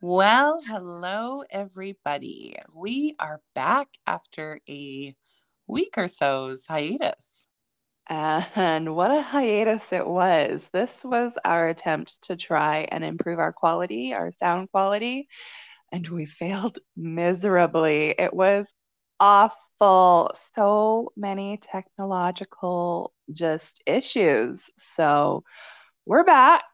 Well, 0.00 0.60
hello, 0.64 1.42
everybody. 1.50 2.54
We 2.72 3.16
are 3.18 3.40
back 3.56 3.88
after 4.06 4.60
a 4.68 5.16
week 5.66 5.94
or 5.96 6.06
so's 6.06 6.64
hiatus. 6.66 7.46
And 8.08 8.94
what 8.94 9.10
a 9.10 9.20
hiatus 9.20 9.92
it 9.92 10.06
was. 10.06 10.70
This 10.72 11.04
was 11.04 11.36
our 11.44 11.68
attempt 11.68 12.22
to 12.22 12.36
try 12.36 12.86
and 12.92 13.02
improve 13.02 13.40
our 13.40 13.52
quality, 13.52 14.14
our 14.14 14.30
sound 14.30 14.70
quality, 14.70 15.28
and 15.90 16.06
we 16.06 16.26
failed 16.26 16.78
miserably. 16.96 18.14
It 18.16 18.32
was 18.32 18.72
awful. 19.18 20.30
So 20.54 21.12
many 21.16 21.56
technological 21.56 23.12
just 23.32 23.82
issues. 23.84 24.70
So, 24.78 25.42
we're 26.08 26.24
back 26.24 26.64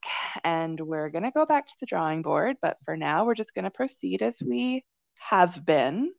and 0.44 0.78
we're 0.78 1.08
going 1.10 1.24
to 1.24 1.30
go 1.32 1.44
back 1.44 1.66
to 1.66 1.74
the 1.80 1.86
drawing 1.86 2.22
board. 2.22 2.56
But 2.62 2.76
for 2.84 2.96
now, 2.96 3.24
we're 3.24 3.34
just 3.34 3.52
going 3.52 3.64
to 3.64 3.70
proceed 3.70 4.22
as 4.22 4.40
we 4.40 4.84
have 5.18 5.66
been. 5.66 6.12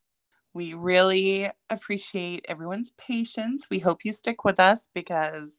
We 0.52 0.74
really 0.74 1.48
appreciate 1.70 2.44
everyone's 2.46 2.92
patience. 2.98 3.68
We 3.70 3.78
hope 3.78 4.04
you 4.04 4.12
stick 4.12 4.44
with 4.44 4.60
us 4.60 4.90
because 4.94 5.56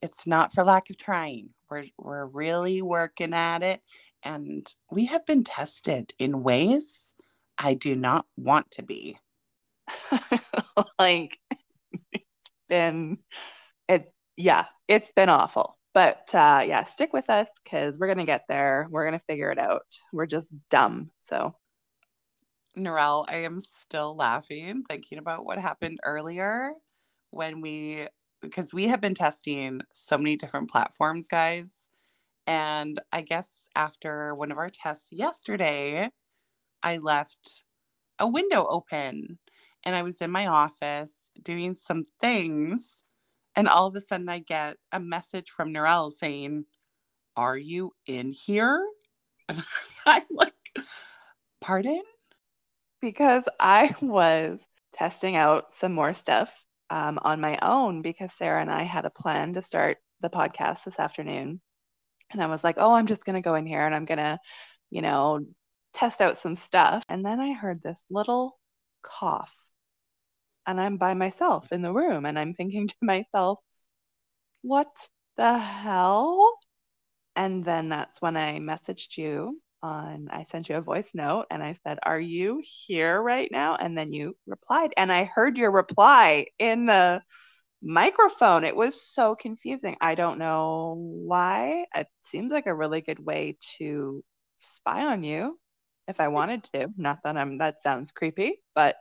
it's 0.00 0.26
not 0.26 0.54
for 0.54 0.64
lack 0.64 0.88
of 0.88 0.96
trying. 0.96 1.50
We're, 1.70 1.84
we're 1.98 2.24
really 2.24 2.80
working 2.80 3.34
at 3.34 3.62
it. 3.62 3.82
And 4.22 4.66
we 4.90 5.04
have 5.06 5.26
been 5.26 5.44
tested 5.44 6.14
in 6.18 6.42
ways 6.42 7.14
I 7.58 7.74
do 7.74 7.94
not 7.94 8.24
want 8.38 8.70
to 8.72 8.82
be. 8.82 9.18
like, 10.98 11.38
it's 12.12 12.24
been, 12.70 13.18
it, 13.90 14.10
yeah, 14.38 14.64
it's 14.88 15.12
been 15.12 15.28
awful. 15.28 15.76
But 15.94 16.34
uh, 16.34 16.62
yeah, 16.66 16.84
stick 16.84 17.12
with 17.12 17.28
us 17.28 17.48
because 17.62 17.98
we're 17.98 18.06
going 18.06 18.18
to 18.18 18.24
get 18.24 18.44
there. 18.48 18.86
We're 18.90 19.04
going 19.06 19.18
to 19.18 19.24
figure 19.26 19.50
it 19.50 19.58
out. 19.58 19.86
We're 20.12 20.26
just 20.26 20.54
dumb. 20.70 21.10
So, 21.24 21.54
Narelle, 22.76 23.26
I 23.28 23.36
am 23.38 23.60
still 23.60 24.16
laughing 24.16 24.84
thinking 24.88 25.18
about 25.18 25.44
what 25.44 25.58
happened 25.58 25.98
earlier 26.04 26.72
when 27.30 27.60
we, 27.60 28.06
because 28.40 28.72
we 28.72 28.88
have 28.88 29.00
been 29.00 29.14
testing 29.14 29.82
so 29.92 30.16
many 30.16 30.36
different 30.36 30.70
platforms, 30.70 31.28
guys. 31.28 31.70
And 32.46 33.00
I 33.12 33.20
guess 33.20 33.48
after 33.76 34.34
one 34.34 34.50
of 34.50 34.58
our 34.58 34.70
tests 34.70 35.08
yesterday, 35.12 36.08
I 36.82 36.98
left 36.98 37.64
a 38.18 38.26
window 38.26 38.66
open 38.68 39.38
and 39.84 39.94
I 39.94 40.02
was 40.02 40.20
in 40.20 40.30
my 40.30 40.46
office 40.46 41.14
doing 41.42 41.74
some 41.74 42.04
things 42.20 43.01
and 43.54 43.68
all 43.68 43.86
of 43.86 43.96
a 43.96 44.00
sudden, 44.00 44.28
I 44.28 44.38
get 44.38 44.76
a 44.92 45.00
message 45.00 45.50
from 45.50 45.72
Narelle 45.72 46.10
saying, 46.10 46.64
Are 47.36 47.56
you 47.56 47.92
in 48.06 48.32
here? 48.32 48.86
And 49.48 49.62
I'm 50.06 50.22
like, 50.30 50.54
Pardon? 51.60 52.02
Because 53.00 53.44
I 53.60 53.94
was 54.00 54.60
testing 54.94 55.36
out 55.36 55.74
some 55.74 55.92
more 55.92 56.12
stuff 56.12 56.52
um, 56.90 57.18
on 57.22 57.40
my 57.40 57.58
own 57.62 58.02
because 58.02 58.32
Sarah 58.34 58.60
and 58.60 58.70
I 58.70 58.82
had 58.82 59.04
a 59.04 59.10
plan 59.10 59.54
to 59.54 59.62
start 59.62 59.98
the 60.20 60.30
podcast 60.30 60.84
this 60.84 60.98
afternoon. 60.98 61.60
And 62.30 62.42
I 62.42 62.46
was 62.46 62.64
like, 62.64 62.76
Oh, 62.78 62.92
I'm 62.92 63.06
just 63.06 63.24
going 63.24 63.34
to 63.34 63.46
go 63.46 63.54
in 63.54 63.66
here 63.66 63.84
and 63.84 63.94
I'm 63.94 64.06
going 64.06 64.18
to, 64.18 64.38
you 64.90 65.02
know, 65.02 65.40
test 65.94 66.20
out 66.20 66.38
some 66.38 66.54
stuff. 66.54 67.02
And 67.08 67.24
then 67.24 67.40
I 67.40 67.52
heard 67.52 67.82
this 67.82 68.02
little 68.10 68.58
cough 69.02 69.54
and 70.66 70.80
I'm 70.80 70.96
by 70.96 71.14
myself 71.14 71.72
in 71.72 71.82
the 71.82 71.92
room 71.92 72.24
and 72.26 72.38
I'm 72.38 72.54
thinking 72.54 72.88
to 72.88 72.94
myself, 73.02 73.58
what 74.62 75.08
the 75.36 75.58
hell? 75.58 76.58
And 77.36 77.64
then 77.64 77.88
that's 77.88 78.20
when 78.20 78.36
I 78.36 78.58
messaged 78.58 79.16
you 79.16 79.60
on, 79.82 80.28
I 80.30 80.44
sent 80.50 80.68
you 80.68 80.76
a 80.76 80.80
voice 80.80 81.10
note 81.14 81.46
and 81.50 81.62
I 81.62 81.74
said, 81.84 81.98
Are 82.02 82.20
you 82.20 82.62
here 82.62 83.20
right 83.20 83.50
now? 83.50 83.76
And 83.76 83.96
then 83.98 84.12
you 84.12 84.36
replied. 84.46 84.92
And 84.96 85.10
I 85.10 85.24
heard 85.24 85.58
your 85.58 85.70
reply 85.70 86.46
in 86.58 86.86
the 86.86 87.22
microphone. 87.82 88.64
It 88.64 88.76
was 88.76 89.02
so 89.02 89.34
confusing. 89.34 89.96
I 90.00 90.14
don't 90.14 90.38
know 90.38 90.94
why. 90.98 91.86
It 91.94 92.06
seems 92.22 92.52
like 92.52 92.66
a 92.66 92.74
really 92.74 93.00
good 93.00 93.18
way 93.18 93.56
to 93.78 94.22
spy 94.58 95.06
on 95.06 95.24
you 95.24 95.58
if 96.06 96.20
I 96.20 96.28
wanted 96.28 96.64
to. 96.64 96.88
Not 96.96 97.18
that 97.24 97.36
I'm, 97.36 97.58
that 97.58 97.82
sounds 97.82 98.12
creepy, 98.12 98.60
but 98.74 98.96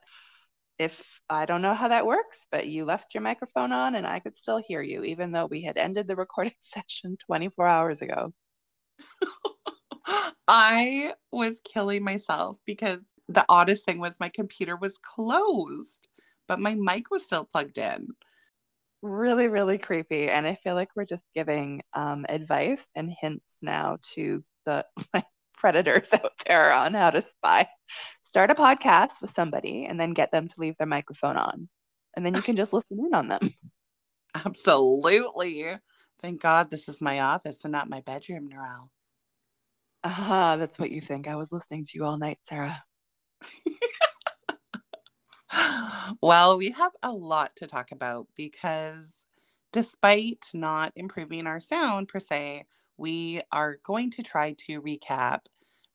if 0.82 1.22
I 1.30 1.46
don't 1.46 1.62
know 1.62 1.76
how 1.76 1.90
that 1.90 2.08
works, 2.08 2.40
but 2.52 2.66
you 2.68 2.86
left 2.86 3.14
your 3.14 3.22
microphone 3.22 3.72
on 3.72 3.94
and 3.96 4.08
I 4.08 4.20
could 4.20 4.36
still 4.36 4.58
hear 4.58 4.82
you, 4.82 5.04
even 5.04 5.32
though 5.32 5.46
we 5.46 5.62
had 5.62 5.78
ended 5.78 6.08
the 6.08 6.16
recording 6.26 6.54
session 6.64 7.18
24 7.26 7.68
hours 7.68 8.02
ago. 8.02 8.34
I 10.48 11.14
was 11.32 11.62
killing 11.64 12.04
myself 12.04 12.58
because 12.66 13.02
the 13.30 13.46
oddest 13.48 13.86
thing 13.86 14.00
was 14.00 14.20
my 14.20 14.30
computer 14.30 14.76
was 14.76 14.98
closed, 14.98 16.08
but 16.48 16.60
my 16.60 16.76
mic 16.76 17.12
was 17.12 17.24
still 17.24 17.46
plugged 17.46 17.78
in. 17.78 18.08
Really, 19.04 19.48
really 19.48 19.78
creepy. 19.78 20.30
And 20.30 20.48
I 20.48 20.56
feel 20.56 20.74
like 20.74 20.90
we're 20.96 21.06
just 21.06 21.24
giving 21.36 21.84
um, 21.94 22.26
advice 22.28 22.84
and 22.96 23.12
hints 23.22 23.56
now 23.62 23.98
to 24.16 24.44
the 24.66 24.86
predators 25.54 26.12
out 26.12 26.34
there 26.46 26.74
on 26.74 26.96
how 26.96 27.12
to 27.12 27.22
spy 27.22 27.68
start 28.32 28.50
a 28.50 28.56
podcast 28.56 29.22
with 29.22 29.30
somebody 29.30 29.86
and 29.86 30.00
then 30.00 30.14
get 30.14 30.32
them 30.32 30.48
to 30.48 30.56
leave 30.58 30.78
their 30.78 30.88
microphone 30.88 31.36
on. 31.36 31.68
And 32.16 32.26
then 32.26 32.34
you 32.34 32.42
can 32.42 32.56
just 32.56 32.72
listen 32.72 32.98
in 32.98 33.14
on 33.14 33.28
them. 33.28 33.54
Absolutely. 34.46 35.76
Thank 36.22 36.42
God 36.42 36.72
this 36.72 36.88
is 36.88 37.02
my 37.02 37.20
office 37.20 37.60
and 37.66 37.74
not 37.74 37.90
my 37.90 38.00
bedroom, 38.00 38.48
Narelle. 38.50 38.88
Ah, 40.06 40.54
uh, 40.54 40.58
that's 40.58 40.80
what 40.80 40.92
you 40.92 41.02
think. 41.02 41.28
I 41.28 41.36
was 41.36 41.52
listening 41.52 41.84
to 41.84 41.92
you 41.96 42.06
all 42.06 42.18
night, 42.18 42.40
Sarah. 42.48 42.82
well, 46.22 46.58
we 46.58 46.72
have 46.72 46.94
a 47.04 47.12
lot 47.12 47.54
to 47.58 47.68
talk 47.68 47.92
about 47.92 48.28
because 48.38 49.12
despite 49.74 50.46
not 50.54 50.94
improving 50.96 51.48
our 51.48 51.60
sound 51.60 52.08
per 52.08 52.22
se, 52.22 52.64
we 52.96 53.42
are 53.52 53.78
going 53.84 54.10
to 54.12 54.24
try 54.24 54.54
to 54.54 54.82
recap 54.82 55.42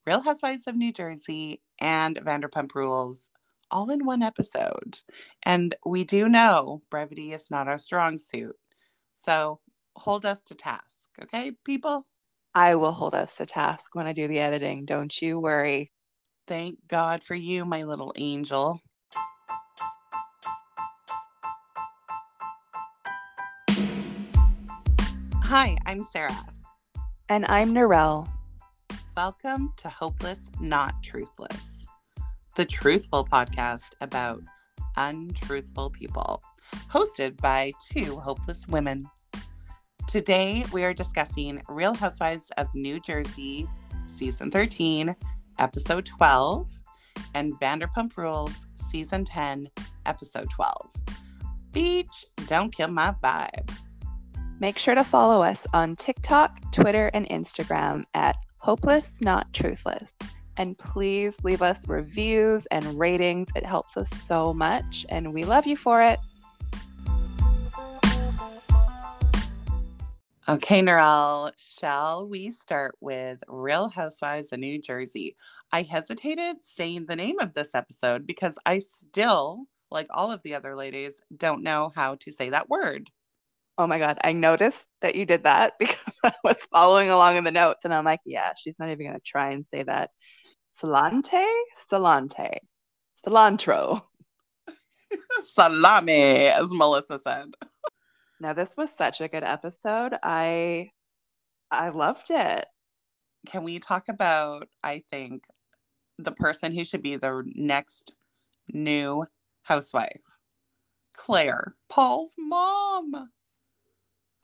Real 0.07 0.21
Housewives 0.21 0.69
of 0.69 0.77
New 0.77 0.93
Jersey 0.93 1.61
and 1.81 2.17
Vanderpump 2.25 2.77
Rules 2.77 3.29
all 3.73 3.91
in 3.91 4.07
one 4.07 4.23
episode. 4.23 5.01
And 5.43 5.75
we 5.85 6.05
do 6.05 6.29
know 6.29 6.83
brevity 6.91 7.33
is 7.33 7.51
not 7.51 7.67
our 7.67 7.77
strong 7.77 8.17
suit. 8.17 8.55
So 9.13 9.59
hold 9.97 10.25
us 10.25 10.43
to 10.43 10.55
task, 10.55 10.85
okay, 11.21 11.51
people? 11.65 12.07
I 12.55 12.77
will 12.77 12.93
hold 12.93 13.17
us 13.17 13.37
to 13.39 13.47
task 13.47 13.97
when 13.97 14.07
I 14.07 14.13
do 14.13 14.29
the 14.29 14.39
editing. 14.39 14.85
Don't 14.85 15.21
you 15.21 15.41
worry. 15.41 15.91
Thank 16.47 16.79
God 16.87 17.25
for 17.25 17.35
you, 17.35 17.65
my 17.65 17.83
little 17.83 18.13
angel. 18.15 18.81
Hi, 25.43 25.77
I'm 25.85 26.05
Sarah. 26.05 26.47
And 27.29 27.45
I'm 27.49 27.75
Narelle. 27.75 28.36
Welcome 29.17 29.73
to 29.79 29.89
Hopeless 29.89 30.41
Not 30.61 31.03
Truthless, 31.03 31.87
the 32.55 32.67
truthful 32.67 33.25
podcast 33.25 33.93
about 34.03 34.43
untruthful 34.99 35.89
people, 35.89 36.43
hosted 36.93 37.39
by 37.39 37.73
two 37.91 38.19
hopeless 38.19 38.69
women. 38.69 39.09
Today, 40.07 40.67
we 40.71 40.85
are 40.85 40.93
discussing 40.93 41.63
Real 41.67 41.95
Housewives 41.95 42.51
of 42.59 42.67
New 42.75 43.01
Jersey, 43.01 43.67
Season 44.05 44.51
13, 44.51 45.17
Episode 45.59 46.05
12, 46.05 46.69
and 47.33 47.59
Vanderpump 47.59 48.19
Rules, 48.19 48.67
Season 48.91 49.25
10, 49.25 49.67
Episode 50.05 50.51
12. 50.51 50.91
Beach, 51.73 52.27
don't 52.47 52.71
kill 52.71 52.89
my 52.89 53.15
vibe. 53.25 53.71
Make 54.61 54.77
sure 54.77 54.95
to 54.95 55.05
follow 55.05 55.43
us 55.43 55.67
on 55.73 55.97
TikTok, 55.97 56.71
Twitter, 56.71 57.11
and 57.15 57.27
Instagram 57.31 58.05
at 58.13 58.37
Hopeless, 58.59 59.11
Not 59.21 59.53
Truthless. 59.53 60.11
And 60.57 60.77
please 60.79 61.37
leave 61.43 61.63
us 61.63 61.87
reviews 61.87 62.67
and 62.67 62.99
ratings. 62.99 63.49
It 63.55 63.67
helps 63.67 63.97
us 63.97 64.09
so 64.25 64.55
much, 64.55 65.05
and 65.09 65.35
we 65.35 65.45
love 65.45 65.67
you 65.67 65.77
for 65.77 66.03
it. 66.03 66.19
Okay, 70.49 70.81
Narelle, 70.81 71.51
shall 71.57 72.29
we 72.29 72.51
start 72.51 72.95
with 73.01 73.43
Real 73.49 73.89
Housewives 73.89 74.53
of 74.53 74.61
New 74.61 74.81
Jersey? 74.81 75.35
I 75.73 75.83
hesitated 75.83 76.59
saying 76.63 77.07
the 77.07 77.17
name 77.17 77.41
of 77.41 77.53
this 77.53 77.75
episode 77.75 78.29
because 78.29 78.57
I 78.65 78.79
still, 78.79 79.65
like 79.91 80.07
all 80.11 80.31
of 80.31 80.43
the 80.45 80.55
other 80.55 80.77
ladies, 80.77 81.21
don't 81.37 81.65
know 81.65 81.93
how 81.97 82.15
to 82.15 82.31
say 82.31 82.51
that 82.51 82.71
word. 82.71 83.11
Oh 83.79 83.87
my 83.87 83.99
God. 83.99 84.19
I 84.23 84.33
noticed 84.33 84.87
that 85.03 85.15
you 85.17 85.27
did 85.27 85.45
that 85.45 85.75
because 85.79 86.19
I 86.25 86.33
was 86.45 86.57
following 86.73 87.11
along 87.11 87.37
in 87.37 87.45
the 87.45 87.51
notes 87.51 87.85
and 87.85 87.93
I'm 87.95 88.05
like, 88.05 88.21
yeah, 88.25 88.53
she's 88.57 88.77
not 88.79 88.91
even 88.91 89.07
going 89.07 89.19
to 89.19 89.23
try 89.25 89.51
and 89.53 89.67
say 89.73 89.83
that. 89.83 90.11
Salante? 90.83 91.45
Salante. 91.91 92.59
Cilantro. 93.27 94.03
Salami, 95.55 96.47
as 96.49 96.71
Melissa 96.71 97.19
said. 97.19 97.49
Now 98.41 98.53
this 98.53 98.71
was 98.77 98.91
such 98.91 99.21
a 99.21 99.29
good 99.29 99.45
episode. 99.45 100.15
I 100.23 100.91
I 101.71 101.89
loved 101.89 102.31
it. 102.31 102.67
can 103.47 103.65
we 103.65 103.79
talk 103.79 104.09
about, 104.09 104.69
I 104.83 105.03
think, 105.11 105.45
the 106.19 106.33
person 106.33 106.73
who 106.73 106.85
should 106.85 107.03
be 107.03 107.17
the 107.17 107.43
next 107.55 108.13
new 108.69 109.25
housewife? 109.63 110.23
Claire, 111.17 111.75
Paul's 111.89 112.33
mom. 112.39 113.31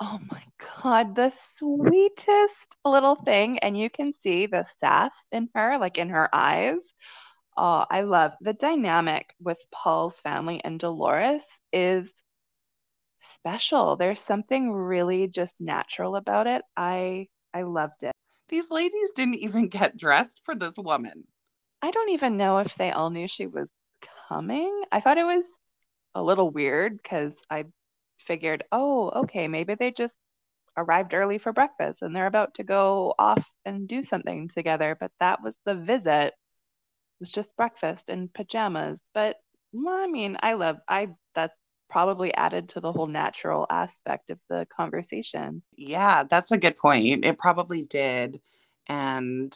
Oh 0.04 0.18
my 0.32 0.42
God, 0.82 1.14
the 1.14 1.30
sweetest 1.30 2.76
little 2.84 3.14
thing. 3.14 3.60
And 3.60 3.78
you 3.78 3.88
can 3.88 4.12
see 4.12 4.46
the 4.46 4.64
sass 4.80 5.14
in 5.30 5.48
her, 5.54 5.78
like 5.78 5.96
in 5.96 6.08
her 6.08 6.28
eyes. 6.34 6.80
Oh, 7.56 7.86
I 7.88 8.00
love 8.00 8.34
the 8.40 8.52
dynamic 8.52 9.32
with 9.40 9.58
Paul's 9.70 10.18
family 10.18 10.60
and 10.64 10.80
Dolores 10.80 11.46
is 11.72 12.12
special. 13.20 13.94
There's 13.94 14.20
something 14.20 14.72
really 14.72 15.28
just 15.28 15.60
natural 15.60 16.16
about 16.16 16.48
it. 16.48 16.62
I 16.76 17.28
I 17.54 17.62
loved 17.62 18.02
it. 18.02 18.12
These 18.48 18.72
ladies 18.72 19.12
didn't 19.14 19.36
even 19.36 19.68
get 19.68 19.96
dressed 19.96 20.40
for 20.44 20.56
this 20.56 20.74
woman. 20.76 21.28
I 21.80 21.92
don't 21.92 22.10
even 22.10 22.36
know 22.36 22.58
if 22.58 22.74
they 22.74 22.90
all 22.90 23.10
knew 23.10 23.28
she 23.28 23.46
was 23.46 23.68
coming. 24.28 24.82
I 24.90 24.98
thought 24.98 25.18
it 25.18 25.26
was 25.26 25.44
a 26.16 26.22
little 26.24 26.50
weird 26.50 27.00
because 27.00 27.34
I 27.48 27.66
figured, 28.22 28.64
oh, 28.72 29.10
okay, 29.22 29.48
maybe 29.48 29.74
they 29.74 29.90
just 29.90 30.16
arrived 30.76 31.14
early 31.14 31.38
for 31.38 31.52
breakfast 31.52 32.02
and 32.02 32.14
they're 32.16 32.26
about 32.26 32.54
to 32.54 32.64
go 32.64 33.14
off 33.18 33.50
and 33.64 33.88
do 33.88 34.02
something 34.02 34.48
together. 34.48 34.96
But 34.98 35.12
that 35.20 35.42
was 35.42 35.56
the 35.64 35.74
visit. 35.74 36.28
It 36.28 36.34
was 37.20 37.30
just 37.30 37.56
breakfast 37.56 38.08
and 38.08 38.32
pajamas. 38.32 38.98
But 39.14 39.36
mm, 39.74 39.88
I 39.88 40.06
mean, 40.08 40.36
I 40.42 40.54
love 40.54 40.78
I 40.88 41.08
that 41.34 41.52
probably 41.90 42.34
added 42.34 42.70
to 42.70 42.80
the 42.80 42.92
whole 42.92 43.06
natural 43.06 43.66
aspect 43.70 44.30
of 44.30 44.40
the 44.48 44.66
conversation. 44.70 45.62
Yeah, 45.76 46.24
that's 46.24 46.50
a 46.50 46.58
good 46.58 46.76
point. 46.76 47.24
It 47.24 47.38
probably 47.38 47.82
did. 47.84 48.40
And 48.88 49.54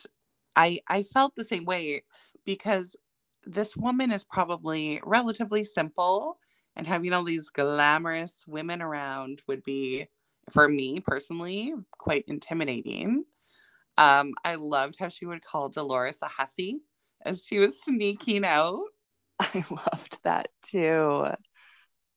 I 0.55 0.81
I 0.89 1.03
felt 1.03 1.35
the 1.35 1.45
same 1.45 1.65
way 1.65 2.05
because 2.45 2.97
this 3.45 3.77
woman 3.77 4.13
is 4.13 4.25
probably 4.25 5.01
relatively 5.05 5.65
simple 5.65 6.39
and 6.77 6.87
having 6.87 7.13
all 7.13 7.25
these 7.25 7.49
glamorous 7.51 8.45
women 8.47 8.83
around 8.83 9.43
would 9.47 9.63
be 9.63 10.07
for 10.51 10.69
me 10.69 11.01
personally 11.01 11.75
quite 11.99 12.25
intimidating. 12.29 13.25
Um 13.99 14.35
i 14.45 14.57
loved 14.57 14.97
how 14.99 15.09
she 15.09 15.27
would 15.27 15.45
call 15.45 15.69
dolores 15.69 16.19
a 16.23 16.29
hussy 16.29 16.81
as 17.25 17.45
she 17.45 17.59
was 17.59 17.83
sneaking 17.83 18.45
out. 18.45 18.85
I 19.39 19.65
loved 19.71 20.19
that 20.25 20.49
too. 20.67 21.27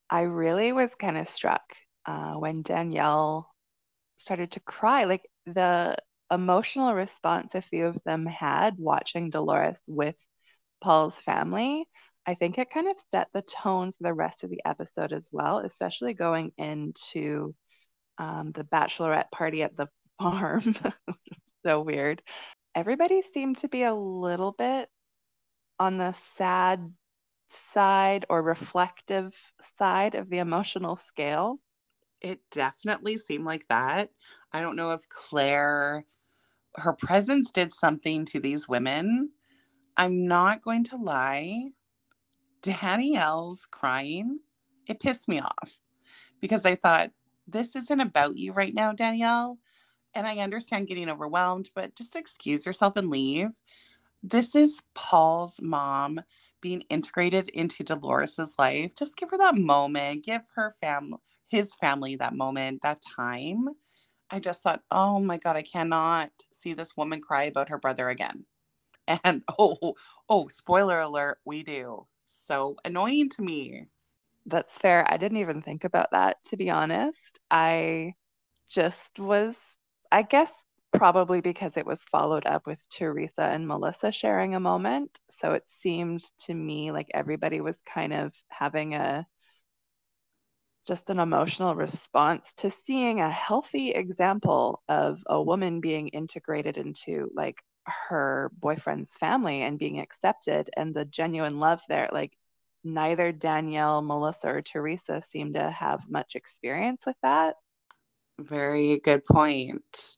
I 0.09 0.21
really 0.23 0.71
was 0.73 0.93
kind 0.95 1.17
of 1.17 1.27
struck 1.27 1.63
uh, 2.05 2.33
when 2.35 2.61
danielle 2.61 3.49
started 4.17 4.51
to 4.51 4.59
cry 4.59 5.05
like 5.05 5.29
the 5.45 5.95
emotional 6.31 6.93
response 6.93 7.55
a 7.55 7.61
few 7.61 7.85
of 7.85 7.99
them 8.05 8.25
had 8.25 8.75
watching 8.77 9.29
dolores 9.29 9.79
with 9.87 10.15
paul's 10.81 11.19
family 11.21 11.87
I 12.29 12.35
think 12.35 12.59
it 12.59 12.69
kind 12.69 12.87
of 12.87 12.95
set 13.11 13.29
the 13.33 13.41
tone 13.41 13.91
for 13.91 14.03
the 14.03 14.13
rest 14.13 14.43
of 14.43 14.51
the 14.51 14.61
episode 14.63 15.13
as 15.13 15.29
well, 15.31 15.57
especially 15.65 16.13
going 16.13 16.51
into 16.59 17.55
um, 18.19 18.51
the 18.51 18.63
bachelorette 18.63 19.31
party 19.31 19.63
at 19.63 19.75
the 19.75 19.87
farm. 20.21 20.75
so 21.65 21.81
weird. 21.81 22.21
Everybody 22.75 23.23
seemed 23.23 23.57
to 23.57 23.67
be 23.67 23.81
a 23.81 23.95
little 23.95 24.51
bit 24.51 24.89
on 25.79 25.97
the 25.97 26.13
sad 26.37 26.93
side 27.47 28.27
or 28.29 28.43
reflective 28.43 29.35
side 29.79 30.13
of 30.13 30.29
the 30.29 30.37
emotional 30.37 30.97
scale. 30.97 31.59
It 32.21 32.41
definitely 32.51 33.17
seemed 33.17 33.45
like 33.45 33.67
that. 33.69 34.11
I 34.53 34.61
don't 34.61 34.75
know 34.75 34.91
if 34.91 35.09
Claire, 35.09 36.05
her 36.75 36.93
presence 36.93 37.49
did 37.49 37.71
something 37.73 38.23
to 38.25 38.39
these 38.39 38.67
women. 38.69 39.31
I'm 39.97 40.27
not 40.27 40.61
going 40.61 40.83
to 40.83 40.95
lie. 40.95 41.71
Danielle's 42.61 43.65
crying, 43.71 44.39
it 44.87 44.99
pissed 44.99 45.27
me 45.29 45.39
off 45.41 45.79
because 46.41 46.65
I 46.65 46.75
thought, 46.75 47.11
this 47.47 47.75
isn't 47.75 47.99
about 48.01 48.37
you 48.37 48.53
right 48.53 48.73
now, 48.73 48.93
Danielle. 48.93 49.59
And 50.15 50.27
I 50.27 50.37
understand 50.37 50.87
getting 50.87 51.09
overwhelmed, 51.09 51.69
but 51.75 51.95
just 51.95 52.15
excuse 52.15 52.65
yourself 52.65 52.95
and 52.97 53.09
leave. 53.09 53.49
This 54.23 54.55
is 54.55 54.81
Paul's 54.95 55.55
mom 55.61 56.21
being 56.61 56.81
integrated 56.89 57.49
into 57.49 57.83
Dolores's 57.83 58.55
life. 58.59 58.95
Just 58.95 59.17
give 59.17 59.29
her 59.31 59.37
that 59.37 59.57
moment, 59.57 60.25
give 60.25 60.41
her 60.55 60.75
family, 60.81 61.19
his 61.49 61.73
family 61.75 62.15
that 62.17 62.35
moment, 62.35 62.81
that 62.83 62.99
time. 63.15 63.69
I 64.31 64.39
just 64.39 64.63
thought, 64.63 64.83
oh 64.91 65.19
my 65.19 65.37
God, 65.37 65.55
I 65.55 65.63
cannot 65.63 66.31
see 66.53 66.73
this 66.73 66.97
woman 66.97 67.21
cry 67.21 67.43
about 67.43 67.69
her 67.69 67.77
brother 67.79 68.09
again. 68.09 68.45
And 69.25 69.43
oh, 69.59 69.95
oh, 70.29 70.47
spoiler 70.49 70.99
alert, 70.99 71.39
we 71.45 71.63
do 71.63 72.05
so 72.29 72.77
annoying 72.85 73.29
to 73.29 73.41
me. 73.41 73.85
That's 74.45 74.77
fair. 74.77 75.05
I 75.11 75.17
didn't 75.17 75.37
even 75.39 75.61
think 75.61 75.83
about 75.83 76.11
that, 76.11 76.37
to 76.45 76.57
be 76.57 76.69
honest. 76.69 77.39
I 77.51 78.13
just 78.67 79.19
was, 79.19 79.55
I 80.11 80.23
guess, 80.23 80.51
probably 80.91 81.41
because 81.41 81.77
it 81.77 81.85
was 81.85 81.99
followed 82.11 82.45
up 82.45 82.65
with 82.65 82.81
Teresa 82.89 83.43
and 83.43 83.67
Melissa 83.67 84.11
sharing 84.11 84.55
a 84.55 84.59
moment. 84.59 85.19
So 85.29 85.53
it 85.53 85.63
seemed 85.67 86.23
to 86.41 86.53
me 86.53 86.91
like 86.91 87.09
everybody 87.13 87.61
was 87.61 87.77
kind 87.85 88.13
of 88.13 88.33
having 88.49 88.95
a 88.95 89.27
just 90.87 91.09
an 91.11 91.19
emotional 91.19 91.75
response 91.75 92.51
to 92.57 92.71
seeing 92.71 93.19
a 93.19 93.29
healthy 93.29 93.91
example 93.91 94.81
of 94.89 95.19
a 95.27 95.41
woman 95.41 95.81
being 95.81 96.07
integrated 96.07 96.77
into 96.77 97.29
like 97.35 97.61
her 98.09 98.51
boyfriend's 98.57 99.15
family 99.15 99.61
and 99.61 99.79
being 99.79 99.99
accepted 99.99 100.69
and 100.77 100.93
the 100.93 101.05
genuine 101.05 101.59
love 101.59 101.81
there 101.89 102.09
like 102.11 102.37
neither 102.83 103.31
danielle 103.31 104.01
melissa 104.01 104.47
or 104.47 104.61
teresa 104.61 105.21
seem 105.21 105.53
to 105.53 105.69
have 105.69 106.09
much 106.09 106.35
experience 106.35 107.05
with 107.05 107.17
that. 107.21 107.55
Very 108.39 108.99
good 108.99 109.25
point. 109.25 110.17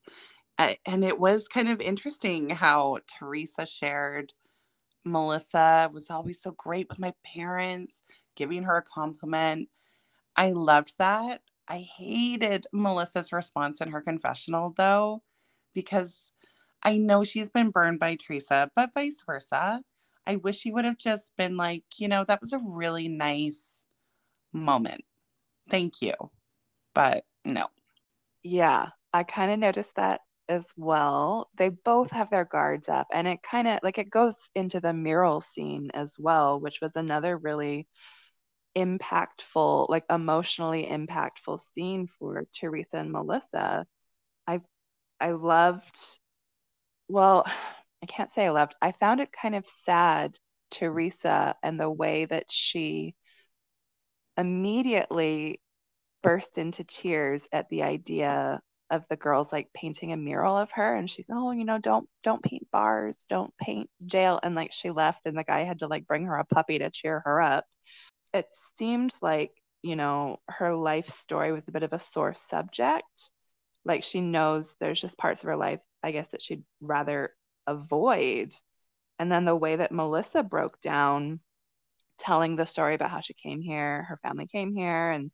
And 0.57 1.03
it 1.03 1.19
was 1.19 1.47
kind 1.47 1.69
of 1.69 1.81
interesting 1.81 2.51
how 2.51 2.99
teresa 3.17 3.65
shared 3.65 4.33
melissa 5.03 5.89
was 5.91 6.11
always 6.11 6.39
so 6.39 6.51
great 6.51 6.87
with 6.87 6.99
my 6.99 7.13
parents 7.25 8.03
giving 8.35 8.61
her 8.63 8.77
a 8.77 8.83
compliment. 8.83 9.69
I 10.35 10.51
loved 10.51 10.93
that. 10.99 11.41
I 11.67 11.79
hated 11.79 12.67
melissa's 12.71 13.31
response 13.31 13.81
in 13.81 13.89
her 13.89 14.01
confessional 14.01 14.71
though 14.77 15.23
because 15.73 16.31
I 16.83 16.97
know 16.97 17.23
she's 17.23 17.49
been 17.49 17.69
burned 17.71 17.99
by 17.99 18.15
Teresa, 18.15 18.71
but 18.75 18.93
vice 18.93 19.21
versa. 19.25 19.81
I 20.25 20.35
wish 20.37 20.59
she 20.59 20.71
would 20.71 20.85
have 20.85 20.97
just 20.97 21.31
been 21.37 21.57
like, 21.57 21.83
you 21.97 22.07
know, 22.07 22.23
that 22.25 22.41
was 22.41 22.53
a 22.53 22.59
really 22.63 23.07
nice 23.07 23.83
moment. 24.53 25.03
Thank 25.69 26.01
you. 26.01 26.13
But 26.93 27.25
no. 27.45 27.67
Yeah, 28.43 28.89
I 29.13 29.23
kind 29.23 29.51
of 29.51 29.59
noticed 29.59 29.95
that 29.95 30.21
as 30.49 30.65
well. 30.75 31.49
They 31.55 31.69
both 31.69 32.11
have 32.11 32.29
their 32.29 32.45
guards 32.45 32.89
up, 32.89 33.07
and 33.13 33.27
it 33.27 33.41
kind 33.43 33.67
of 33.67 33.79
like 33.83 33.97
it 33.97 34.09
goes 34.09 34.35
into 34.55 34.79
the 34.79 34.93
mural 34.93 35.41
scene 35.41 35.91
as 35.93 36.11
well, 36.19 36.59
which 36.59 36.81
was 36.81 36.91
another 36.95 37.37
really 37.37 37.87
impactful, 38.75 39.89
like 39.89 40.05
emotionally 40.09 40.85
impactful 40.85 41.59
scene 41.73 42.07
for 42.07 42.45
Teresa 42.53 42.97
and 42.97 43.11
Melissa. 43.11 43.85
I 44.47 44.61
I 45.19 45.31
loved 45.31 45.99
well, 47.11 47.45
I 48.01 48.05
can't 48.07 48.33
say 48.33 48.45
I 48.45 48.51
loved. 48.51 48.75
I 48.81 48.93
found 48.93 49.19
it 49.19 49.31
kind 49.31 49.55
of 49.55 49.65
sad, 49.85 50.37
Teresa, 50.71 51.55
and 51.61 51.79
the 51.79 51.89
way 51.91 52.25
that 52.25 52.51
she 52.51 53.15
immediately 54.37 55.61
burst 56.23 56.57
into 56.57 56.83
tears 56.83 57.47
at 57.51 57.67
the 57.69 57.83
idea 57.83 58.61
of 58.89 59.03
the 59.09 59.15
girls 59.17 59.51
like 59.51 59.73
painting 59.73 60.11
a 60.13 60.17
mural 60.17 60.57
of 60.57 60.71
her 60.71 60.95
and 60.95 61.09
she's 61.09 61.25
oh 61.31 61.51
you 61.51 61.63
know 61.63 61.77
don't 61.77 62.07
don't 62.23 62.43
paint 62.43 62.67
bars 62.71 63.15
don't 63.29 63.53
paint 63.57 63.89
jail 64.05 64.39
and 64.43 64.53
like 64.53 64.71
she 64.73 64.89
left 64.91 65.25
and 65.25 65.37
the 65.37 65.43
guy 65.43 65.63
had 65.63 65.79
to 65.79 65.87
like 65.87 66.05
bring 66.07 66.25
her 66.25 66.35
a 66.37 66.45
puppy 66.45 66.77
to 66.79 66.89
cheer 66.89 67.21
her 67.25 67.41
up 67.41 67.65
it 68.33 68.47
seemed 68.77 69.13
like 69.21 69.51
you 69.81 69.95
know 69.95 70.37
her 70.47 70.75
life 70.75 71.09
story 71.09 71.51
was 71.51 71.63
a 71.67 71.71
bit 71.71 71.83
of 71.83 71.93
a 71.93 71.99
sore 71.99 72.35
subject 72.49 73.31
like 73.85 74.03
she 74.03 74.21
knows 74.21 74.73
there's 74.79 75.01
just 75.01 75.17
parts 75.17 75.43
of 75.43 75.47
her 75.47 75.55
life 75.55 75.79
i 76.03 76.11
guess 76.11 76.27
that 76.29 76.41
she'd 76.41 76.63
rather 76.79 77.31
avoid. 77.67 78.53
And 79.19 79.31
then 79.31 79.45
the 79.45 79.55
way 79.55 79.75
that 79.75 79.91
melissa 79.91 80.43
broke 80.43 80.81
down 80.81 81.39
telling 82.17 82.55
the 82.55 82.65
story 82.65 82.95
about 82.95 83.11
how 83.11 83.21
she 83.21 83.33
came 83.33 83.61
here 83.61 84.03
her 84.03 84.19
family 84.23 84.47
came 84.47 84.75
here 84.75 85.11
and 85.11 85.31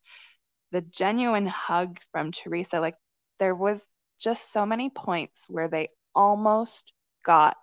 the 0.72 0.82
genuine 0.82 1.48
hug 1.48 2.00
from 2.12 2.32
teresa 2.32 2.80
like 2.80 2.96
there 3.40 3.56
was 3.56 3.80
just 4.20 4.52
so 4.52 4.66
many 4.66 4.90
points 4.90 5.42
where 5.48 5.68
they 5.68 5.88
almost 6.16 6.92
got 7.26 7.56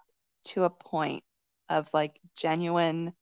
to 0.45 0.65
a 0.65 0.71
point 0.71 1.25
of 1.69 1.89
like 1.93 2.19
genuine 2.37 3.13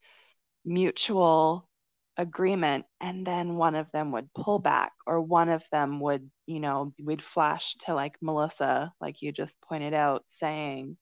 mutual 0.64 1.68
agreement 2.16 2.84
and 3.00 3.26
then 3.26 3.56
one 3.56 3.74
of 3.74 3.90
them 3.92 4.12
would 4.12 4.32
pull 4.34 4.58
mm-hmm. 4.58 4.64
back 4.64 4.92
or 5.06 5.20
one 5.20 5.48
of 5.48 5.64
them 5.72 5.98
would 5.98 6.30
you 6.46 6.60
know 6.60 6.92
we'd 7.02 7.22
flash 7.22 7.74
to 7.76 7.94
like 7.94 8.16
melissa 8.20 8.92
like 9.00 9.22
you 9.22 9.32
just 9.32 9.54
pointed 9.62 9.94
out 9.94 10.24
saying 10.28 10.96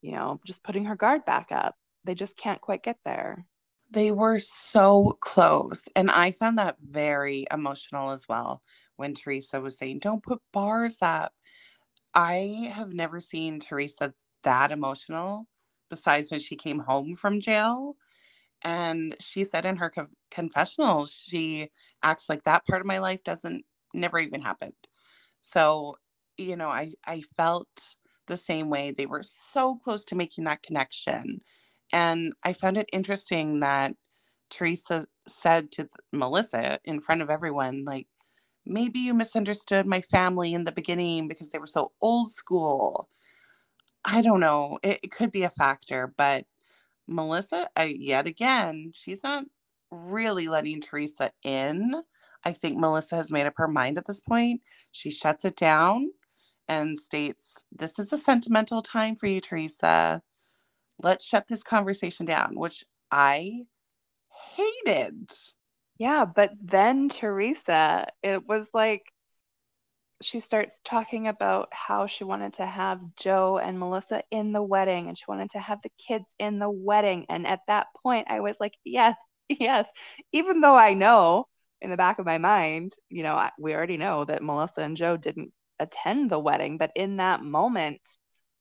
you 0.00 0.12
know 0.12 0.40
just 0.46 0.64
putting 0.64 0.84
her 0.86 0.96
guard 0.96 1.24
back 1.24 1.48
up. 1.50 1.74
They 2.04 2.14
just 2.14 2.36
can't 2.36 2.60
quite 2.60 2.82
get 2.82 2.96
there. 3.04 3.44
They 3.90 4.10
were 4.10 4.38
so 4.38 5.16
close 5.20 5.82
and 5.96 6.10
i 6.10 6.30
found 6.30 6.58
that 6.58 6.76
very 6.80 7.46
emotional 7.52 8.10
as 8.10 8.28
well 8.28 8.62
when 8.96 9.14
teresa 9.14 9.60
was 9.60 9.78
saying 9.78 9.98
don't 9.98 10.22
put 10.22 10.40
bars 10.52 10.98
up. 11.02 11.32
I 12.14 12.72
have 12.74 12.92
never 12.92 13.20
seen 13.20 13.60
teresa 13.60 14.14
that 14.44 14.72
emotional 14.72 15.46
besides 15.90 16.30
when 16.30 16.40
she 16.40 16.56
came 16.56 16.78
home 16.78 17.16
from 17.16 17.40
jail 17.40 17.96
and 18.62 19.16
she 19.20 19.44
said 19.44 19.66
in 19.66 19.76
her 19.76 19.90
co- 19.90 20.08
confessional 20.30 21.06
she 21.06 21.70
acts 22.02 22.28
like 22.28 22.44
that 22.44 22.66
part 22.66 22.80
of 22.80 22.86
my 22.86 22.98
life 22.98 23.22
doesn't 23.24 23.64
never 23.94 24.18
even 24.18 24.40
happened. 24.42 24.74
So 25.40 25.96
you 26.38 26.56
know 26.56 26.68
i 26.68 26.92
i 27.06 27.22
felt 27.36 27.68
the 28.28 28.36
same 28.36 28.70
way. 28.70 28.92
They 28.92 29.06
were 29.06 29.22
so 29.24 29.76
close 29.76 30.04
to 30.06 30.14
making 30.16 30.44
that 30.44 30.62
connection. 30.62 31.40
And 31.92 32.32
i 32.44 32.52
found 32.52 32.76
it 32.78 32.88
interesting 32.92 33.60
that 33.60 33.94
teresa 34.50 35.06
said 35.28 35.70
to 35.72 35.88
melissa 36.12 36.78
in 36.84 37.00
front 37.00 37.22
of 37.22 37.30
everyone 37.30 37.84
like 37.84 38.06
maybe 38.66 38.98
you 39.00 39.14
misunderstood 39.14 39.86
my 39.86 40.00
family 40.02 40.54
in 40.54 40.64
the 40.64 40.72
beginning 40.72 41.28
because 41.28 41.50
they 41.50 41.58
were 41.58 41.66
so 41.66 41.92
old 42.02 42.30
school. 42.30 43.08
I 44.04 44.22
don't 44.22 44.40
know. 44.40 44.78
It, 44.82 45.00
it 45.04 45.10
could 45.12 45.32
be 45.32 45.42
a 45.44 45.50
factor 45.50 46.12
but 46.16 46.46
Melissa, 47.08 47.68
uh, 47.78 47.82
yet 47.82 48.26
again, 48.26 48.92
she's 48.94 49.22
not 49.22 49.44
really 49.90 50.48
letting 50.48 50.80
Teresa 50.80 51.32
in. 51.42 52.02
I 52.44 52.52
think 52.52 52.78
Melissa 52.78 53.16
has 53.16 53.32
made 53.32 53.46
up 53.46 53.54
her 53.56 53.68
mind 53.68 53.98
at 53.98 54.06
this 54.06 54.20
point. 54.20 54.60
She 54.92 55.10
shuts 55.10 55.44
it 55.44 55.56
down 55.56 56.10
and 56.68 56.98
states, 56.98 57.64
This 57.72 57.98
is 57.98 58.12
a 58.12 58.18
sentimental 58.18 58.82
time 58.82 59.16
for 59.16 59.26
you, 59.26 59.40
Teresa. 59.40 60.22
Let's 61.02 61.24
shut 61.24 61.46
this 61.48 61.62
conversation 61.62 62.26
down, 62.26 62.52
which 62.54 62.84
I 63.10 63.64
hated. 64.56 65.30
Yeah, 65.98 66.24
but 66.24 66.52
then 66.62 67.08
Teresa, 67.08 68.06
it 68.22 68.46
was 68.46 68.66
like 68.72 69.12
she 70.22 70.40
starts 70.40 70.80
talking 70.84 71.28
about 71.28 71.68
how 71.72 72.06
she 72.06 72.24
wanted 72.24 72.54
to 72.54 72.66
have 72.66 73.00
Joe 73.16 73.58
and 73.58 73.78
Melissa 73.78 74.22
in 74.30 74.52
the 74.52 74.62
wedding 74.62 75.08
and 75.08 75.16
she 75.16 75.24
wanted 75.28 75.50
to 75.50 75.60
have 75.60 75.80
the 75.82 75.90
kids 75.98 76.34
in 76.38 76.58
the 76.58 76.70
wedding. 76.70 77.26
And 77.28 77.46
at 77.46 77.60
that 77.68 77.88
point, 78.02 78.26
I 78.28 78.40
was 78.40 78.56
like, 78.58 78.74
yes, 78.84 79.16
yes. 79.48 79.88
Even 80.32 80.60
though 80.60 80.74
I 80.74 80.94
know 80.94 81.46
in 81.80 81.90
the 81.90 81.96
back 81.96 82.18
of 82.18 82.26
my 82.26 82.38
mind, 82.38 82.94
you 83.08 83.22
know, 83.22 83.34
I, 83.34 83.52
we 83.58 83.74
already 83.74 83.96
know 83.96 84.24
that 84.24 84.42
Melissa 84.42 84.82
and 84.82 84.96
Joe 84.96 85.16
didn't 85.16 85.52
attend 85.78 86.30
the 86.30 86.38
wedding. 86.38 86.78
But 86.78 86.92
in 86.96 87.18
that 87.18 87.42
moment, 87.42 88.00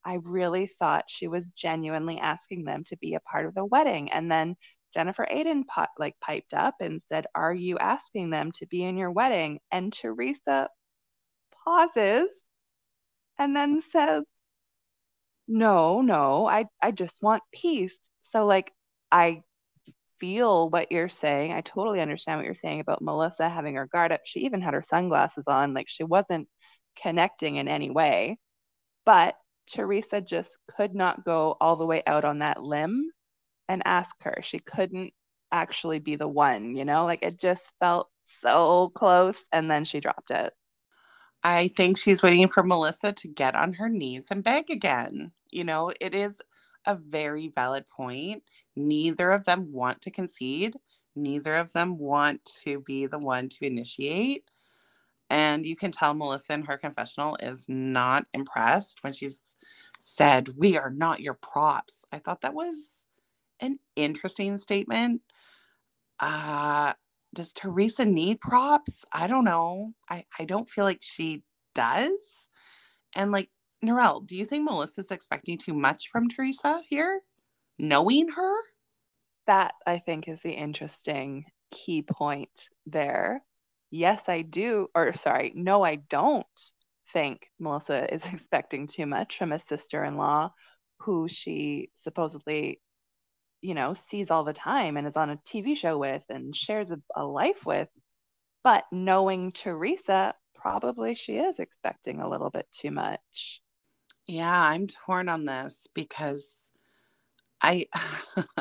I 0.05 0.19
really 0.23 0.67
thought 0.67 1.09
she 1.09 1.27
was 1.27 1.49
genuinely 1.51 2.19
asking 2.19 2.63
them 2.65 2.83
to 2.85 2.97
be 2.97 3.15
a 3.15 3.19
part 3.21 3.45
of 3.45 3.55
the 3.55 3.65
wedding. 3.65 4.11
And 4.11 4.31
then 4.31 4.55
Jennifer 4.93 5.27
Aydin 5.29 5.63
like 5.99 6.15
piped 6.21 6.53
up 6.53 6.75
and 6.79 7.01
said, 7.09 7.27
"Are 7.35 7.53
you 7.53 7.77
asking 7.77 8.29
them 8.29 8.51
to 8.53 8.67
be 8.67 8.83
in 8.83 8.97
your 8.97 9.11
wedding?" 9.11 9.59
And 9.71 9.91
Teresa 9.91 10.69
pauses 11.67 12.29
and 13.37 13.55
then 13.55 13.81
says, 13.81 14.23
No, 15.47 16.01
no, 16.01 16.45
I, 16.47 16.65
I 16.81 16.91
just 16.91 17.21
want 17.21 17.43
peace. 17.53 17.97
So, 18.31 18.45
like, 18.45 18.73
I 19.11 19.43
feel 20.19 20.69
what 20.69 20.91
you're 20.91 21.09
saying. 21.09 21.53
I 21.53 21.61
totally 21.61 22.01
understand 22.01 22.39
what 22.39 22.45
you're 22.45 22.55
saying 22.55 22.81
about 22.81 23.01
Melissa 23.01 23.49
having 23.49 23.75
her 23.75 23.87
guard 23.87 24.11
up. 24.11 24.21
She 24.25 24.41
even 24.41 24.61
had 24.61 24.73
her 24.73 24.83
sunglasses 24.83 25.45
on, 25.47 25.73
like, 25.73 25.89
she 25.89 26.03
wasn't 26.03 26.49
connecting 27.01 27.57
in 27.57 27.67
any 27.67 27.89
way. 27.91 28.37
But 29.05 29.35
Teresa 29.67 30.21
just 30.21 30.57
could 30.77 30.95
not 30.95 31.25
go 31.25 31.57
all 31.61 31.75
the 31.77 31.85
way 31.85 32.03
out 32.07 32.25
on 32.25 32.39
that 32.39 32.63
limb 32.63 33.11
and 33.69 33.83
ask 33.85 34.15
her. 34.23 34.39
She 34.43 34.59
couldn't 34.59 35.13
actually 35.51 35.99
be 35.99 36.15
the 36.17 36.27
one, 36.27 36.75
you 36.75 36.85
know, 36.85 37.05
like 37.05 37.23
it 37.23 37.39
just 37.39 37.63
felt 37.79 38.09
so 38.41 38.91
close. 38.95 39.43
And 39.51 39.69
then 39.71 39.85
she 39.85 39.99
dropped 40.01 40.31
it. 40.31 40.53
I 41.47 41.69
think 41.69 41.97
she's 41.97 42.21
waiting 42.21 42.49
for 42.49 42.61
Melissa 42.63 43.13
to 43.13 43.27
get 43.29 43.55
on 43.55 43.73
her 43.75 43.87
knees 43.89 44.25
and 44.31 44.43
beg 44.43 44.69
again. 44.69 45.31
You 45.49 45.63
know, 45.63 45.93
it 46.01 46.13
is 46.13 46.41
a 46.85 46.95
very 46.95 47.47
valid 47.47 47.85
point. 47.87 48.43
Neither 48.75 49.31
of 49.31 49.45
them 49.45 49.71
want 49.71 50.01
to 50.01 50.11
concede, 50.11 50.75
neither 51.15 51.55
of 51.55 51.71
them 51.71 51.97
want 51.97 52.43
to 52.65 52.81
be 52.81 53.05
the 53.07 53.19
one 53.19 53.47
to 53.49 53.65
initiate. 53.65 54.51
And 55.29 55.65
you 55.65 55.77
can 55.77 55.93
tell 55.93 56.13
Melissa 56.13 56.53
in 56.53 56.63
her 56.65 56.77
confessional 56.77 57.37
is 57.41 57.65
not 57.69 58.25
impressed 58.33 59.03
when 59.03 59.13
she's 59.13 59.55
said, 60.01 60.49
We 60.57 60.77
are 60.77 60.91
not 60.91 61.21
your 61.21 61.35
props. 61.35 62.03
I 62.11 62.19
thought 62.19 62.41
that 62.41 62.53
was 62.55 63.05
an 63.61 63.79
interesting 63.95 64.57
statement. 64.57 65.21
Uh, 66.19 66.93
does 67.37 67.53
Teresa 67.53 68.03
need 68.03 68.41
props? 68.41 69.05
I 69.13 69.27
don't 69.27 69.45
know. 69.45 69.93
I, 70.09 70.25
I 70.39 70.45
don't 70.45 70.67
feel 70.67 70.85
like 70.85 71.01
she 71.01 71.43
does. 71.75 72.09
And 73.13 73.31
like, 73.31 73.49
Narelle, 73.85 74.25
do 74.25 74.35
you 74.35 74.43
think 74.43 74.65
Melissa's 74.65 75.11
expecting 75.11 75.59
too 75.59 75.75
much 75.75 76.09
from 76.09 76.29
Teresa 76.29 76.81
here? 76.87 77.21
Knowing 77.77 78.29
her? 78.29 78.55
That 79.45 79.75
I 79.85 79.99
think 79.99 80.27
is 80.27 80.39
the 80.39 80.51
interesting 80.51 81.45
key 81.71 82.01
point 82.01 82.69
there. 82.87 83.43
Yes, 83.91 84.23
I 84.27 84.41
do. 84.41 84.87
Or 84.95 85.13
sorry, 85.13 85.53
no, 85.55 85.83
I 85.83 85.97
don't 85.97 86.47
think 87.13 87.51
Melissa 87.59 88.11
is 88.11 88.25
expecting 88.33 88.87
too 88.87 89.05
much 89.05 89.37
from 89.37 89.51
a 89.51 89.59
sister 89.59 90.03
in 90.03 90.17
law 90.17 90.51
who 91.01 91.27
she 91.27 91.91
supposedly 91.93 92.81
you 93.67 93.73
know, 93.73 93.93
sees 93.93 94.31
all 94.31 94.45
the 94.45 94.53
time 94.53 94.95
and 94.95 95.05
is 95.05 95.17
on 95.17 95.29
a 95.29 95.35
TV 95.45 95.75
show 95.75 95.97
with 95.97 96.23
and 96.29 96.55
shares 96.55 96.89
a, 96.89 97.01
a 97.17 97.25
life 97.25 97.65
with. 97.65 97.89
But 98.63 98.85
knowing 98.93 99.51
Teresa, 99.51 100.35
probably 100.55 101.15
she 101.15 101.35
is 101.35 101.59
expecting 101.59 102.21
a 102.21 102.29
little 102.29 102.49
bit 102.49 102.65
too 102.71 102.91
much. 102.91 103.61
Yeah, 104.25 104.57
I'm 104.57 104.87
torn 104.87 105.27
on 105.27 105.43
this 105.43 105.85
because 105.93 106.71
I 107.61 107.87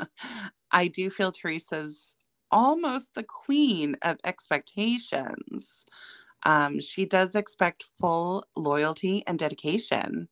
I 0.73 0.89
do 0.89 1.09
feel 1.09 1.31
Teresa's 1.31 2.17
almost 2.51 3.15
the 3.15 3.23
queen 3.23 3.97
of 4.03 4.19
expectations. 4.25 5.87
Um, 6.43 6.81
she 6.81 7.05
does 7.07 7.37
expect 7.37 7.85
full 8.01 8.45
loyalty 8.57 9.23
and 9.29 9.39
dedication. 9.39 10.29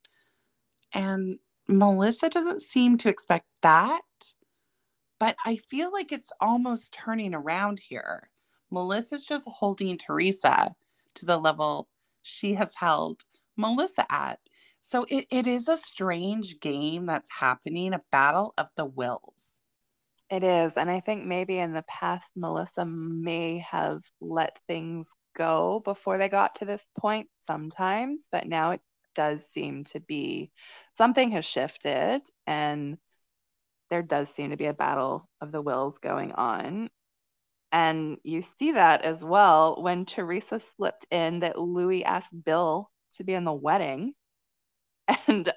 And 0.93 1.38
Melissa 1.69 2.28
doesn't 2.28 2.62
seem 2.62 2.99
to 2.99 3.09
expect 3.09 3.47
that. 3.62 4.00
But 5.18 5.37
I 5.44 5.56
feel 5.56 5.92
like 5.92 6.12
it's 6.12 6.33
almost 6.40 6.92
turning 6.92 7.35
around 7.35 7.80
here. 7.80 8.28
Melissa's 8.71 9.25
just 9.25 9.49
holding 9.49 9.97
Teresa 9.99 10.75
to 11.14 11.26
the 11.26 11.37
level 11.37 11.88
she 12.23 12.54
has 12.54 12.75
held 12.75 13.23
Melissa 13.56 14.06
at. 14.11 14.40
So 14.80 15.06
it, 15.09 15.26
it 15.30 15.47
is 15.47 15.68
a 15.68 15.76
strange 15.76 16.61
game 16.61 17.06
that's 17.06 17.30
happening, 17.30 17.94
a 17.94 18.02
battle 18.11 18.52
of 18.59 18.66
the 18.76 18.85
wills. 18.85 19.54
It 20.30 20.42
is. 20.42 20.73
And 20.76 20.90
I 20.90 21.00
think 21.00 21.25
maybe 21.25 21.59
in 21.59 21.73
the 21.73 21.85
past, 21.87 22.26
Melissa 22.35 22.85
may 22.85 23.59
have 23.59 24.02
let 24.21 24.59
things 24.66 25.09
go 25.37 25.80
before 25.85 26.18
they 26.18 26.28
got 26.28 26.56
to 26.56 26.64
this 26.64 26.85
point 26.99 27.28
sometimes, 27.47 28.26
but 28.33 28.47
now 28.47 28.73
it 28.73 28.80
does 29.14 29.44
seem 29.47 29.85
to 29.85 30.00
be 30.00 30.50
something 30.97 31.30
has 31.30 31.44
shifted 31.44 32.23
and 32.47 32.99
there 33.94 34.02
does 34.02 34.28
seem 34.28 34.50
to 34.50 34.56
be 34.56 34.66
a 34.66 34.74
battle 34.74 35.28
of 35.40 35.52
the 35.52 35.62
wills 35.62 35.98
going 35.98 36.32
on. 36.32 36.90
And 37.70 38.16
you 38.24 38.42
see 38.58 38.72
that 38.72 39.02
as 39.02 39.22
well 39.22 39.80
when 39.80 40.04
Teresa 40.04 40.58
slipped 40.58 41.06
in 41.12 41.40
that 41.40 41.56
Luis 41.56 42.02
asked 42.04 42.34
Bill 42.44 42.90
to 43.18 43.24
be 43.24 43.34
in 43.34 43.44
the 43.44 43.52
wedding. 43.52 44.14
And 45.28 45.52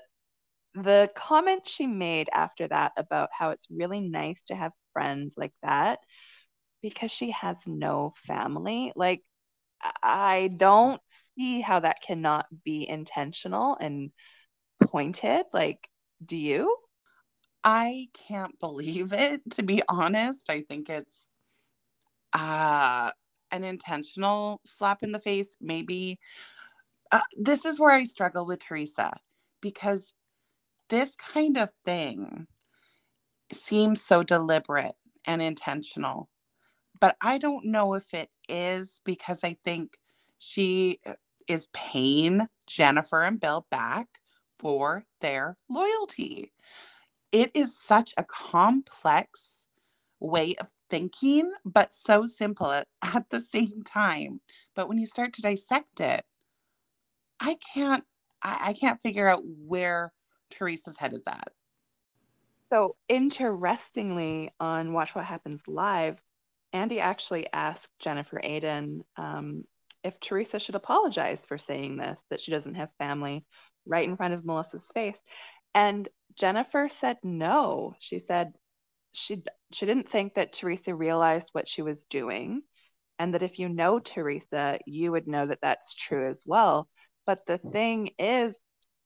the 0.76 1.10
comment 1.16 1.68
she 1.68 1.88
made 1.88 2.30
after 2.32 2.68
that 2.68 2.92
about 2.96 3.30
how 3.32 3.50
it's 3.50 3.66
really 3.72 4.02
nice 4.02 4.40
to 4.50 4.56
have 4.56 4.72
friends 4.94 5.34
like 5.36 5.54
that 5.64 5.98
because 6.84 7.10
she 7.10 7.32
has 7.32 7.58
no 7.66 8.14
family. 8.28 8.94
Like, 8.96 9.24
I 10.04 10.52
don't 10.56 11.02
see 11.36 11.62
how 11.62 11.80
that 11.80 12.04
cannot 12.04 12.46
be 12.64 12.88
intentional 12.88 13.78
and 13.82 14.12
pointed. 14.84 15.48
Like, 15.54 15.90
do 16.24 16.38
you? 16.38 16.78
I 17.68 18.10
can't 18.16 18.60
believe 18.60 19.14
it, 19.14 19.42
to 19.52 19.64
be 19.64 19.84
honest. 19.90 20.50
I 20.50 20.62
think 20.64 20.90
it's 20.90 21.28
uh, 22.34 23.12
an 23.52 23.64
intentional 23.64 24.62
slap 24.66 25.04
in 25.04 25.12
the 25.12 25.20
face. 25.20 25.56
Maybe 25.62 26.20
uh, 27.12 27.22
this 27.38 27.66
is 27.66 27.80
where 27.80 27.92
I 27.92 28.06
struggle 28.06 28.46
with 28.46 28.62
Teresa 28.62 29.12
because 29.62 30.14
this 30.90 31.16
kind 31.18 31.58
of 31.58 31.72
thing 31.86 32.48
seems 33.52 34.02
so 34.02 34.24
deliberate 34.24 34.96
and 35.26 35.42
intentional. 35.42 36.30
but 37.02 37.18
I 37.22 37.38
don't 37.40 37.66
know 37.66 37.96
if 37.96 38.14
it 38.14 38.30
is 38.50 39.02
because 39.06 39.42
I 39.44 39.58
think 39.66 39.98
she 40.40 41.00
uh, 41.06 41.14
is 41.48 41.68
paying 41.74 42.48
Jennifer 42.68 43.24
and 43.24 43.40
Bill 43.40 43.68
back 43.72 44.08
for 44.60 45.06
their 45.22 45.58
loyalty. 45.70 46.54
It 47.32 47.52
is 47.54 47.78
such 47.78 48.14
a 48.18 48.24
complex 48.24 49.68
way 50.20 50.56
of 50.56 50.72
thinking, 50.90 51.52
but 51.66 51.94
so 51.94 52.26
simple 52.26 52.72
at, 52.72 52.88
at 53.02 53.30
the 53.30 53.40
same 53.40 53.84
time. 53.84 54.42
But 54.76 54.88
when 54.88 54.98
you 54.98 55.06
start 55.06 55.34
to 55.34 55.42
dissect 55.42 56.00
it, 56.00 56.26
I 57.40 57.58
can't 57.74 58.04
I, 58.42 58.58
I 58.70 58.74
can't 58.74 59.02
figure 59.02 59.28
out 59.28 59.44
where 59.44 60.12
Teresa's 60.50 60.98
head 60.98 61.14
is 61.14 61.24
at. 61.28 61.50
So 62.72 62.96
interestingly, 63.08 64.52
on 64.60 64.94
Watch 64.94 65.16
What 65.16 65.26
Happens 65.26 65.62
Live, 65.68 66.20
Andy 66.74 67.00
actually 67.00 67.48
asked 67.54 67.90
Jennifer 68.00 68.42
Aydin 68.44 69.02
um, 69.16 69.64
if 70.04 70.20
Teresa 70.20 70.60
should 70.60 70.76
apologize 70.76 71.46
for 71.46 71.58
saying 71.58 71.98
this, 71.98 72.20
that 72.30 72.42
she 72.42 72.52
doesn't 72.52 72.76
have 72.76 72.90
family, 72.98 73.46
right 73.86 74.08
in 74.08 74.18
front 74.18 74.34
of 74.34 74.46
Melissa's 74.46 74.90
face. 74.94 75.18
And 75.74 76.10
Jennifer 76.36 76.90
said 76.90 77.18
no. 77.24 77.96
She 78.00 78.20
said 78.20 78.54
she 79.12 79.44
she 79.72 79.86
didn't 79.86 80.10
think 80.10 80.36
that 80.36 80.54
Teresa 80.54 80.94
realized 80.96 81.50
what 81.52 81.68
she 81.68 81.82
was 81.82 82.06
doing, 82.06 82.62
and 83.20 83.34
that 83.34 83.44
if 83.44 83.60
you 83.60 83.70
know 83.70 84.00
Teresa, 84.00 84.80
you 84.86 85.12
would 85.12 85.28
know 85.28 85.48
that 85.48 85.60
that's 85.62 85.96
true 85.96 86.30
as 86.30 86.44
well. 86.46 86.88
But 87.26 87.46
the 87.48 87.60
mm. 87.60 87.72
thing 87.72 88.12
is, 88.20 88.56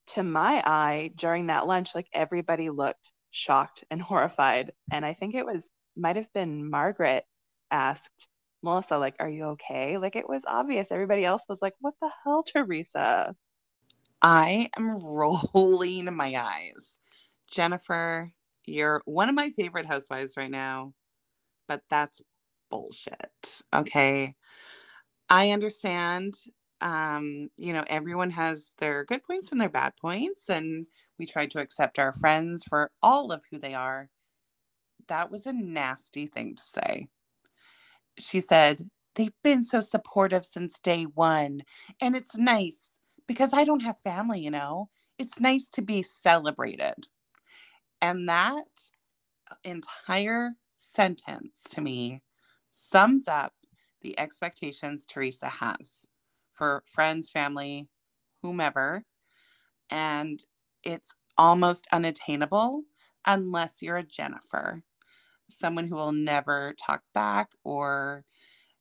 to 0.07 0.23
my 0.23 0.61
eye, 0.65 1.11
during 1.15 1.47
that 1.47 1.67
lunch, 1.67 1.95
like 1.95 2.07
everybody 2.13 2.69
looked 2.69 3.09
shocked 3.31 3.83
and 3.89 4.01
horrified, 4.01 4.71
and 4.91 5.05
I 5.05 5.13
think 5.13 5.35
it 5.35 5.45
was 5.45 5.67
might 5.95 6.15
have 6.15 6.31
been 6.33 6.69
Margaret 6.69 7.25
asked 7.71 8.27
Melissa, 8.63 8.97
like, 8.97 9.15
"Are 9.19 9.29
you 9.29 9.45
okay?" 9.55 9.97
Like 9.97 10.15
it 10.15 10.27
was 10.29 10.43
obvious. 10.47 10.91
Everybody 10.91 11.25
else 11.25 11.43
was 11.49 11.61
like, 11.61 11.73
"What 11.79 11.95
the 12.01 12.11
hell, 12.23 12.43
Teresa?" 12.43 13.35
I 14.21 14.69
am 14.77 14.97
rolling 15.03 16.13
my 16.15 16.35
eyes. 16.35 16.99
Jennifer, 17.51 18.31
you're 18.65 19.01
one 19.05 19.29
of 19.29 19.36
my 19.36 19.51
favorite 19.51 19.86
housewives 19.86 20.38
right 20.38 20.51
now, 20.51 20.93
but 21.67 21.84
that's 21.89 22.22
bullshit. 22.70 23.62
Okay. 23.74 24.36
I 25.29 25.51
understand. 25.51 26.36
Um, 26.81 27.50
you 27.58 27.74
know, 27.74 27.84
everyone 27.88 28.31
has 28.31 28.74
their 28.79 29.05
good 29.05 29.24
points 29.24 29.51
and 29.51 29.62
their 29.62 29.70
bad 29.70 29.93
points, 30.01 30.50
and 30.50 30.88
we 31.20 31.25
try 31.27 31.46
to 31.48 31.60
accept 31.60 32.00
our 32.00 32.13
friends 32.13 32.63
for 32.67 32.91
all 33.03 33.31
of 33.31 33.43
who 33.51 33.60
they 33.60 33.74
are. 33.75 34.10
That 35.08 35.31
was 35.31 35.46
a 35.46 35.53
nasty 35.53 36.27
thing 36.27 36.55
to 36.55 36.63
say. 36.63 37.10
She 38.17 38.39
said, 38.39 38.89
They've 39.15 39.34
been 39.43 39.63
so 39.63 39.81
supportive 39.81 40.46
since 40.46 40.79
day 40.79 41.03
one, 41.03 41.63
and 42.00 42.15
it's 42.15 42.38
nice 42.38 42.88
because 43.27 43.51
I 43.53 43.65
don't 43.65 43.81
have 43.81 44.00
family, 44.00 44.39
you 44.39 44.51
know. 44.51 44.89
It's 45.17 45.39
nice 45.41 45.67
to 45.72 45.81
be 45.81 46.01
celebrated. 46.01 47.08
And 48.01 48.27
that 48.29 48.65
entire 49.63 50.51
sentence 50.77 51.62
to 51.72 51.81
me 51.81 52.22
sums 52.70 53.27
up 53.27 53.53
the 54.01 54.17
expectations 54.20 55.05
Teresa 55.05 55.48
has 55.48 56.08
for 56.51 56.84
friends, 56.86 57.29
family, 57.29 57.88
whomever. 58.41 59.03
And 59.89 60.43
it's 60.84 61.13
almost 61.38 61.88
unattainable 61.91 62.84
unless 63.25 63.81
you're 63.81 63.98
a 63.98 64.03
Jennifer, 64.03 64.81
someone 65.50 65.88
who 65.88 65.96
will 65.96 66.12
never 66.12 66.74
talk 66.84 67.01
back 67.13 67.51
or 67.63 68.25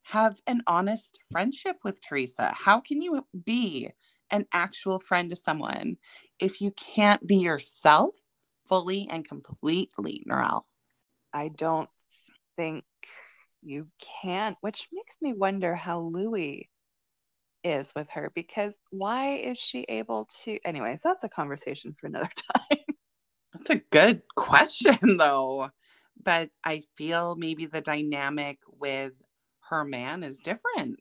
have 0.03 0.41
an 0.47 0.63
honest 0.67 1.19
friendship 1.31 1.77
with 1.85 2.01
Teresa. 2.03 2.53
How 2.55 2.81
can 2.81 3.03
you 3.03 3.27
be 3.45 3.91
an 4.31 4.47
actual 4.53 4.99
friend 4.99 5.29
to 5.31 5.37
someone 5.37 5.97
if 6.39 6.61
you 6.61 6.73
can't 6.73 7.27
be 7.27 7.37
yourself 7.37 8.17
fully 8.71 9.09
and 9.11 9.29
completely, 9.29 10.25
Narelle? 10.27 10.63
I 11.35 11.49
don't 11.49 11.91
think 12.57 12.85
you 13.63 13.89
can't, 14.23 14.57
which 14.63 14.89
makes 14.93 15.17
me 15.21 15.35
wonder 15.35 15.75
how 15.75 16.01
Luis 16.01 16.67
is 17.63 17.93
with 17.95 18.09
her 18.11 18.33
because 18.35 18.73
why 18.91 19.35
is 19.35 19.59
she 19.59 19.81
able 19.89 20.29
to? 20.45 20.59
Anyways, 20.65 21.01
that's 21.03 21.25
a 21.25 21.29
conversation 21.29 21.95
for 21.99 22.07
another 22.07 22.31
time. 22.57 22.79
That's 23.53 23.71
a 23.71 23.83
good 23.91 24.23
question, 24.37 24.99
though. 25.19 25.71
But 26.23 26.51
I 26.65 26.85
feel 26.97 27.37
maybe 27.37 27.67
the 27.67 27.81
dynamic 27.81 28.59
with 28.69 29.13
her 29.69 29.85
man 29.85 30.23
is 30.23 30.39
different. 30.39 31.01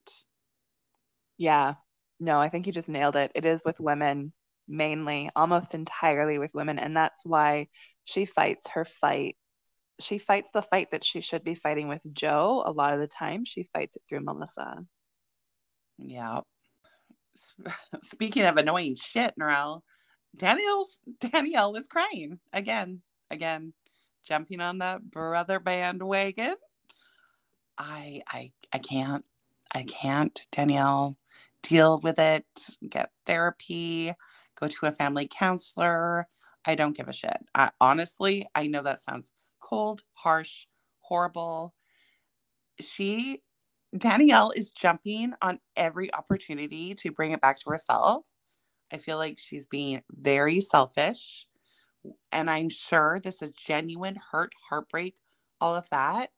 Yeah, 1.38 1.76
no, 2.20 2.40
I 2.40 2.50
think 2.50 2.68
you 2.68 2.74
just 2.74 2.90
nailed 2.90 3.16
it. 3.16 3.32
It 3.36 3.46
is 3.46 3.62
with 3.64 3.80
women 3.80 4.34
mainly, 4.70 5.30
almost 5.36 5.74
entirely 5.74 6.40
with 6.40 6.54
women. 6.54 6.80
And 6.80 6.96
that's 6.96 7.26
why 7.26 7.68
she 8.06 8.26
fights 8.26 8.68
her 8.70 8.86
fight. 8.86 9.36
She 10.00 10.18
fights 10.18 10.50
the 10.54 10.62
fight 10.62 10.92
that 10.92 11.04
she 11.04 11.22
should 11.22 11.44
be 11.44 11.56
fighting 11.56 11.88
with 11.88 12.02
Joe 12.14 12.64
a 12.66 12.72
lot 12.72 12.94
of 12.94 13.00
the 13.00 13.08
time. 13.08 13.44
She 13.46 13.68
fights 13.74 13.96
it 13.96 14.04
through 14.08 14.22
Melissa. 14.22 14.86
Yeah. 15.98 16.42
Speaking 18.04 18.44
of 18.46 18.58
annoying 18.58 18.96
shit, 18.96 19.34
Narelle, 19.40 19.82
Danielle's 20.36 21.00
Danielle 21.20 21.76
is 21.76 21.88
crying 21.88 22.40
again, 22.54 23.02
again, 23.32 23.74
jumping 24.24 24.62
on 24.62 24.78
that 24.80 25.02
brother 25.04 25.60
bandwagon. 25.60 26.56
I 27.78 28.22
I 28.28 28.52
I 28.72 28.78
can't. 28.78 29.26
I 29.72 29.84
can't, 29.84 30.46
Danielle 30.52 31.16
deal 31.62 32.00
with 32.00 32.18
it, 32.20 32.46
get 32.88 33.12
therapy, 33.26 34.14
go 34.60 34.68
to 34.68 34.86
a 34.86 34.92
family 34.92 35.28
counselor. 35.32 36.28
I 36.66 36.76
don't 36.76 36.96
give 36.96 37.08
a 37.08 37.14
shit. 37.14 37.38
I, 37.56 37.72
honestly, 37.80 38.48
I 38.56 38.68
know 38.68 38.84
that 38.84 39.02
sounds 39.02 39.32
cold, 39.62 40.04
harsh, 40.14 40.66
horrible. 41.00 41.74
She, 42.80 43.42
Danielle, 43.98 44.52
is 44.56 44.72
jumping 44.72 45.34
on 45.42 45.60
every 45.76 46.14
opportunity 46.14 46.96
to 46.96 47.12
bring 47.12 47.32
it 47.32 47.42
back 47.42 47.60
to 47.60 47.70
herself. 47.70 48.26
I 48.92 48.98
feel 48.98 49.18
like 49.18 49.40
she's 49.40 49.66
being 49.66 50.02
very 50.12 50.62
selfish. 50.62 51.46
And 52.32 52.50
I'm 52.50 52.70
sure 52.70 53.20
this 53.22 53.42
is 53.42 53.52
genuine 53.52 54.18
hurt, 54.32 54.52
heartbreak, 54.70 55.16
all 55.60 55.76
of 55.76 55.90
that. 55.92 56.32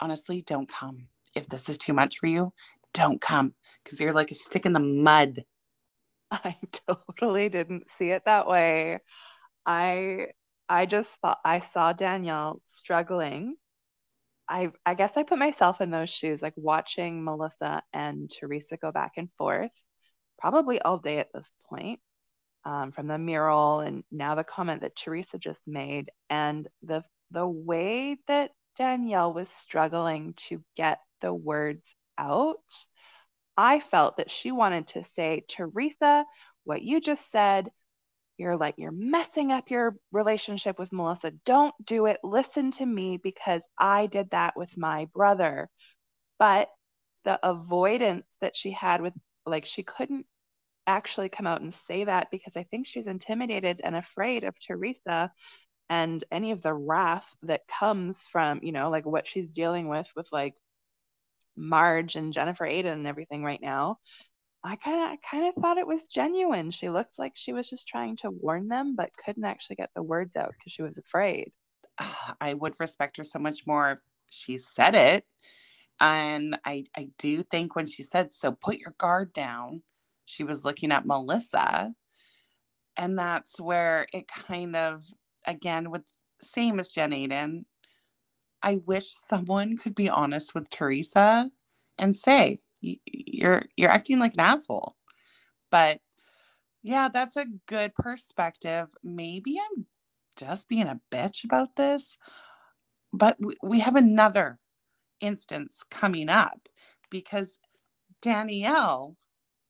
Honestly, 0.00 0.42
don't 0.42 0.68
come. 0.68 1.08
If 1.34 1.48
this 1.48 1.68
is 1.68 1.78
too 1.78 1.92
much 1.92 2.18
for 2.18 2.26
you, 2.26 2.52
don't 2.94 3.20
come 3.20 3.54
because 3.82 4.00
you're 4.00 4.12
like 4.12 4.30
a 4.30 4.34
stick 4.34 4.66
in 4.66 4.72
the 4.72 4.80
mud. 4.80 5.44
I 6.30 6.56
totally 6.86 7.48
didn't 7.48 7.88
see 7.98 8.10
it 8.10 8.24
that 8.26 8.46
way. 8.46 9.00
I 9.66 10.28
I 10.68 10.86
just 10.86 11.10
thought 11.22 11.38
I 11.44 11.60
saw 11.60 11.92
Danielle 11.92 12.62
struggling. 12.68 13.56
I 14.48 14.72
I 14.86 14.94
guess 14.94 15.16
I 15.16 15.22
put 15.24 15.38
myself 15.38 15.80
in 15.80 15.90
those 15.90 16.10
shoes, 16.10 16.42
like 16.42 16.54
watching 16.56 17.24
Melissa 17.24 17.82
and 17.92 18.30
Teresa 18.30 18.76
go 18.76 18.92
back 18.92 19.12
and 19.16 19.30
forth, 19.38 19.72
probably 20.38 20.80
all 20.80 20.98
day 20.98 21.18
at 21.18 21.32
this 21.34 21.50
point, 21.68 22.00
um, 22.64 22.92
from 22.92 23.08
the 23.08 23.18
mural 23.18 23.80
and 23.80 24.04
now 24.10 24.34
the 24.34 24.44
comment 24.44 24.82
that 24.82 24.96
Teresa 24.96 25.38
just 25.38 25.62
made, 25.68 26.10
and 26.30 26.68
the 26.82 27.04
the 27.32 27.46
way 27.48 28.18
that 28.28 28.52
Danielle 28.76 29.32
was 29.34 29.50
struggling 29.50 30.34
to 30.48 30.64
get 30.76 31.00
the 31.20 31.34
words 31.34 31.96
out 32.18 32.58
I 33.58 33.80
felt 33.80 34.18
that 34.18 34.30
she 34.30 34.52
wanted 34.52 34.86
to 34.88 35.02
say, 35.02 35.44
Teresa, 35.48 36.24
what 36.62 36.80
you 36.80 37.00
just 37.00 37.28
said, 37.32 37.68
you're 38.36 38.56
like, 38.56 38.76
you're 38.78 38.92
messing 38.92 39.50
up 39.50 39.68
your 39.68 39.96
relationship 40.12 40.78
with 40.78 40.92
Melissa. 40.92 41.32
Don't 41.44 41.74
do 41.84 42.06
it. 42.06 42.20
Listen 42.22 42.70
to 42.72 42.86
me 42.86 43.16
because 43.16 43.62
I 43.76 44.06
did 44.06 44.30
that 44.30 44.56
with 44.56 44.76
my 44.76 45.06
brother. 45.12 45.68
But 46.38 46.68
the 47.24 47.40
avoidance 47.42 48.26
that 48.40 48.54
she 48.54 48.70
had 48.70 49.02
with, 49.02 49.14
like, 49.44 49.66
she 49.66 49.82
couldn't 49.82 50.26
actually 50.86 51.28
come 51.28 51.48
out 51.48 51.60
and 51.60 51.74
say 51.88 52.04
that 52.04 52.30
because 52.30 52.56
I 52.56 52.62
think 52.62 52.86
she's 52.86 53.08
intimidated 53.08 53.80
and 53.82 53.96
afraid 53.96 54.44
of 54.44 54.54
Teresa 54.60 55.32
and 55.90 56.22
any 56.30 56.52
of 56.52 56.62
the 56.62 56.72
wrath 56.72 57.28
that 57.42 57.66
comes 57.66 58.24
from, 58.30 58.60
you 58.62 58.70
know, 58.70 58.88
like 58.88 59.04
what 59.04 59.26
she's 59.26 59.50
dealing 59.50 59.88
with, 59.88 60.08
with 60.14 60.28
like 60.30 60.54
Marge 61.58 62.16
and 62.16 62.32
Jennifer 62.32 62.66
Aydin 62.66 62.92
and 62.92 63.06
everything 63.06 63.44
right 63.44 63.60
now. 63.60 63.98
I 64.64 64.76
kind 64.76 65.12
of 65.12 65.18
kind 65.28 65.46
of 65.46 65.62
thought 65.62 65.78
it 65.78 65.86
was 65.86 66.04
genuine. 66.04 66.70
She 66.70 66.88
looked 66.88 67.18
like 67.18 67.32
she 67.36 67.52
was 67.52 67.70
just 67.70 67.86
trying 67.86 68.16
to 68.18 68.30
warn 68.30 68.68
them, 68.68 68.96
but 68.96 69.10
couldn't 69.24 69.44
actually 69.44 69.76
get 69.76 69.90
the 69.94 70.02
words 70.02 70.36
out 70.36 70.52
because 70.58 70.72
she 70.72 70.82
was 70.82 70.98
afraid. 70.98 71.52
Ah, 72.00 72.36
I 72.40 72.54
would 72.54 72.74
respect 72.78 73.16
her 73.18 73.24
so 73.24 73.38
much 73.38 73.66
more 73.66 73.92
if 73.92 73.98
she 74.30 74.58
said 74.58 74.94
it. 74.94 75.24
And 76.00 76.58
I, 76.64 76.84
I 76.96 77.08
do 77.18 77.42
think 77.42 77.74
when 77.74 77.86
she 77.86 78.02
said, 78.02 78.32
so 78.32 78.52
put 78.52 78.78
your 78.78 78.94
guard 78.98 79.32
down, 79.32 79.82
she 80.26 80.44
was 80.44 80.64
looking 80.64 80.92
at 80.92 81.06
Melissa. 81.06 81.92
And 82.96 83.18
that's 83.18 83.60
where 83.60 84.06
it 84.12 84.28
kind 84.28 84.76
of, 84.76 85.04
again, 85.46 85.90
with 85.90 86.02
same 86.40 86.78
as 86.78 86.88
Jen 86.88 87.10
Aydin, 87.10 87.64
I 88.62 88.76
wish 88.86 89.12
someone 89.12 89.76
could 89.76 89.94
be 89.94 90.08
honest 90.08 90.54
with 90.54 90.70
Teresa 90.70 91.50
and 91.98 92.14
say 92.14 92.60
you're 92.80 93.64
you're 93.76 93.90
acting 93.90 94.18
like 94.18 94.34
an 94.34 94.40
asshole. 94.40 94.96
But 95.70 96.00
yeah, 96.82 97.08
that's 97.08 97.36
a 97.36 97.46
good 97.66 97.94
perspective. 97.94 98.88
Maybe 99.02 99.58
I'm 99.58 99.86
just 100.36 100.68
being 100.68 100.86
a 100.86 101.00
bitch 101.10 101.44
about 101.44 101.76
this, 101.76 102.16
but 103.12 103.36
we, 103.40 103.56
we 103.62 103.80
have 103.80 103.96
another 103.96 104.58
instance 105.20 105.82
coming 105.90 106.28
up 106.28 106.68
because 107.10 107.58
Danielle 108.22 109.16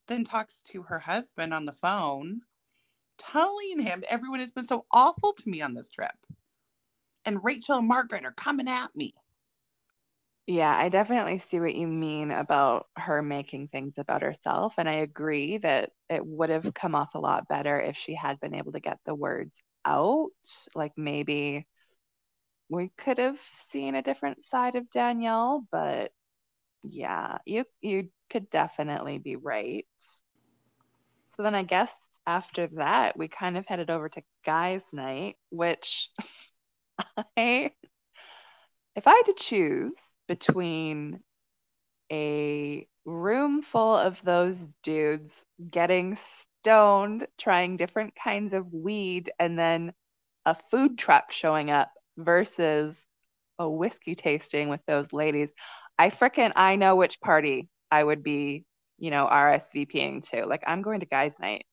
then 0.07 0.23
talks 0.23 0.61
to 0.63 0.83
her 0.83 0.99
husband 0.99 1.53
on 1.53 1.65
the 1.65 1.73
phone, 1.73 2.41
telling 3.17 3.79
him 3.79 4.03
everyone 4.09 4.39
has 4.39 4.51
been 4.51 4.67
so 4.67 4.85
awful 4.91 5.33
to 5.33 5.49
me 5.49 5.61
on 5.61 5.73
this 5.73 5.89
trip. 5.89 6.15
And 7.25 7.43
Rachel 7.43 7.77
and 7.77 7.87
Margaret 7.87 8.25
are 8.25 8.31
coming 8.31 8.67
at 8.67 8.95
me. 8.95 9.13
Yeah, 10.47 10.75
I 10.75 10.89
definitely 10.89 11.37
see 11.39 11.59
what 11.59 11.75
you 11.75 11.85
mean 11.87 12.31
about 12.31 12.87
her 12.97 13.21
making 13.21 13.67
things 13.67 13.93
about 13.97 14.23
herself. 14.23 14.73
And 14.79 14.89
I 14.89 14.93
agree 14.95 15.59
that 15.59 15.91
it 16.09 16.25
would 16.25 16.49
have 16.49 16.73
come 16.73 16.95
off 16.95 17.13
a 17.13 17.19
lot 17.19 17.47
better 17.47 17.79
if 17.79 17.95
she 17.95 18.15
had 18.15 18.39
been 18.39 18.55
able 18.55 18.71
to 18.71 18.79
get 18.79 18.97
the 19.05 19.13
words 19.13 19.53
out. 19.85 20.29
Like 20.73 20.93
maybe 20.97 21.67
we 22.69 22.89
could 22.97 23.17
have 23.17 23.39
seen 23.71 23.95
a 23.95 24.01
different 24.01 24.43
side 24.45 24.75
of 24.75 24.89
Danielle, 24.89 25.65
but 25.71 26.11
yeah, 26.83 27.39
you 27.45 27.65
you 27.81 28.09
could 28.29 28.49
definitely 28.49 29.19
be 29.19 29.35
right. 29.35 29.87
So 31.35 31.43
then 31.43 31.55
I 31.55 31.63
guess 31.63 31.91
after 32.27 32.67
that, 32.73 33.17
we 33.17 33.27
kind 33.27 33.57
of 33.57 33.65
headed 33.67 33.89
over 33.89 34.09
to 34.09 34.21
guys' 34.45 34.83
night, 34.93 35.37
which 35.49 36.09
I 36.99 37.71
if 38.95 39.07
I 39.07 39.11
had 39.11 39.25
to 39.25 39.33
choose 39.33 39.93
between 40.27 41.19
a 42.11 42.87
room 43.05 43.61
full 43.61 43.95
of 43.95 44.21
those 44.23 44.69
dudes 44.83 45.45
getting 45.71 46.17
stoned, 46.17 47.27
trying 47.37 47.77
different 47.77 48.15
kinds 48.15 48.53
of 48.53 48.73
weed, 48.73 49.31
and 49.39 49.57
then 49.57 49.93
a 50.45 50.55
food 50.71 50.97
truck 50.97 51.31
showing 51.31 51.71
up 51.71 51.91
versus 52.17 52.95
a 53.59 53.69
whiskey 53.69 54.15
tasting 54.15 54.69
with 54.69 54.81
those 54.87 55.13
ladies. 55.13 55.51
I 55.97 56.09
fricking 56.09 56.53
I 56.55 56.75
know 56.77 56.95
which 56.95 57.21
party 57.21 57.69
I 57.91 58.03
would 58.03 58.23
be, 58.23 58.65
you 58.97 59.11
know, 59.11 59.27
RSVPing 59.27 60.29
to. 60.31 60.45
Like 60.45 60.63
I'm 60.67 60.81
going 60.81 61.01
to 61.01 61.05
guys' 61.05 61.39
night. 61.39 61.65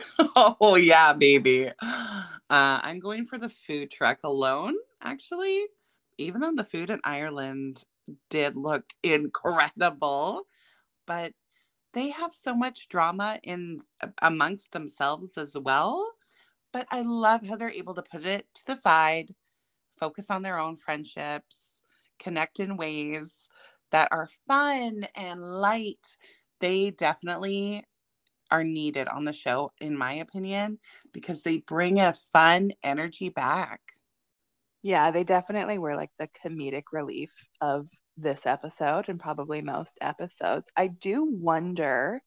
oh 0.36 0.76
yeah, 0.76 1.12
baby. 1.12 1.70
Uh, 1.80 2.24
I'm 2.50 3.00
going 3.00 3.24
for 3.26 3.38
the 3.38 3.48
food 3.48 3.90
truck 3.90 4.18
alone, 4.24 4.74
actually 5.02 5.66
even 6.18 6.40
though 6.40 6.52
the 6.54 6.64
food 6.64 6.90
in 6.90 7.00
Ireland 7.04 7.84
did 8.30 8.56
look 8.56 8.84
incredible, 9.02 10.42
but 11.06 11.32
they 11.94 12.10
have 12.10 12.34
so 12.34 12.54
much 12.54 12.88
drama 12.88 13.38
in 13.42 13.80
amongst 14.22 14.72
themselves 14.72 15.36
as 15.36 15.56
well. 15.58 16.08
But 16.72 16.86
I 16.90 17.02
love 17.02 17.46
how 17.46 17.56
they're 17.56 17.70
able 17.70 17.94
to 17.94 18.02
put 18.02 18.24
it 18.26 18.46
to 18.54 18.66
the 18.66 18.76
side, 18.76 19.34
focus 19.98 20.30
on 20.30 20.42
their 20.42 20.58
own 20.58 20.76
friendships, 20.76 21.82
connect 22.18 22.60
in 22.60 22.76
ways 22.76 23.48
that 23.90 24.08
are 24.12 24.28
fun 24.48 25.06
and 25.16 25.42
light. 25.42 26.16
They 26.60 26.90
definitely 26.90 27.84
are 28.52 28.62
needed 28.62 29.08
on 29.08 29.24
the 29.24 29.32
show, 29.32 29.72
in 29.80 29.96
my 29.96 30.12
opinion, 30.12 30.78
because 31.12 31.42
they 31.42 31.56
bring 31.56 31.98
a 31.98 32.12
fun 32.32 32.72
energy 32.84 33.30
back. 33.30 33.80
Yeah, 34.82 35.10
they 35.10 35.24
definitely 35.24 35.78
were 35.78 35.96
like 35.96 36.10
the 36.18 36.28
comedic 36.44 36.84
relief 36.92 37.30
of 37.62 37.88
this 38.18 38.44
episode 38.44 39.08
and 39.08 39.18
probably 39.18 39.62
most 39.62 39.96
episodes. 40.02 40.70
I 40.76 40.88
do 40.88 41.24
wonder 41.24 42.20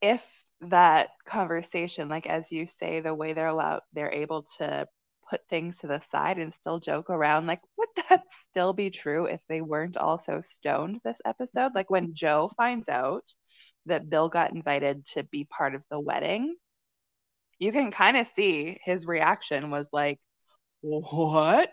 if 0.00 0.24
that 0.60 1.08
conversation, 1.26 2.08
like 2.08 2.28
as 2.28 2.52
you 2.52 2.66
say, 2.66 3.00
the 3.00 3.12
way 3.12 3.32
they're 3.32 3.48
allowed, 3.48 3.80
they're 3.92 4.12
able 4.12 4.44
to 4.58 4.86
put 5.28 5.40
things 5.48 5.78
to 5.78 5.88
the 5.88 6.00
side 6.12 6.38
and 6.38 6.54
still 6.54 6.78
joke 6.78 7.10
around, 7.10 7.48
like 7.48 7.60
would 7.76 7.88
that 8.08 8.22
still 8.30 8.72
be 8.72 8.90
true 8.90 9.26
if 9.26 9.40
they 9.48 9.62
weren't 9.62 9.96
also 9.96 10.40
stoned 10.40 11.00
this 11.02 11.20
episode? 11.24 11.72
Like 11.74 11.90
when 11.90 12.14
Joe 12.14 12.52
finds 12.56 12.88
out 12.88 13.24
that 13.86 14.08
Bill 14.08 14.28
got 14.28 14.52
invited 14.52 15.04
to 15.06 15.22
be 15.24 15.44
part 15.44 15.74
of 15.74 15.82
the 15.90 15.98
wedding, 15.98 16.54
you 17.58 17.72
can 17.72 17.90
kind 17.90 18.16
of 18.16 18.26
see 18.34 18.78
his 18.84 19.06
reaction 19.06 19.70
was 19.70 19.88
like, 19.92 20.20
what? 20.80 21.70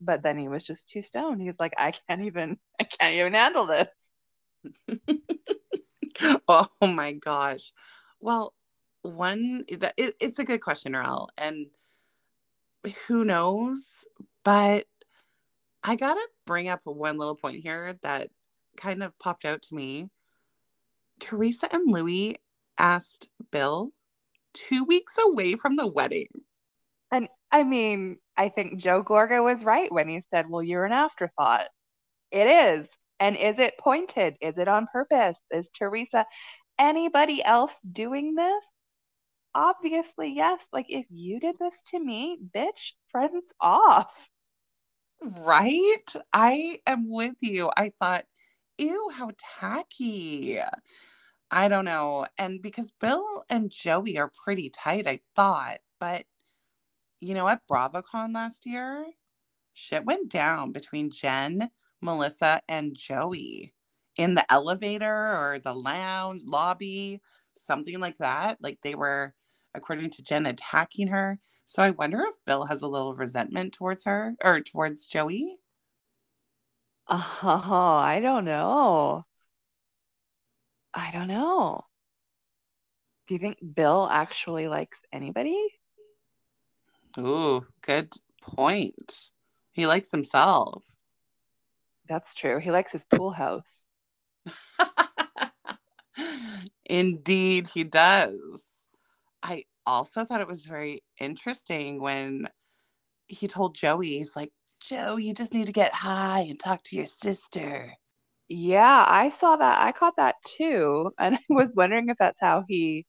But 0.00 0.22
then 0.22 0.36
he 0.38 0.48
was 0.48 0.64
just 0.64 0.88
too 0.88 1.02
stoned. 1.02 1.40
He's 1.40 1.60
like, 1.60 1.74
I 1.78 1.92
can't 2.08 2.22
even, 2.22 2.58
I 2.80 2.84
can't 2.84 3.14
even 3.14 3.34
handle 3.34 3.66
this. 3.66 3.88
oh 6.48 6.68
my 6.80 7.12
gosh. 7.12 7.72
Well, 8.20 8.54
one 9.02 9.64
that 9.78 9.94
it, 9.96 10.14
it's 10.20 10.38
a 10.38 10.44
good 10.44 10.60
question, 10.60 10.94
Earl, 10.94 11.28
and 11.36 11.66
who 13.06 13.24
knows? 13.24 13.84
But 14.44 14.86
I 15.82 15.96
gotta 15.96 16.26
bring 16.46 16.68
up 16.68 16.80
one 16.84 17.18
little 17.18 17.36
point 17.36 17.62
here 17.62 17.98
that 18.02 18.30
kind 18.76 19.02
of 19.02 19.18
popped 19.18 19.44
out 19.44 19.62
to 19.62 19.74
me. 19.74 20.08
Teresa 21.22 21.68
and 21.72 21.90
Luis 21.90 22.34
asked 22.78 23.28
Bill 23.50 23.92
two 24.54 24.84
weeks 24.84 25.16
away 25.24 25.54
from 25.54 25.76
the 25.76 25.86
wedding. 25.86 26.28
And 27.10 27.28
I 27.50 27.62
mean, 27.62 28.18
I 28.36 28.48
think 28.48 28.78
Joe 28.78 29.04
Gorga 29.04 29.42
was 29.42 29.64
right 29.64 29.92
when 29.92 30.08
he 30.08 30.22
said, 30.30 30.48
Well, 30.48 30.62
you're 30.62 30.84
an 30.84 30.92
afterthought. 30.92 31.68
It 32.30 32.46
is. 32.46 32.88
And 33.20 33.36
is 33.36 33.58
it 33.60 33.78
pointed? 33.78 34.36
Is 34.40 34.58
it 34.58 34.66
on 34.66 34.88
purpose? 34.92 35.38
Is 35.52 35.70
Teresa 35.70 36.26
anybody 36.78 37.44
else 37.44 37.72
doing 37.90 38.34
this? 38.34 38.64
Obviously, 39.54 40.32
yes. 40.32 40.60
Like, 40.72 40.86
if 40.88 41.06
you 41.10 41.38
did 41.38 41.56
this 41.60 41.74
to 41.88 42.00
me, 42.00 42.38
bitch, 42.54 42.92
friends 43.08 43.52
off. 43.60 44.28
Right? 45.22 46.14
I 46.32 46.80
am 46.86 47.08
with 47.08 47.36
you. 47.42 47.70
I 47.76 47.92
thought, 48.00 48.24
ew, 48.78 49.10
how 49.14 49.30
tacky. 49.60 50.58
I 51.52 51.68
don't 51.68 51.84
know. 51.84 52.26
And 52.38 52.62
because 52.62 52.90
Bill 52.92 53.44
and 53.50 53.70
Joey 53.70 54.18
are 54.18 54.32
pretty 54.44 54.70
tight, 54.70 55.06
I 55.06 55.20
thought, 55.36 55.78
but 56.00 56.26
you 57.20 57.34
know, 57.34 57.48
at 57.48 57.66
BravoCon 57.70 58.34
last 58.34 58.66
year, 58.66 59.06
shit 59.74 60.04
went 60.06 60.30
down 60.30 60.72
between 60.72 61.10
Jen, 61.10 61.70
Melissa, 62.02 62.62
and 62.68 62.96
Joey 62.96 63.74
in 64.16 64.34
the 64.34 64.50
elevator 64.52 65.08
or 65.14 65.60
the 65.62 65.74
lounge 65.74 66.42
lobby, 66.44 67.22
something 67.56 68.00
like 68.00 68.18
that. 68.18 68.58
Like 68.62 68.80
they 68.82 68.94
were, 68.96 69.34
according 69.74 70.10
to 70.12 70.22
Jen, 70.22 70.46
attacking 70.46 71.08
her. 71.08 71.40
So 71.66 71.82
I 71.82 71.90
wonder 71.90 72.22
if 72.22 72.36
Bill 72.46 72.66
has 72.66 72.82
a 72.82 72.88
little 72.88 73.14
resentment 73.16 73.74
towards 73.74 74.04
her 74.04 74.36
or 74.44 74.60
towards 74.62 75.06
Joey. 75.06 75.58
Oh, 77.06 77.38
I 78.02 78.18
don't 78.20 78.44
know. 78.44 79.24
I 80.94 81.10
don't 81.12 81.28
know. 81.28 81.84
Do 83.26 83.34
you 83.34 83.40
think 83.40 83.58
Bill 83.74 84.08
actually 84.10 84.68
likes 84.68 84.98
anybody? 85.12 85.58
Ooh, 87.18 87.66
good 87.82 88.12
point. 88.42 89.30
He 89.72 89.86
likes 89.86 90.10
himself. 90.10 90.84
That's 92.08 92.34
true. 92.34 92.58
He 92.58 92.70
likes 92.70 92.92
his 92.92 93.04
pool 93.04 93.30
house. 93.30 93.84
Indeed, 96.84 97.68
he 97.68 97.84
does. 97.84 98.62
I 99.42 99.64
also 99.86 100.24
thought 100.24 100.40
it 100.40 100.48
was 100.48 100.66
very 100.66 101.02
interesting 101.18 102.00
when 102.00 102.48
he 103.26 103.48
told 103.48 103.74
Joey, 103.74 104.18
he's 104.18 104.36
like, 104.36 104.52
Joe, 104.80 105.16
you 105.16 105.32
just 105.32 105.54
need 105.54 105.66
to 105.66 105.72
get 105.72 105.94
high 105.94 106.40
and 106.40 106.58
talk 106.58 106.82
to 106.84 106.96
your 106.96 107.06
sister. 107.06 107.94
Yeah, 108.54 109.04
I 109.08 109.30
saw 109.30 109.56
that. 109.56 109.80
I 109.80 109.92
caught 109.92 110.16
that 110.16 110.36
too. 110.44 111.10
And 111.18 111.36
I 111.36 111.40
was 111.48 111.74
wondering 111.74 112.08
if 112.08 112.18
that's 112.18 112.40
how 112.40 112.64
he 112.68 113.06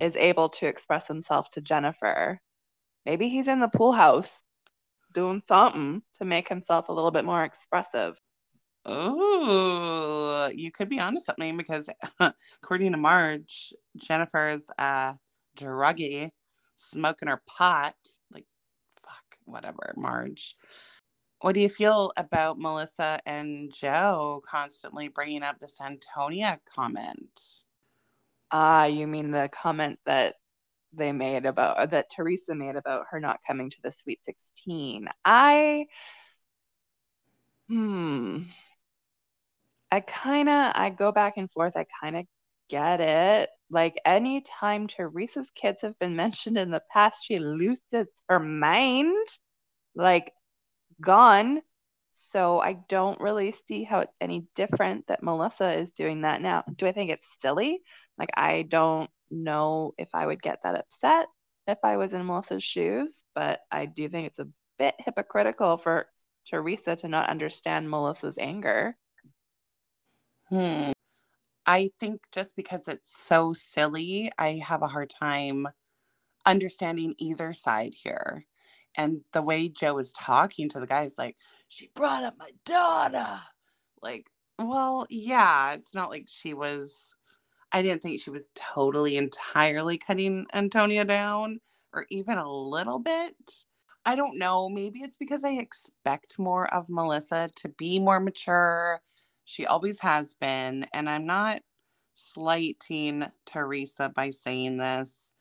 is 0.00 0.16
able 0.16 0.50
to 0.50 0.66
express 0.66 1.06
himself 1.08 1.50
to 1.52 1.60
Jennifer. 1.60 2.40
Maybe 3.06 3.28
he's 3.28 3.48
in 3.48 3.60
the 3.60 3.68
pool 3.68 3.92
house 3.92 4.32
doing 5.14 5.42
something 5.48 6.02
to 6.18 6.24
make 6.24 6.48
himself 6.48 6.88
a 6.88 6.92
little 6.92 7.10
bit 7.12 7.24
more 7.24 7.44
expressive. 7.44 8.18
Oh, 8.86 10.50
you 10.54 10.72
could 10.72 10.88
be 10.88 11.00
onto 11.00 11.20
something 11.20 11.56
because 11.56 11.88
according 12.62 12.92
to 12.92 12.98
Marge, 12.98 13.72
Jennifer's 13.96 14.64
uh 14.78 15.14
druggy, 15.56 16.30
smoking 16.76 17.28
her 17.28 17.42
pot. 17.46 17.94
Like, 18.32 18.46
fuck, 19.02 19.38
whatever, 19.44 19.94
Marge. 19.96 20.56
What 21.42 21.56
do 21.56 21.60
you 21.60 21.68
feel 21.68 22.12
about 22.16 22.60
Melissa 22.60 23.20
and 23.26 23.72
Joe 23.72 24.42
constantly 24.48 25.08
bringing 25.08 25.42
up 25.42 25.58
the 25.58 25.66
Santonia 25.66 26.60
comment? 26.72 27.64
Ah, 28.52 28.82
uh, 28.82 28.86
you 28.86 29.08
mean 29.08 29.32
the 29.32 29.50
comment 29.52 29.98
that 30.06 30.36
they 30.92 31.10
made 31.10 31.44
about 31.44 31.90
that 31.90 32.10
Teresa 32.14 32.54
made 32.54 32.76
about 32.76 33.06
her 33.10 33.18
not 33.18 33.40
coming 33.44 33.70
to 33.70 33.76
the 33.82 33.90
Sweet 33.90 34.24
16. 34.24 35.08
I 35.24 35.86
Hmm. 37.68 38.44
I 39.90 40.00
kind 40.00 40.48
of 40.48 40.72
I 40.76 40.90
go 40.90 41.10
back 41.10 41.38
and 41.38 41.50
forth. 41.50 41.76
I 41.76 41.86
kind 42.00 42.16
of 42.16 42.26
get 42.68 43.00
it. 43.00 43.50
Like 43.70 44.00
anytime 44.04 44.86
Teresa's 44.86 45.50
kids 45.56 45.82
have 45.82 45.98
been 45.98 46.14
mentioned 46.24 46.56
in 46.56 46.70
the 46.70 46.82
past, 46.92 47.24
she 47.24 47.38
loses 47.38 48.06
her 48.28 48.38
mind. 48.38 49.26
Like 49.96 50.32
gone. 51.02 51.60
So 52.12 52.60
I 52.60 52.74
don't 52.88 53.20
really 53.20 53.54
see 53.68 53.84
how 53.84 54.00
it's 54.00 54.14
any 54.20 54.46
different 54.54 55.06
that 55.06 55.22
Melissa 55.22 55.72
is 55.72 55.92
doing 55.92 56.22
that 56.22 56.42
now. 56.42 56.62
Do 56.76 56.86
I 56.86 56.92
think 56.92 57.10
it's 57.10 57.26
silly? 57.40 57.80
Like 58.18 58.30
I 58.34 58.62
don't 58.62 59.10
know 59.30 59.94
if 59.98 60.08
I 60.14 60.26
would 60.26 60.42
get 60.42 60.60
that 60.62 60.74
upset 60.74 61.26
if 61.66 61.78
I 61.82 61.96
was 61.96 62.12
in 62.12 62.26
Melissa's 62.26 62.64
shoes, 62.64 63.24
but 63.34 63.60
I 63.70 63.86
do 63.86 64.08
think 64.08 64.26
it's 64.26 64.38
a 64.38 64.48
bit 64.78 64.94
hypocritical 64.98 65.78
for 65.78 66.06
Teresa 66.48 66.96
to 66.96 67.08
not 67.08 67.30
understand 67.30 67.90
Melissa's 67.90 68.36
anger. 68.38 68.96
Hmm. 70.48 70.92
I 71.64 71.90
think 72.00 72.20
just 72.32 72.56
because 72.56 72.88
it's 72.88 73.16
so 73.16 73.52
silly, 73.52 74.30
I 74.36 74.60
have 74.66 74.82
a 74.82 74.88
hard 74.88 75.10
time 75.10 75.68
understanding 76.44 77.14
either 77.18 77.52
side 77.52 77.94
here. 77.94 78.44
And 78.96 79.22
the 79.32 79.42
way 79.42 79.68
Joe 79.68 79.98
is 79.98 80.12
talking 80.12 80.68
to 80.70 80.80
the 80.80 80.86
guys, 80.86 81.14
like, 81.18 81.36
she 81.68 81.90
brought 81.94 82.24
up 82.24 82.34
my 82.38 82.50
daughter. 82.66 83.40
Like, 84.02 84.26
well, 84.58 85.06
yeah, 85.08 85.72
it's 85.74 85.94
not 85.94 86.10
like 86.10 86.26
she 86.28 86.54
was, 86.54 87.14
I 87.72 87.82
didn't 87.82 88.02
think 88.02 88.20
she 88.20 88.30
was 88.30 88.48
totally 88.54 89.16
entirely 89.16 89.98
cutting 89.98 90.46
Antonia 90.52 91.04
down 91.04 91.60
or 91.92 92.06
even 92.10 92.38
a 92.38 92.52
little 92.52 92.98
bit. 92.98 93.34
I 94.04 94.16
don't 94.16 94.38
know. 94.38 94.68
Maybe 94.68 95.00
it's 95.00 95.16
because 95.16 95.44
I 95.44 95.52
expect 95.52 96.38
more 96.38 96.72
of 96.74 96.88
Melissa 96.88 97.48
to 97.56 97.68
be 97.68 97.98
more 97.98 98.20
mature 98.20 99.00
she 99.44 99.66
always 99.66 100.00
has 100.00 100.34
been. 100.34 100.86
And 100.92 101.08
I'm 101.08 101.26
not 101.26 101.62
slighting 102.14 103.26
Teresa 103.46 104.08
by 104.14 104.30
saying 104.30 104.78
this, 104.78 105.31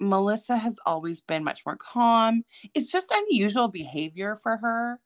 Melissa 0.00 0.56
has 0.56 0.78
always 0.86 1.20
been 1.20 1.44
much 1.44 1.62
more 1.64 1.76
calm. 1.76 2.42
It's 2.74 2.90
just 2.90 3.12
unusual 3.12 3.68
behavior 3.68 4.36
for 4.42 4.56
her. 4.58 5.00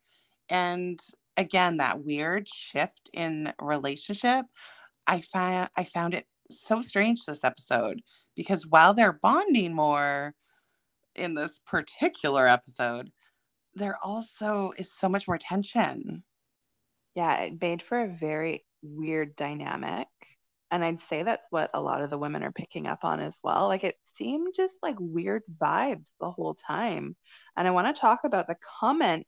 And 0.49 0.99
again, 1.37 1.77
that 1.77 2.03
weird 2.03 2.47
shift 2.47 3.09
in 3.13 3.53
relationship, 3.61 4.45
I 5.07 5.21
found 5.21 5.69
I 5.75 5.83
found 5.83 6.13
it 6.13 6.25
so 6.51 6.81
strange 6.81 7.25
this 7.25 7.43
episode 7.43 8.01
because 8.35 8.65
while 8.67 8.93
they're 8.93 9.13
bonding 9.13 9.73
more 9.73 10.33
in 11.15 11.35
this 11.35 11.59
particular 11.65 12.47
episode, 12.47 13.11
there 13.75 13.97
also 14.03 14.71
is 14.77 14.91
so 14.91 15.09
much 15.09 15.27
more 15.27 15.37
tension. 15.37 16.23
Yeah, 17.15 17.35
it 17.41 17.61
made 17.61 17.81
for 17.81 18.01
a 18.01 18.07
very 18.07 18.65
weird 18.81 19.35
dynamic. 19.35 20.07
And 20.71 20.83
I'd 20.83 21.01
say 21.01 21.23
that's 21.23 21.47
what 21.49 21.71
a 21.73 21.81
lot 21.81 22.01
of 22.01 22.09
the 22.09 22.17
women 22.17 22.43
are 22.43 22.51
picking 22.51 22.87
up 22.87 23.03
on 23.03 23.19
as 23.19 23.37
well. 23.43 23.67
Like 23.67 23.83
it 23.83 23.95
seemed 24.15 24.53
just 24.55 24.75
like 24.83 24.95
weird 24.99 25.43
vibes 25.59 26.11
the 26.19 26.29
whole 26.29 26.53
time. 26.53 27.15
And 27.57 27.67
I 27.67 27.71
want 27.71 27.93
to 27.93 27.99
talk 27.99 28.21
about 28.23 28.47
the 28.47 28.57
comment 28.79 29.27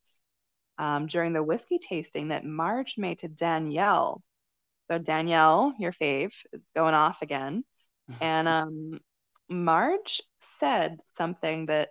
um, 0.77 1.07
during 1.07 1.33
the 1.33 1.43
whiskey 1.43 1.79
tasting 1.79 2.29
that 2.29 2.45
Marge 2.45 2.95
made 2.97 3.19
to 3.19 3.27
Danielle. 3.27 4.21
So 4.89 4.97
Danielle, 4.97 5.73
your 5.79 5.93
fave, 5.93 6.33
is 6.53 6.61
going 6.75 6.93
off 6.93 7.21
again. 7.21 7.63
And 8.19 8.47
um, 8.47 8.99
Marge 9.49 10.21
said 10.59 10.99
something 11.15 11.65
that 11.65 11.89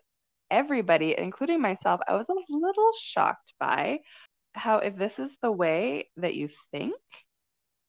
everybody, 0.51 1.15
including 1.17 1.63
myself, 1.63 2.01
I 2.07 2.15
was 2.15 2.29
a 2.29 2.35
little 2.49 2.93
shocked 3.01 3.55
by 3.59 4.01
how 4.55 4.79
if 4.79 4.97
this 4.97 5.19
is 5.19 5.37
the 5.41 5.53
way 5.53 6.11
that 6.17 6.35
you 6.35 6.49
think 6.73 6.95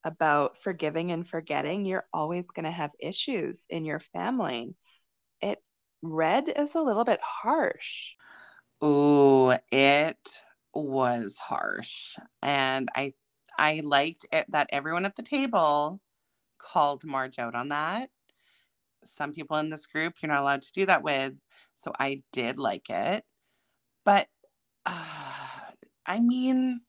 about 0.03 0.61
forgiving 0.61 1.11
and 1.11 1.27
forgetting, 1.27 1.85
you're 1.85 2.07
always 2.13 2.45
going 2.47 2.65
to 2.65 2.71
have 2.71 2.91
issues 2.99 3.63
in 3.69 3.85
your 3.85 3.99
family. 3.99 4.75
It 5.41 5.59
read 6.01 6.51
is 6.55 6.75
a 6.75 6.81
little 6.81 7.03
bit 7.03 7.19
harsh. 7.21 8.13
Oh, 8.81 9.57
it 9.71 10.17
was 10.73 11.37
harsh. 11.37 12.15
And 12.41 12.89
I 12.95 13.13
I 13.57 13.81
liked 13.83 14.25
it 14.31 14.45
that 14.49 14.69
everyone 14.71 15.05
at 15.05 15.15
the 15.15 15.23
table 15.23 15.99
called 16.57 17.03
Marge 17.03 17.37
out 17.37 17.53
on 17.55 17.69
that. 17.69 18.09
Some 19.03 19.33
people 19.33 19.57
in 19.57 19.69
this 19.69 19.85
group 19.85 20.15
you're 20.21 20.31
not 20.31 20.41
allowed 20.41 20.63
to 20.63 20.71
do 20.73 20.85
that 20.85 21.03
with. 21.03 21.33
So 21.75 21.91
I 21.99 22.23
did 22.31 22.59
like 22.59 22.89
it. 22.89 23.23
But 24.05 24.27
uh, 24.85 24.95
I 26.05 26.19
mean, 26.19 26.81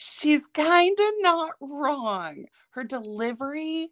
she's 0.00 0.46
kind 0.54 0.98
of 0.98 1.12
not 1.18 1.52
wrong. 1.60 2.46
Her 2.70 2.84
delivery 2.84 3.90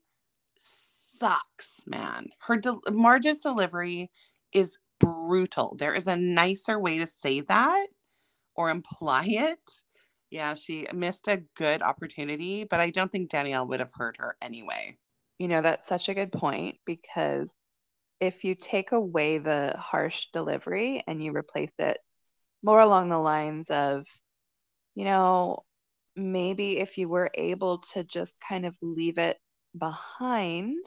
sucks, 1.18 1.82
man. 1.86 2.28
Her 2.40 2.56
de- 2.56 2.90
Marge's 2.90 3.40
delivery 3.40 4.10
is 4.52 4.78
brutal. 4.98 5.76
There 5.78 5.94
is 5.94 6.06
a 6.06 6.16
nicer 6.16 6.78
way 6.78 6.98
to 6.98 7.06
say 7.06 7.40
that 7.42 7.88
or 8.54 8.70
imply 8.70 9.24
it. 9.26 9.60
Yeah, 10.30 10.54
she 10.54 10.86
missed 10.92 11.28
a 11.28 11.42
good 11.56 11.82
opportunity, 11.82 12.64
but 12.64 12.80
I 12.80 12.90
don't 12.90 13.10
think 13.10 13.30
Danielle 13.30 13.66
would 13.66 13.80
have 13.80 13.92
heard 13.94 14.16
her 14.18 14.36
anyway. 14.42 14.96
You 15.38 15.48
know, 15.48 15.62
that's 15.62 15.88
such 15.88 16.08
a 16.08 16.14
good 16.14 16.32
point 16.32 16.78
because 16.84 17.52
if 18.20 18.44
you 18.44 18.54
take 18.54 18.92
away 18.92 19.38
the 19.38 19.74
harsh 19.78 20.26
delivery 20.32 21.02
and 21.06 21.22
you 21.22 21.32
replace 21.32 21.72
it 21.78 21.98
more 22.62 22.80
along 22.80 23.08
the 23.08 23.18
lines 23.18 23.70
of, 23.70 24.06
you 24.94 25.04
know, 25.04 25.64
maybe 26.18 26.78
if 26.78 26.98
you 26.98 27.08
were 27.08 27.30
able 27.34 27.78
to 27.92 28.04
just 28.04 28.32
kind 28.46 28.66
of 28.66 28.74
leave 28.82 29.18
it 29.18 29.38
behind, 29.78 30.84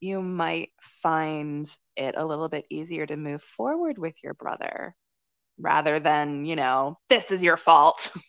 you 0.00 0.22
might 0.22 0.70
find 1.02 1.68
it 1.96 2.14
a 2.16 2.24
little 2.24 2.48
bit 2.48 2.66
easier 2.70 3.06
to 3.06 3.16
move 3.16 3.42
forward 3.42 3.98
with 3.98 4.14
your 4.22 4.34
brother 4.34 4.94
rather 5.58 5.98
than, 6.00 6.44
you 6.44 6.56
know, 6.56 6.98
this 7.08 7.30
is 7.30 7.42
your 7.42 7.56
fault. 7.56 8.12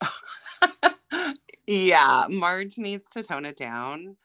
yeah, 1.66 2.26
Marge 2.28 2.78
needs 2.78 3.04
to 3.10 3.22
tone 3.22 3.44
it 3.44 3.56
down. 3.56 4.16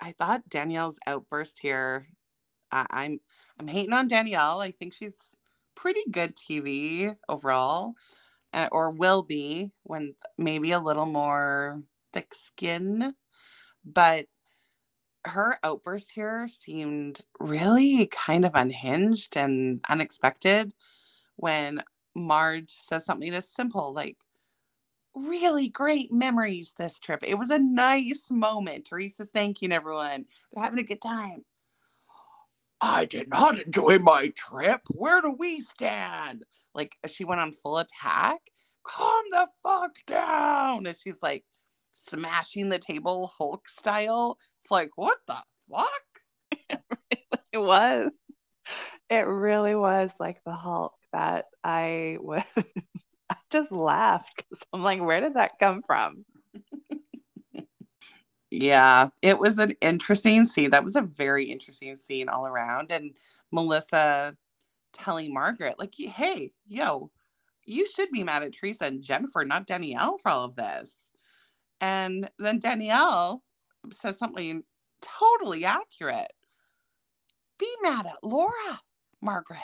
I 0.00 0.12
thought 0.12 0.48
Danielle's 0.48 0.98
outburst 1.06 1.58
here. 1.60 2.06
I, 2.72 2.86
I'm 2.90 3.20
I'm 3.58 3.68
hating 3.68 3.92
on 3.92 4.08
Danielle. 4.08 4.60
I 4.60 4.70
think 4.70 4.94
she's 4.94 5.36
pretty 5.74 6.02
good 6.10 6.36
TV 6.36 7.14
overall, 7.28 7.94
Uh, 8.52 8.68
or 8.72 8.90
will 8.90 9.22
be 9.22 9.70
when 9.84 10.14
maybe 10.36 10.72
a 10.72 10.80
little 10.80 11.06
more 11.06 11.82
thick 12.12 12.34
skin. 12.34 13.14
But 13.84 14.26
her 15.24 15.58
outburst 15.62 16.10
here 16.10 16.48
seemed 16.48 17.20
really 17.38 18.06
kind 18.06 18.44
of 18.44 18.52
unhinged 18.54 19.36
and 19.36 19.80
unexpected 19.88 20.72
when 21.36 21.82
Marge 22.14 22.72
says 22.72 23.04
something 23.04 23.32
as 23.34 23.48
simple 23.48 23.92
like, 23.92 24.16
really 25.14 25.68
great 25.68 26.12
memories 26.12 26.74
this 26.78 26.98
trip. 26.98 27.20
It 27.22 27.38
was 27.38 27.50
a 27.50 27.58
nice 27.58 28.30
moment. 28.30 28.86
Teresa's 28.86 29.28
thanking 29.32 29.72
everyone. 29.72 30.24
They're 30.52 30.64
having 30.64 30.78
a 30.78 30.84
good 30.84 31.02
time. 31.02 31.44
I 32.80 33.04
did 33.04 33.28
not 33.28 33.58
enjoy 33.60 33.98
my 33.98 34.28
trip. 34.28 34.80
Where 34.88 35.20
do 35.20 35.32
we 35.32 35.60
stand? 35.60 36.44
Like 36.80 36.96
she 37.12 37.24
went 37.24 37.42
on 37.42 37.52
full 37.52 37.76
attack. 37.76 38.40
Calm 38.84 39.24
the 39.30 39.46
fuck 39.62 39.90
down. 40.06 40.86
And 40.86 40.96
she's 40.96 41.18
like 41.22 41.44
smashing 41.92 42.70
the 42.70 42.78
table 42.78 43.30
Hulk 43.36 43.68
style. 43.68 44.38
It's 44.62 44.70
like, 44.70 44.88
what 44.96 45.18
the 45.28 45.36
fuck? 45.70 46.80
it 47.52 47.58
was. 47.58 48.10
It 49.10 49.26
really 49.26 49.74
was 49.74 50.10
like 50.18 50.42
the 50.46 50.54
Hulk 50.54 50.94
that 51.12 51.46
I 51.62 52.16
was 52.18 52.44
I 52.56 53.36
just 53.50 53.70
laughed 53.70 54.38
because 54.38 54.64
I'm 54.72 54.82
like, 54.82 55.02
where 55.02 55.20
did 55.20 55.34
that 55.34 55.58
come 55.60 55.82
from? 55.86 56.24
Yeah, 58.50 59.10
it 59.20 59.38
was 59.38 59.58
an 59.58 59.74
interesting 59.82 60.46
scene. 60.46 60.70
That 60.70 60.82
was 60.82 60.96
a 60.96 61.02
very 61.02 61.44
interesting 61.44 61.94
scene 61.94 62.30
all 62.30 62.46
around. 62.46 62.90
And 62.90 63.12
Melissa 63.52 64.34
telling 64.92 65.32
Margaret, 65.32 65.78
like, 65.78 65.94
hey, 65.96 66.52
yo, 66.66 67.10
you 67.64 67.86
should 67.94 68.10
be 68.10 68.24
mad 68.24 68.42
at 68.42 68.52
Teresa 68.52 68.84
and 68.86 69.02
Jennifer, 69.02 69.44
not 69.44 69.66
Danielle, 69.66 70.18
for 70.18 70.30
all 70.30 70.44
of 70.44 70.56
this. 70.56 70.92
And 71.80 72.30
then 72.38 72.58
Danielle 72.58 73.42
says 73.92 74.18
something 74.18 74.62
totally 75.00 75.64
accurate. 75.64 76.32
Be 77.58 77.68
mad 77.82 78.06
at 78.06 78.22
Laura, 78.22 78.80
Margaret. 79.20 79.58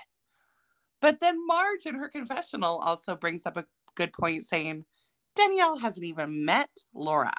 But 1.00 1.20
then 1.20 1.46
Marge 1.46 1.86
in 1.86 1.94
her 1.94 2.08
confessional 2.08 2.78
also 2.78 3.16
brings 3.16 3.44
up 3.46 3.56
a 3.56 3.66
good 3.94 4.12
point 4.12 4.44
saying 4.44 4.84
Danielle 5.34 5.78
hasn't 5.78 6.06
even 6.06 6.44
met 6.44 6.70
Laura. 6.94 7.32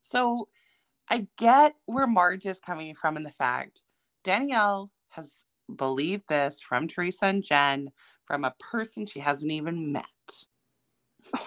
So 0.00 0.48
I 1.08 1.26
get 1.36 1.74
where 1.86 2.06
Marge 2.06 2.46
is 2.46 2.60
coming 2.60 2.94
from 2.94 3.16
in 3.16 3.22
the 3.22 3.32
fact 3.32 3.82
Danielle 4.24 4.90
has 5.10 5.44
believed 5.74 6.24
this 6.28 6.60
from 6.60 6.88
Teresa 6.88 7.26
and 7.26 7.42
Jen 7.42 7.90
from 8.26 8.44
a 8.44 8.54
person 8.58 9.06
she 9.06 9.20
hasn't 9.20 9.52
even 9.52 9.92
met. 9.92 10.04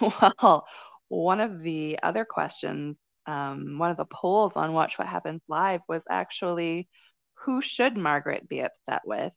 Well, 0.00 0.66
one 1.08 1.40
of 1.40 1.60
the 1.60 1.98
other 2.02 2.24
questions, 2.24 2.96
um, 3.26 3.78
one 3.78 3.90
of 3.90 3.96
the 3.96 4.06
polls 4.06 4.52
on 4.56 4.72
Watch 4.72 4.98
What 4.98 5.08
Happens 5.08 5.42
Live 5.48 5.82
was 5.88 6.02
actually 6.08 6.88
who 7.44 7.60
should 7.60 7.96
Margaret 7.96 8.48
be 8.48 8.60
upset 8.60 9.02
with? 9.04 9.34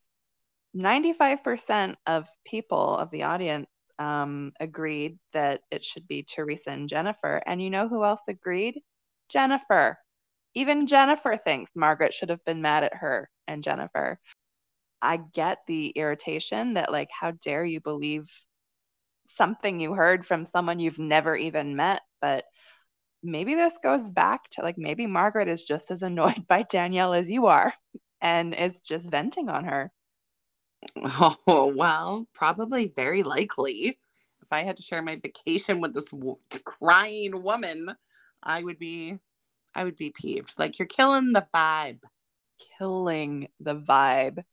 95% 0.75 1.95
of 2.05 2.27
people 2.45 2.97
of 2.97 3.09
the 3.11 3.23
audience 3.23 3.67
um, 3.97 4.51
agreed 4.59 5.17
that 5.33 5.61
it 5.71 5.83
should 5.83 6.07
be 6.07 6.23
Teresa 6.23 6.71
and 6.71 6.89
Jennifer. 6.89 7.41
And 7.45 7.61
you 7.61 7.69
know 7.69 7.87
who 7.87 8.03
else 8.03 8.21
agreed? 8.27 8.81
Jennifer. 9.29 9.97
Even 10.53 10.87
Jennifer 10.87 11.37
thinks 11.37 11.71
Margaret 11.75 12.13
should 12.13 12.29
have 12.29 12.43
been 12.45 12.61
mad 12.61 12.83
at 12.83 12.93
her 12.93 13.29
and 13.47 13.63
Jennifer. 13.63 14.19
I 15.05 15.17
get 15.17 15.59
the 15.67 15.89
irritation 15.89 16.73
that, 16.75 16.91
like, 16.91 17.09
how 17.11 17.31
dare 17.31 17.63
you 17.63 17.79
believe 17.81 18.29
something 19.37 19.79
you 19.79 19.93
heard 19.93 20.25
from 20.25 20.45
someone 20.45 20.79
you've 20.79 20.99
never 20.99 21.35
even 21.35 21.75
met? 21.75 22.01
But 22.21 22.45
maybe 23.25 23.55
this 23.55 23.73
goes 23.81 24.09
back 24.09 24.49
to 24.51 24.61
like 24.61 24.77
maybe 24.77 25.07
Margaret 25.07 25.47
is 25.47 25.63
just 25.63 25.91
as 25.91 26.03
annoyed 26.03 26.47
by 26.47 26.63
Danielle 26.63 27.13
as 27.13 27.29
you 27.29 27.47
are 27.47 27.73
and 28.21 28.53
is 28.53 28.79
just 28.81 29.09
venting 29.09 29.49
on 29.49 29.65
her. 29.65 29.91
Oh, 31.47 31.73
well, 31.75 32.27
probably 32.33 32.93
very 32.95 33.23
likely. 33.23 33.97
If 34.41 34.47
I 34.51 34.61
had 34.61 34.77
to 34.77 34.83
share 34.83 35.01
my 35.01 35.15
vacation 35.15 35.81
with 35.81 35.93
this 35.93 36.09
w- 36.09 36.37
crying 36.63 37.41
woman, 37.41 37.95
I 38.43 38.63
would 38.63 38.77
be 38.77 39.17
I 39.73 39.83
would 39.83 39.95
be 39.95 40.11
peeved. 40.11 40.53
Like 40.57 40.77
you're 40.77 40.87
killing 40.87 41.33
the 41.33 41.47
vibe. 41.53 42.01
Killing 42.77 43.47
the 43.59 43.75
vibe. 43.75 44.43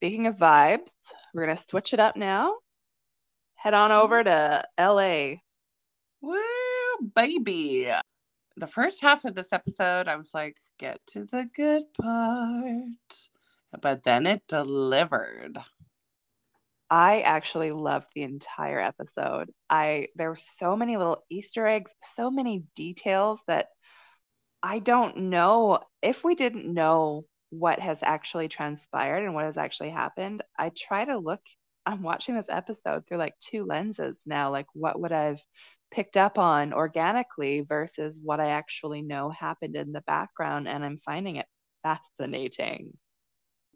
Speaking 0.00 0.28
of 0.28 0.36
vibes, 0.36 0.88
we're 1.34 1.44
going 1.44 1.54
to 1.54 1.64
switch 1.68 1.92
it 1.92 2.00
up 2.00 2.16
now. 2.16 2.56
Head 3.56 3.74
on 3.74 3.92
over 3.92 4.24
to 4.24 4.64
LA. 4.78 5.32
Woo, 6.22 6.38
baby. 7.14 7.92
The 8.56 8.66
first 8.66 9.02
half 9.02 9.26
of 9.26 9.34
this 9.34 9.52
episode, 9.52 10.08
I 10.08 10.16
was 10.16 10.30
like, 10.32 10.56
get 10.78 11.00
to 11.08 11.26
the 11.26 11.46
good 11.54 11.82
part. 12.00 13.28
But 13.82 14.02
then 14.02 14.26
it 14.26 14.40
delivered. 14.48 15.58
I 16.88 17.20
actually 17.20 17.70
loved 17.70 18.06
the 18.14 18.22
entire 18.22 18.80
episode. 18.80 19.52
I 19.68 20.08
there 20.16 20.30
were 20.30 20.36
so 20.36 20.76
many 20.76 20.96
little 20.96 21.22
Easter 21.28 21.66
eggs, 21.66 21.92
so 22.16 22.30
many 22.30 22.64
details 22.74 23.42
that 23.48 23.66
I 24.62 24.78
don't 24.78 25.28
know 25.28 25.80
if 26.00 26.24
we 26.24 26.36
didn't 26.36 26.72
know 26.72 27.26
what 27.50 27.78
has 27.78 27.98
actually 28.02 28.48
transpired 28.48 29.24
and 29.24 29.34
what 29.34 29.44
has 29.44 29.56
actually 29.56 29.90
happened. 29.90 30.42
I 30.58 30.70
try 30.70 31.04
to 31.04 31.18
look 31.18 31.40
I'm 31.86 32.02
watching 32.02 32.34
this 32.34 32.46
episode 32.48 33.06
through 33.06 33.18
like 33.18 33.34
two 33.40 33.64
lenses 33.64 34.16
now, 34.26 34.50
like 34.50 34.66
what 34.74 35.00
would 35.00 35.12
I've 35.12 35.42
picked 35.90 36.16
up 36.16 36.38
on 36.38 36.72
organically 36.72 37.62
versus 37.62 38.20
what 38.22 38.38
I 38.38 38.50
actually 38.50 39.02
know 39.02 39.30
happened 39.30 39.76
in 39.76 39.92
the 39.92 40.02
background 40.02 40.68
and 40.68 40.84
I'm 40.84 40.98
finding 40.98 41.36
it 41.36 41.46
fascinating. 41.82 42.96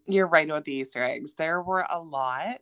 You're 0.07 0.27
right 0.27 0.47
about 0.47 0.65
the 0.65 0.75
Easter 0.75 1.03
eggs. 1.03 1.33
There 1.37 1.61
were 1.61 1.85
a 1.89 1.99
lot 1.99 2.61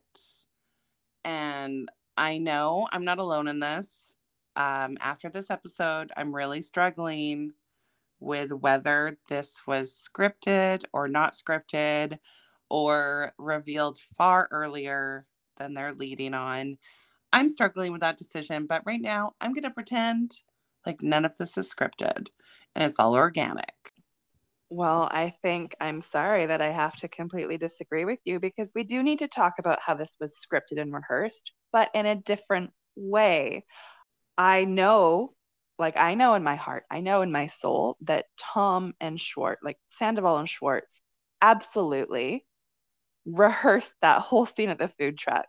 and 1.25 1.89
I 2.17 2.37
know 2.37 2.87
I'm 2.91 3.05
not 3.05 3.19
alone 3.19 3.47
in 3.47 3.59
this. 3.59 4.13
Um, 4.55 4.97
after 5.01 5.29
this 5.29 5.49
episode, 5.49 6.11
I'm 6.15 6.33
really 6.33 6.61
struggling 6.61 7.51
with 8.23 8.51
whether 8.51 9.17
this 9.29 9.61
was 9.67 9.91
scripted 9.91 10.83
or 10.93 11.07
not 11.07 11.35
scripted 11.35 12.17
or 12.69 13.33
revealed 13.37 13.99
far 14.17 14.47
earlier 14.51 15.25
than 15.57 15.73
they're 15.73 15.93
leading 15.93 16.33
on. 16.33 16.77
I'm 17.31 17.49
struggling 17.49 17.91
with 17.91 18.01
that 18.01 18.17
decision, 18.17 18.65
but 18.65 18.83
right 18.85 19.01
now 19.01 19.33
I'm 19.41 19.53
going 19.53 19.63
to 19.63 19.69
pretend 19.69 20.35
like 20.85 21.01
none 21.01 21.25
of 21.25 21.37
this 21.37 21.57
is 21.57 21.71
scripted 21.71 22.27
and 22.75 22.83
it's 22.83 22.99
all 22.99 23.15
organic. 23.15 23.73
Well, 24.69 25.07
I 25.11 25.35
think 25.43 25.75
I'm 25.79 26.01
sorry 26.01 26.47
that 26.47 26.61
I 26.61 26.71
have 26.71 26.95
to 26.97 27.07
completely 27.07 27.57
disagree 27.57 28.05
with 28.05 28.19
you 28.25 28.39
because 28.39 28.71
we 28.73 28.83
do 28.83 29.03
need 29.03 29.19
to 29.19 29.27
talk 29.27 29.53
about 29.59 29.79
how 29.79 29.93
this 29.93 30.17
was 30.19 30.33
scripted 30.33 30.81
and 30.81 30.91
rehearsed, 30.91 31.51
but 31.71 31.91
in 31.93 32.07
a 32.07 32.15
different 32.15 32.71
way. 32.95 33.65
I 34.35 34.65
know, 34.65 35.33
like, 35.79 35.97
I 35.97 36.15
know 36.15 36.35
in 36.35 36.43
my 36.43 36.55
heart, 36.55 36.85
I 36.89 37.01
know 37.01 37.21
in 37.21 37.31
my 37.31 37.47
soul 37.47 37.97
that 38.01 38.25
Tom 38.37 38.93
and 38.99 39.19
Schwartz, 39.19 39.63
like 39.63 39.77
Sandoval 39.91 40.37
and 40.37 40.49
Schwartz, 40.49 41.01
absolutely 41.41 42.45
rehearsed 43.25 43.93
that 44.01 44.21
whole 44.21 44.45
scene 44.45 44.69
at 44.69 44.79
the 44.79 44.87
food 44.99 45.17
truck. 45.17 45.45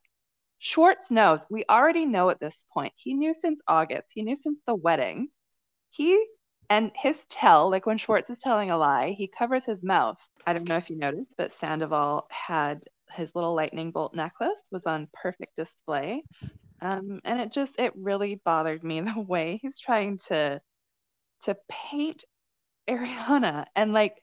Schwartz 0.58 1.10
knows, 1.10 1.40
we 1.50 1.64
already 1.68 2.06
know 2.06 2.30
at 2.30 2.40
this 2.40 2.56
point, 2.72 2.92
he 2.96 3.14
knew 3.14 3.34
since 3.34 3.60
August, 3.68 4.10
he 4.14 4.22
knew 4.22 4.36
since 4.36 4.58
the 4.66 4.74
wedding. 4.74 5.28
He 5.90 6.24
and 6.70 6.90
his 6.94 7.18
tell, 7.28 7.70
like 7.70 7.84
when 7.86 7.98
Schwartz 7.98 8.30
is 8.30 8.40
telling 8.40 8.70
a 8.70 8.78
lie, 8.78 9.10
he 9.10 9.26
covers 9.26 9.64
his 9.64 9.82
mouth. 9.82 10.18
I 10.46 10.54
don't 10.54 10.68
know 10.68 10.76
if 10.76 10.88
you 10.88 10.96
noticed, 10.96 11.34
but 11.36 11.52
Sandoval 11.52 12.26
had 12.30 12.80
his 13.10 13.34
little 13.34 13.54
lightning 13.54 13.90
bolt 13.90 14.14
necklace 14.14 14.62
was 14.70 14.86
on 14.86 15.08
perfect 15.12 15.56
display. 15.56 16.24
Um, 16.80 17.20
and 17.24 17.40
it 17.40 17.52
just 17.52 17.78
it 17.78 17.92
really 17.96 18.40
bothered 18.44 18.84
me 18.84 19.00
the 19.00 19.20
way 19.20 19.58
he's 19.62 19.80
trying 19.80 20.18
to 20.28 20.60
to 21.42 21.56
paint 21.68 22.24
Ariana 22.88 23.64
and 23.74 23.92
like 23.92 24.20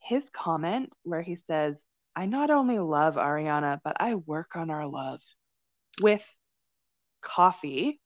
his 0.00 0.28
comment 0.30 0.92
where 1.02 1.22
he 1.22 1.36
says, 1.36 1.84
I 2.14 2.26
not 2.26 2.50
only 2.50 2.78
love 2.78 3.16
Ariana, 3.16 3.80
but 3.84 3.96
I 4.00 4.14
work 4.14 4.56
on 4.56 4.70
our 4.70 4.86
love 4.86 5.20
with 6.00 6.26
coffee, 7.22 8.00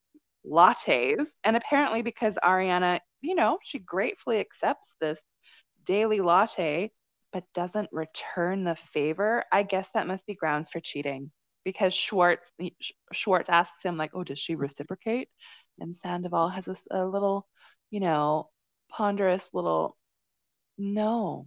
lattes, 0.46 1.28
and 1.44 1.56
apparently 1.56 2.02
because 2.02 2.38
Ariana 2.42 3.00
you 3.22 3.34
know, 3.36 3.58
she 3.62 3.78
gratefully 3.78 4.40
accepts 4.40 4.96
this 5.00 5.18
daily 5.86 6.20
latte, 6.20 6.92
but 7.32 7.44
doesn't 7.54 7.88
return 7.92 8.64
the 8.64 8.76
favor, 8.76 9.44
I 9.50 9.62
guess 9.62 9.88
that 9.94 10.06
must 10.06 10.26
be 10.26 10.34
grounds 10.34 10.68
for 10.70 10.80
cheating. 10.80 11.30
Because 11.64 11.94
Schwartz 11.94 12.52
Schwartz 13.12 13.48
asks 13.48 13.82
him 13.82 13.96
like, 13.96 14.12
"Oh, 14.14 14.24
does 14.24 14.38
she 14.38 14.54
reciprocate?" 14.54 15.28
And 15.78 15.96
Sandoval 15.96 16.48
has 16.48 16.68
a, 16.68 16.76
a 16.90 17.06
little, 17.06 17.46
you 17.90 18.00
know, 18.00 18.50
ponderous 18.88 19.48
little, 19.52 19.96
no. 20.78 21.46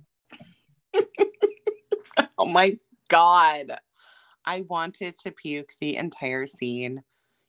oh 2.38 2.46
my 2.46 2.78
god, 3.10 3.78
I 4.46 4.62
wanted 4.62 5.18
to 5.20 5.32
puke 5.32 5.74
the 5.82 5.98
entire 5.98 6.46
scene. 6.46 7.04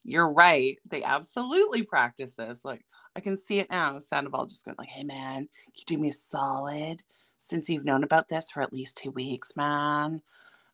You're 0.05 0.33
right; 0.33 0.79
they 0.89 1.03
absolutely 1.05 1.83
practice 1.83 2.35
this. 2.35 2.65
Like, 2.65 2.85
I 3.15 3.21
can 3.21 3.37
see 3.37 3.59
it 3.61 3.71
now. 3.71 3.99
Sandoval 3.99 4.47
just 4.47 4.65
going 4.65 4.77
like, 4.79 4.89
"Hey 4.89 5.05
man, 5.05 5.49
you 5.75 5.85
do 5.87 5.99
me 5.99 6.09
a 6.11 6.13
solid? 6.13 7.03
Since 7.37 7.69
you've 7.69 7.85
known 7.85 8.03
about 8.03 8.29
this 8.29 8.51
for 8.51 8.63
at 8.63 8.73
least 8.73 8.97
two 8.97 9.11
weeks, 9.11 9.53
man, 9.57 10.23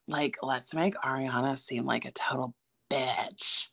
like 0.09 0.37
let's 0.43 0.75
make 0.75 0.95
Ariana 0.97 1.59
seem 1.59 1.87
like 1.87 2.05
a 2.05 2.13
total 2.13 2.55
bitch." 2.91 3.69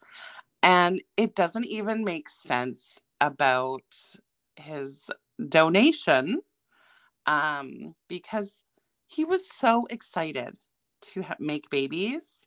And 0.64 1.02
it 1.18 1.36
doesn't 1.36 1.66
even 1.66 2.04
make 2.04 2.30
sense 2.30 3.00
about 3.22 3.84
his 4.58 5.10
donation, 5.50 6.42
um, 7.28 7.96
because 8.10 8.64
he 9.08 9.26
was 9.26 9.50
so 9.50 9.86
excited 9.90 10.58
to 11.14 11.24
ha- 11.24 11.36
make 11.40 11.70
babies 11.70 12.40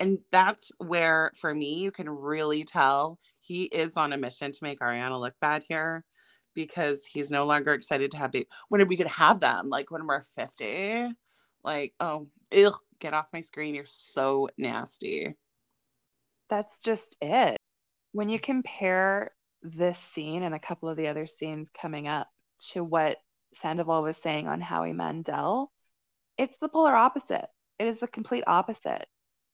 and 0.00 0.18
that's 0.32 0.72
where 0.78 1.30
for 1.36 1.54
me 1.54 1.74
you 1.74 1.92
can 1.92 2.08
really 2.08 2.64
tell 2.64 3.18
he 3.40 3.64
is 3.64 3.96
on 3.96 4.12
a 4.12 4.16
mission 4.16 4.50
to 4.50 4.58
make 4.62 4.80
Ariana 4.80 5.20
look 5.20 5.34
bad 5.40 5.62
here 5.68 6.04
because 6.54 7.04
he's 7.04 7.30
no 7.30 7.44
longer 7.44 7.74
excited 7.74 8.10
to 8.12 8.16
have 8.16 8.32
baby. 8.32 8.48
When 8.68 8.80
are 8.80 8.86
we 8.86 8.96
gonna 8.96 9.10
have 9.10 9.40
them? 9.40 9.68
Like 9.68 9.90
when 9.90 10.06
we're 10.06 10.22
50? 10.22 11.10
Like, 11.62 11.94
oh, 12.00 12.28
ugh, 12.56 12.74
get 13.00 13.14
off 13.14 13.32
my 13.32 13.40
screen. 13.40 13.74
You're 13.74 13.84
so 13.86 14.48
nasty. 14.58 15.34
That's 16.48 16.78
just 16.82 17.16
it. 17.20 17.56
When 18.12 18.28
you 18.28 18.40
compare 18.40 19.30
this 19.62 19.98
scene 19.98 20.42
and 20.42 20.54
a 20.54 20.58
couple 20.58 20.88
of 20.88 20.96
the 20.96 21.08
other 21.08 21.26
scenes 21.26 21.70
coming 21.70 22.08
up 22.08 22.28
to 22.72 22.82
what 22.82 23.18
Sandoval 23.54 24.02
was 24.02 24.16
saying 24.16 24.48
on 24.48 24.60
Howie 24.60 24.92
Mandel, 24.92 25.70
it's 26.36 26.56
the 26.60 26.68
polar 26.68 26.94
opposite. 26.94 27.46
It 27.78 27.86
is 27.86 28.00
the 28.00 28.08
complete 28.08 28.44
opposite. 28.46 29.06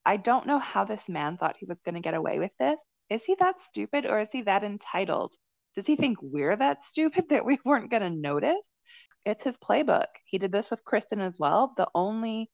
I 0.05 0.17
don't 0.17 0.47
know 0.47 0.59
how 0.59 0.85
this 0.85 1.09
man 1.09 1.37
thought 1.37 1.57
he 1.59 1.67
was 1.67 1.81
going 1.85 1.97
to 1.97 2.01
get 2.01 2.15
away 2.15 2.39
with 2.39 2.53
this. 2.59 2.79
Is 3.11 3.25
he 3.25 3.35
that 3.39 3.61
stupid 3.61 4.07
or 4.07 4.21
is 4.21 4.29
he 4.33 4.43
that 4.43 4.65
entitled? 4.65 5.35
Does 5.75 5.87
he 5.87 5.97
think 5.97 6.19
we're 6.23 6.57
that 6.57 6.83
stupid 6.83 7.27
that 7.31 7.45
we 7.45 7.59
weren't 7.65 7.91
going 7.91 8.03
to 8.03 8.11
notice? 8.11 8.69
It's 9.25 9.45
his 9.45 9.59
playbook. 9.59 10.07
He 10.25 10.39
did 10.39 10.53
this 10.53 10.71
with 10.71 10.85
Kristen 10.85 11.21
as 11.21 11.39
well. 11.39 11.75
The 11.77 11.89
only 11.95 12.51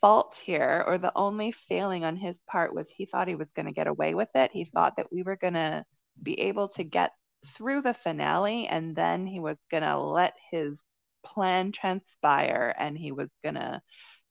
fault 0.00 0.40
here 0.44 0.84
or 0.86 0.98
the 0.98 1.12
only 1.16 1.52
failing 1.52 2.04
on 2.04 2.16
his 2.16 2.38
part 2.46 2.74
was 2.74 2.90
he 2.90 3.06
thought 3.06 3.28
he 3.28 3.34
was 3.34 3.52
going 3.52 3.66
to 3.66 3.72
get 3.72 3.86
away 3.86 4.14
with 4.14 4.28
it. 4.34 4.50
He 4.52 4.64
thought 4.64 4.96
that 4.96 5.12
we 5.12 5.22
were 5.22 5.36
going 5.36 5.54
to 5.54 5.84
be 6.22 6.40
able 6.40 6.68
to 6.68 6.84
get 6.84 7.12
through 7.46 7.82
the 7.82 7.94
finale 7.94 8.66
and 8.66 8.94
then 8.94 9.26
he 9.26 9.40
was 9.40 9.58
going 9.70 9.82
to 9.82 9.98
let 9.98 10.34
his 10.50 10.78
plan 11.24 11.72
transpire 11.72 12.74
and 12.78 12.96
he 12.96 13.12
was 13.12 13.28
going 13.42 13.54
to 13.54 13.80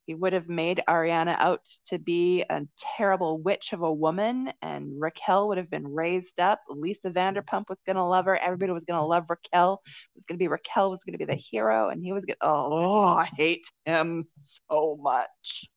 He 0.07 0.15
would 0.15 0.31
have 0.31 0.47
made 0.47 0.81
Ariana 0.87 1.35
out 1.37 1.65
to 1.87 1.99
be 1.99 2.45
a 2.49 2.61
terrible 2.95 3.39
witch 3.39 3.73
of 3.73 3.81
a 3.81 3.91
woman, 3.91 4.53
and 4.61 4.93
Raquel 5.01 5.49
would 5.49 5.57
have 5.57 5.69
been 5.69 5.85
raised 5.85 6.39
up. 6.39 6.61
Lisa 6.69 7.09
Vanderpump 7.09 7.67
was 7.67 7.81
going 7.85 7.97
to 7.97 8.05
love 8.05 8.23
her. 8.23 8.37
Everybody 8.37 8.71
was 8.71 8.85
going 8.85 9.01
to 9.01 9.05
love 9.05 9.25
Raquel. 9.29 9.81
It 9.85 10.19
was 10.19 10.25
going 10.25 10.37
to 10.37 10.41
be 10.41 10.47
Raquel 10.47 10.91
was 10.91 11.03
going 11.03 11.11
to 11.11 11.17
be 11.17 11.25
the 11.25 11.35
hero, 11.35 11.89
and 11.89 12.01
he 12.01 12.13
was 12.13 12.23
going. 12.23 12.37
Oh, 12.39 12.69
oh, 12.71 13.05
I 13.17 13.25
hate 13.25 13.69
him 13.83 14.25
so 14.69 14.97
much. 15.01 15.69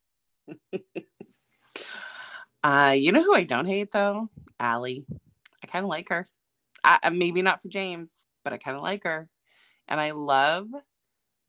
uh, 2.62 2.95
you 2.97 3.11
know 3.11 3.24
who 3.24 3.35
I 3.35 3.43
don't 3.43 3.66
hate 3.66 3.91
though? 3.91 4.31
Ally. 4.61 4.99
I 5.61 5.66
kind 5.66 5.85
of 5.85 5.89
like 5.89 6.09
her. 6.11 6.24
I, 6.85 7.11
maybe 7.11 7.43
not 7.43 7.61
for 7.61 7.68
James, 7.68 8.12
but 8.45 8.53
I 8.53 8.59
kind 8.59 8.76
of 8.76 8.83
like 8.85 9.03
her, 9.03 9.28
and 9.89 10.01
I 10.01 10.12
love 10.12 10.68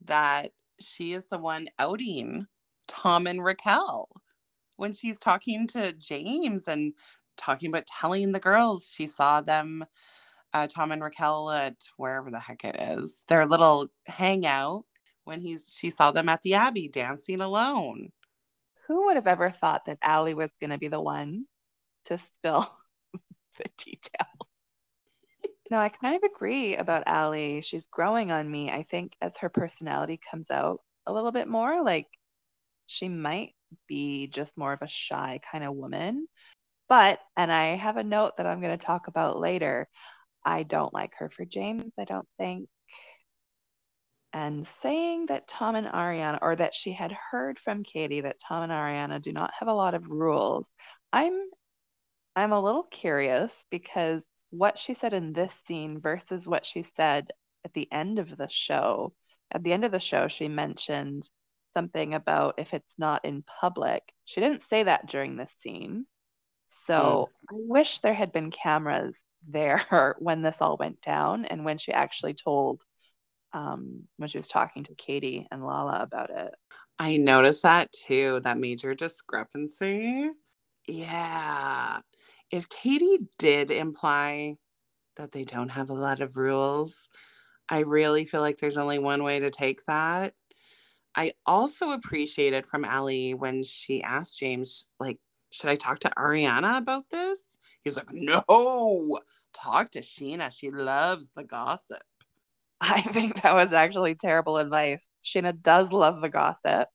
that 0.05 0.51
she 0.79 1.13
is 1.13 1.27
the 1.27 1.38
one 1.38 1.69
outing 1.77 2.47
Tom 2.91 3.25
and 3.25 3.43
Raquel 3.43 4.09
when 4.75 4.93
she's 4.93 5.19
talking 5.19 5.67
to 5.67 5.93
James 5.93 6.67
and 6.67 6.93
talking 7.37 7.69
about 7.69 7.87
telling 7.87 8.31
the 8.31 8.39
girls 8.39 8.91
she 8.93 9.05
saw 9.05 9.39
them, 9.39 9.85
uh, 10.53 10.67
Tom 10.67 10.91
and 10.91 11.03
Raquel 11.03 11.51
at 11.51 11.75
wherever 11.97 12.31
the 12.31 12.39
heck 12.39 12.65
it 12.65 12.75
is, 12.79 13.17
their 13.27 13.45
little 13.45 13.89
hangout 14.07 14.85
when 15.23 15.39
he's 15.39 15.71
she 15.77 15.89
saw 15.89 16.11
them 16.11 16.27
at 16.29 16.41
the 16.41 16.55
Abbey 16.55 16.87
dancing 16.87 17.41
alone. 17.41 18.11
Who 18.87 19.05
would 19.05 19.15
have 19.15 19.27
ever 19.27 19.49
thought 19.49 19.85
that 19.85 19.99
Ally 20.01 20.33
was 20.33 20.49
going 20.59 20.71
to 20.71 20.79
be 20.79 20.87
the 20.87 20.99
one 20.99 21.45
to 22.05 22.17
spill 22.17 22.75
the 23.57 23.65
detail? 23.77 24.27
no, 25.69 25.77
I 25.77 25.89
kind 25.89 26.15
of 26.15 26.23
agree 26.23 26.75
about 26.75 27.03
Ally. 27.05 27.61
She's 27.61 27.85
growing 27.91 28.31
on 28.31 28.49
me. 28.49 28.71
I 28.71 28.83
think 28.83 29.15
as 29.21 29.37
her 29.37 29.47
personality 29.49 30.19
comes 30.29 30.51
out 30.51 30.81
a 31.05 31.13
little 31.13 31.31
bit 31.31 31.47
more, 31.47 31.81
like 31.83 32.07
she 32.91 33.07
might 33.07 33.53
be 33.87 34.27
just 34.27 34.57
more 34.57 34.73
of 34.73 34.81
a 34.81 34.87
shy 34.87 35.39
kind 35.49 35.63
of 35.63 35.73
woman. 35.73 36.27
But, 36.89 37.19
and 37.37 37.51
I 37.51 37.77
have 37.77 37.95
a 37.95 38.03
note 38.03 38.37
that 38.37 38.45
I'm 38.45 38.59
going 38.61 38.77
to 38.77 38.85
talk 38.85 39.07
about 39.07 39.39
later. 39.39 39.87
I 40.43 40.63
don't 40.63 40.93
like 40.93 41.13
her 41.19 41.29
for 41.29 41.45
James, 41.45 41.93
I 41.97 42.03
don't 42.03 42.27
think. 42.37 42.67
And 44.33 44.67
saying 44.81 45.27
that 45.27 45.47
Tom 45.47 45.75
and 45.75 45.87
Ariana, 45.87 46.39
or 46.41 46.55
that 46.55 46.75
she 46.75 46.91
had 46.91 47.13
heard 47.31 47.59
from 47.59 47.83
Katie 47.83 48.21
that 48.21 48.41
Tom 48.45 48.63
and 48.63 48.71
Ariana 48.71 49.21
do 49.21 49.31
not 49.31 49.53
have 49.57 49.67
a 49.69 49.73
lot 49.73 49.93
of 49.93 50.09
rules, 50.09 50.67
I'm 51.13 51.33
I'm 52.35 52.53
a 52.53 52.61
little 52.61 52.83
curious 52.83 53.53
because 53.69 54.21
what 54.51 54.79
she 54.79 54.93
said 54.93 55.13
in 55.13 55.33
this 55.33 55.53
scene 55.65 55.99
versus 55.99 56.47
what 56.47 56.65
she 56.65 56.85
said 56.95 57.31
at 57.65 57.73
the 57.73 57.91
end 57.91 58.19
of 58.19 58.35
the 58.37 58.47
show. 58.49 59.13
At 59.51 59.63
the 59.63 59.73
end 59.73 59.83
of 59.85 59.91
the 59.91 59.99
show, 59.99 60.27
she 60.27 60.47
mentioned 60.47 61.29
something 61.74 62.13
about 62.13 62.55
if 62.57 62.74
it's 62.74 62.93
not 62.97 63.26
in 63.26 63.43
public. 63.43 64.03
She 64.26 64.41
didn't 64.41 64.63
say 64.69 64.84
that 64.84 65.07
during 65.07 65.36
this 65.36 65.51
scene. 65.59 66.05
So 66.86 67.30
mm. 67.51 67.55
I 67.55 67.59
wish 67.67 67.99
there 67.99 68.13
had 68.13 68.32
been 68.32 68.51
cameras 68.51 69.15
there 69.47 70.15
when 70.19 70.41
this 70.41 70.57
all 70.61 70.78
went 70.78 71.01
down 71.01 71.45
and 71.45 71.65
when 71.65 71.78
she 71.78 71.91
actually 71.91 72.34
told 72.34 72.84
um, 73.53 74.03
when 74.17 74.30
she 74.30 74.38
was 74.38 74.47
talking 74.47 74.84
to 74.86 74.95
Katie 74.95 75.47
and 75.51 75.65
Lala 75.65 76.01
about 76.01 76.30
it. 76.30 76.53
I 76.97 77.17
noticed 77.17 77.63
that 77.63 77.91
too, 77.91 78.39
that 78.43 78.57
major 78.57 78.93
discrepancy. 78.93 80.30
Yeah. 80.88 81.99
If 82.49 82.69
Katie 82.69 83.19
did 83.39 83.72
imply 83.72 84.55
that 85.17 85.32
they 85.32 85.43
don't 85.43 85.69
have 85.69 85.89
a 85.89 85.95
lot 85.95 86.22
of 86.22 86.38
rules, 86.38 87.09
I 87.67 87.80
really 87.80 88.26
feel 88.26 88.41
like 88.41 88.57
there's 88.57 88.78
only 88.78 88.99
one 88.99 89.24
way 89.24 89.39
to 89.39 89.49
take 89.49 89.86
that. 89.86 90.34
I 91.16 91.34
also 91.45 91.91
appreciated 91.91 92.66
from 92.66 92.86
Ally 92.86 93.32
when 93.32 93.64
she 93.64 94.01
asked 94.01 94.39
James, 94.39 94.86
like, 94.99 95.20
should 95.51 95.70
I 95.70 95.76
talk 95.76 95.99
to 95.99 96.12
Ariana 96.18 96.78
about 96.78 97.09
this? 97.09 97.39
He's 97.84 97.95
like, 97.97 98.12
no, 98.12 99.20
talk 99.53 99.91
to 99.91 100.01
Scheana. 100.01 100.51
She 100.51 100.72
loves 100.72 101.32
the 101.36 101.43
gossip. 101.43 102.03
I 102.80 103.01
think 103.01 103.41
that 103.41 103.53
was 103.53 103.74
actually 103.74 104.16
terrible 104.16 104.57
advice. 104.57 105.05
Scheana 105.24 105.59
does 105.59 105.91
love 105.91 106.22
the 106.22 106.30
gossip. 106.30 106.88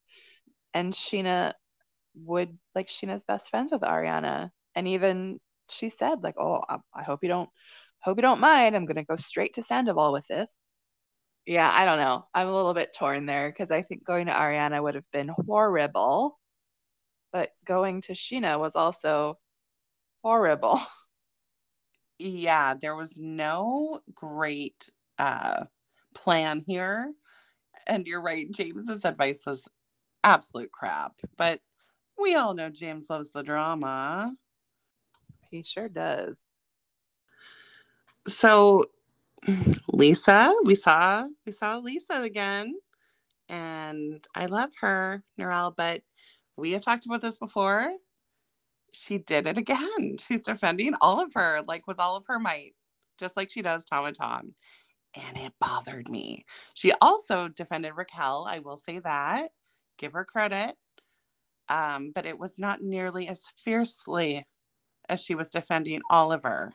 And 0.73 0.93
Scheana 0.93 1.53
would, 2.15 2.57
like, 2.75 2.89
Scheana's 2.89 3.23
best 3.29 3.51
friends 3.51 3.73
with 3.73 3.83
Ariana. 3.83 4.51
And 4.75 4.89
even 4.89 5.41
she 5.69 5.91
said, 5.91 6.23
like, 6.23 6.37
oh, 6.39 6.63
I, 6.69 6.79
I 6.95 7.03
hope 7.03 7.23
you 7.23 7.29
don't, 7.29 7.51
hope 8.01 8.17
you 8.19 8.23
don't 8.23 8.41
mind. 8.41 8.75
I'm 8.75 8.87
to 8.87 9.05
go 9.05 9.17
straight 9.17 9.55
to 9.55 9.63
Sandoval 9.63 10.13
with 10.13 10.27
this 10.27 10.53
yeah, 11.47 11.71
I 11.73 11.85
don't 11.85 11.99
know. 11.99 12.27
I'm 12.35 12.49
a 12.49 12.55
little 12.55 12.75
bit 12.75 12.93
torn 12.93 13.25
there 13.25 13.49
because 13.51 13.71
I 13.71 13.83
think 13.83 14.05
going 14.05 14.27
to 14.27 14.33
Ariana 14.33 14.83
would 14.83 14.97
have 14.97 15.11
been 15.13 15.29
horrible, 15.47 16.41
but 17.33 17.51
going 17.65 18.01
to 18.03 18.13
Scheana 18.13 18.59
was 18.59 18.75
also 18.75 19.39
horrible. 20.23 20.81
Yeah, 22.19 22.73
there 22.81 22.97
was 22.97 23.19
no 23.19 24.01
great 24.15 24.91
uh, 25.19 25.67
plan 26.15 26.65
here. 26.67 27.13
And 27.87 28.07
you're 28.07 28.23
right, 28.23 28.51
James's 28.51 29.05
advice 29.05 29.45
was 29.45 29.69
absolute 30.25 30.73
crap. 30.73 31.13
But 31.37 31.61
we 32.19 32.35
all 32.35 32.55
know 32.55 32.71
James 32.71 33.11
loves 33.11 33.31
the 33.33 33.43
drama. 33.43 34.33
He 35.51 35.63
sure 35.63 35.91
does. 35.91 36.37
So 38.29 38.87
Lisa, 39.89 40.55
we 40.65 40.75
saw 40.75 41.27
we 41.45 41.53
saw 41.53 41.79
Lisa 41.79 42.23
again, 42.23 42.75
and 43.49 44.27
I 44.35 44.47
love 44.47 44.71
her, 44.81 45.23
Narelle, 45.39 45.75
but 45.77 46.03
we 46.57 46.73
have 46.73 46.83
talked 46.83 47.07
about 47.07 47.21
this 47.21 47.37
before. 47.39 47.91
She 48.93 49.19
did 49.19 49.47
it 49.47 49.59
again. 49.59 50.19
She's 50.19 50.43
defending 50.43 50.95
all 51.01 51.21
of 51.21 51.35
her, 51.35 51.63
like 51.69 51.87
with 51.87 52.01
all 52.01 52.17
of 52.17 52.27
her 52.27 52.39
might, 52.39 52.75
just 53.19 53.37
like 53.37 53.51
she 53.51 53.63
does 53.63 53.85
Tom 53.85 54.07
and 54.07 54.17
Tom. 54.17 54.55
And 55.15 55.37
it 55.37 55.53
bothered 55.61 56.09
me. 56.09 56.45
She 56.75 56.93
also 57.01 57.49
defended 57.49 57.93
Raquel. 57.97 58.47
I 58.49 58.59
will 58.59 58.77
say 58.77 58.99
that. 59.01 59.51
Give 59.99 60.13
her 60.13 60.25
credit. 60.25 60.77
Um, 61.69 62.13
but 62.15 62.27
it 62.27 62.39
was 62.39 62.59
not 62.59 62.81
nearly 62.83 63.29
as 63.29 63.43
fiercely 63.65 64.45
as 65.09 65.21
she 65.21 65.35
was 65.35 65.51
defending 65.51 66.01
Oliver. 66.11 66.75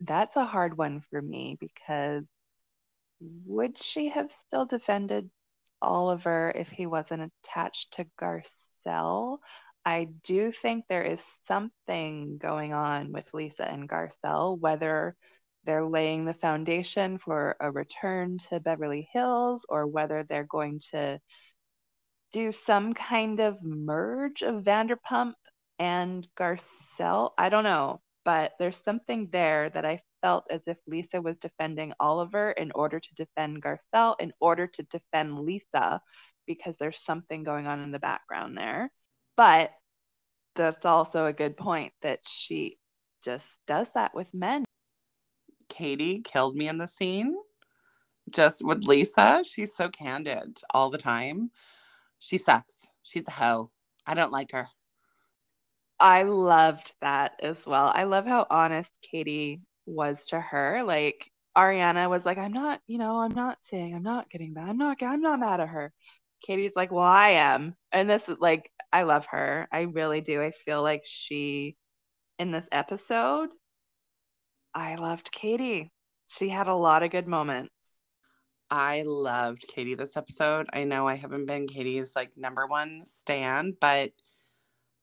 That's 0.00 0.36
a 0.36 0.44
hard 0.44 0.76
one 0.76 1.02
for 1.10 1.20
me 1.20 1.56
because 1.58 2.24
would 3.20 3.78
she 3.78 4.08
have 4.10 4.32
still 4.46 4.66
defended 4.66 5.30
Oliver 5.82 6.52
if 6.54 6.68
he 6.68 6.86
wasn't 6.86 7.32
attached 7.44 7.94
to 7.94 8.06
Garcelle? 8.20 9.38
I 9.84 10.04
do 10.24 10.52
think 10.52 10.84
there 10.88 11.02
is 11.02 11.22
something 11.46 12.38
going 12.38 12.72
on 12.72 13.12
with 13.12 13.32
Lisa 13.34 13.68
and 13.68 13.88
Garcelle, 13.88 14.58
whether 14.58 15.16
they're 15.64 15.86
laying 15.86 16.24
the 16.24 16.34
foundation 16.34 17.18
for 17.18 17.56
a 17.60 17.70
return 17.70 18.38
to 18.38 18.60
Beverly 18.60 19.08
Hills 19.12 19.66
or 19.68 19.86
whether 19.86 20.22
they're 20.24 20.44
going 20.44 20.80
to 20.90 21.20
do 22.32 22.52
some 22.52 22.94
kind 22.94 23.40
of 23.40 23.62
merge 23.62 24.42
of 24.42 24.62
Vanderpump 24.62 25.34
and 25.78 26.26
Garcelle. 26.36 27.32
I 27.38 27.48
don't 27.48 27.64
know 27.64 28.00
but 28.28 28.52
there's 28.58 28.78
something 28.84 29.30
there 29.32 29.70
that 29.70 29.86
I 29.86 30.02
felt 30.20 30.44
as 30.50 30.60
if 30.66 30.76
Lisa 30.86 31.18
was 31.18 31.38
defending 31.38 31.94
Oliver 31.98 32.50
in 32.50 32.70
order 32.74 33.00
to 33.00 33.14
defend 33.14 33.62
Garcelle, 33.62 34.16
in 34.20 34.34
order 34.38 34.66
to 34.66 34.82
defend 34.82 35.38
Lisa, 35.38 36.02
because 36.46 36.74
there's 36.78 37.00
something 37.00 37.42
going 37.42 37.66
on 37.66 37.80
in 37.80 37.90
the 37.90 37.98
background 37.98 38.58
there. 38.58 38.92
But 39.34 39.70
that's 40.56 40.84
also 40.84 41.24
a 41.24 41.32
good 41.32 41.56
point 41.56 41.94
that 42.02 42.20
she 42.28 42.76
just 43.24 43.46
does 43.66 43.88
that 43.94 44.14
with 44.14 44.28
men. 44.34 44.66
Katie 45.70 46.20
killed 46.20 46.54
me 46.54 46.68
in 46.68 46.76
the 46.76 46.86
scene. 46.86 47.34
Just 48.28 48.62
with 48.62 48.84
Lisa, 48.84 49.42
she's 49.50 49.74
so 49.74 49.88
candid 49.88 50.60
all 50.74 50.90
the 50.90 50.98
time. 50.98 51.50
She 52.18 52.36
sucks. 52.36 52.88
She's 53.02 53.26
a 53.26 53.30
hoe. 53.30 53.70
I 54.06 54.12
don't 54.12 54.32
like 54.32 54.52
her. 54.52 54.68
I 56.00 56.22
loved 56.22 56.92
that 57.00 57.32
as 57.42 57.64
well. 57.66 57.90
I 57.94 58.04
love 58.04 58.26
how 58.26 58.46
honest 58.50 58.90
Katie 59.02 59.62
was 59.86 60.26
to 60.28 60.40
her. 60.40 60.82
Like 60.84 61.30
Ariana 61.56 62.08
was 62.08 62.24
like, 62.24 62.38
I'm 62.38 62.52
not, 62.52 62.80
you 62.86 62.98
know, 62.98 63.18
I'm 63.20 63.34
not 63.34 63.58
saying 63.62 63.94
I'm 63.94 64.02
not 64.02 64.30
getting 64.30 64.54
mad. 64.54 64.68
I'm 64.68 64.78
not 64.78 65.02
I'm 65.02 65.20
not 65.20 65.40
mad 65.40 65.60
at 65.60 65.68
her. 65.68 65.92
Katie's 66.46 66.76
like, 66.76 66.92
Well, 66.92 67.04
I 67.04 67.30
am. 67.30 67.74
And 67.92 68.08
this 68.08 68.28
is 68.28 68.36
like, 68.40 68.70
I 68.92 69.02
love 69.02 69.26
her. 69.26 69.68
I 69.72 69.82
really 69.82 70.20
do. 70.20 70.40
I 70.40 70.52
feel 70.52 70.82
like 70.82 71.02
she 71.04 71.76
in 72.38 72.52
this 72.52 72.68
episode, 72.70 73.48
I 74.74 74.94
loved 74.94 75.32
Katie. 75.32 75.90
She 76.28 76.48
had 76.48 76.68
a 76.68 76.74
lot 76.74 77.02
of 77.02 77.10
good 77.10 77.26
moments. 77.26 77.72
I 78.70 79.02
loved 79.06 79.66
Katie 79.66 79.94
this 79.94 80.16
episode. 80.16 80.68
I 80.72 80.84
know 80.84 81.08
I 81.08 81.14
haven't 81.14 81.46
been 81.46 81.66
Katie's 81.66 82.14
like 82.14 82.30
number 82.36 82.66
one 82.66 83.02
stand, 83.04 83.74
but 83.80 84.10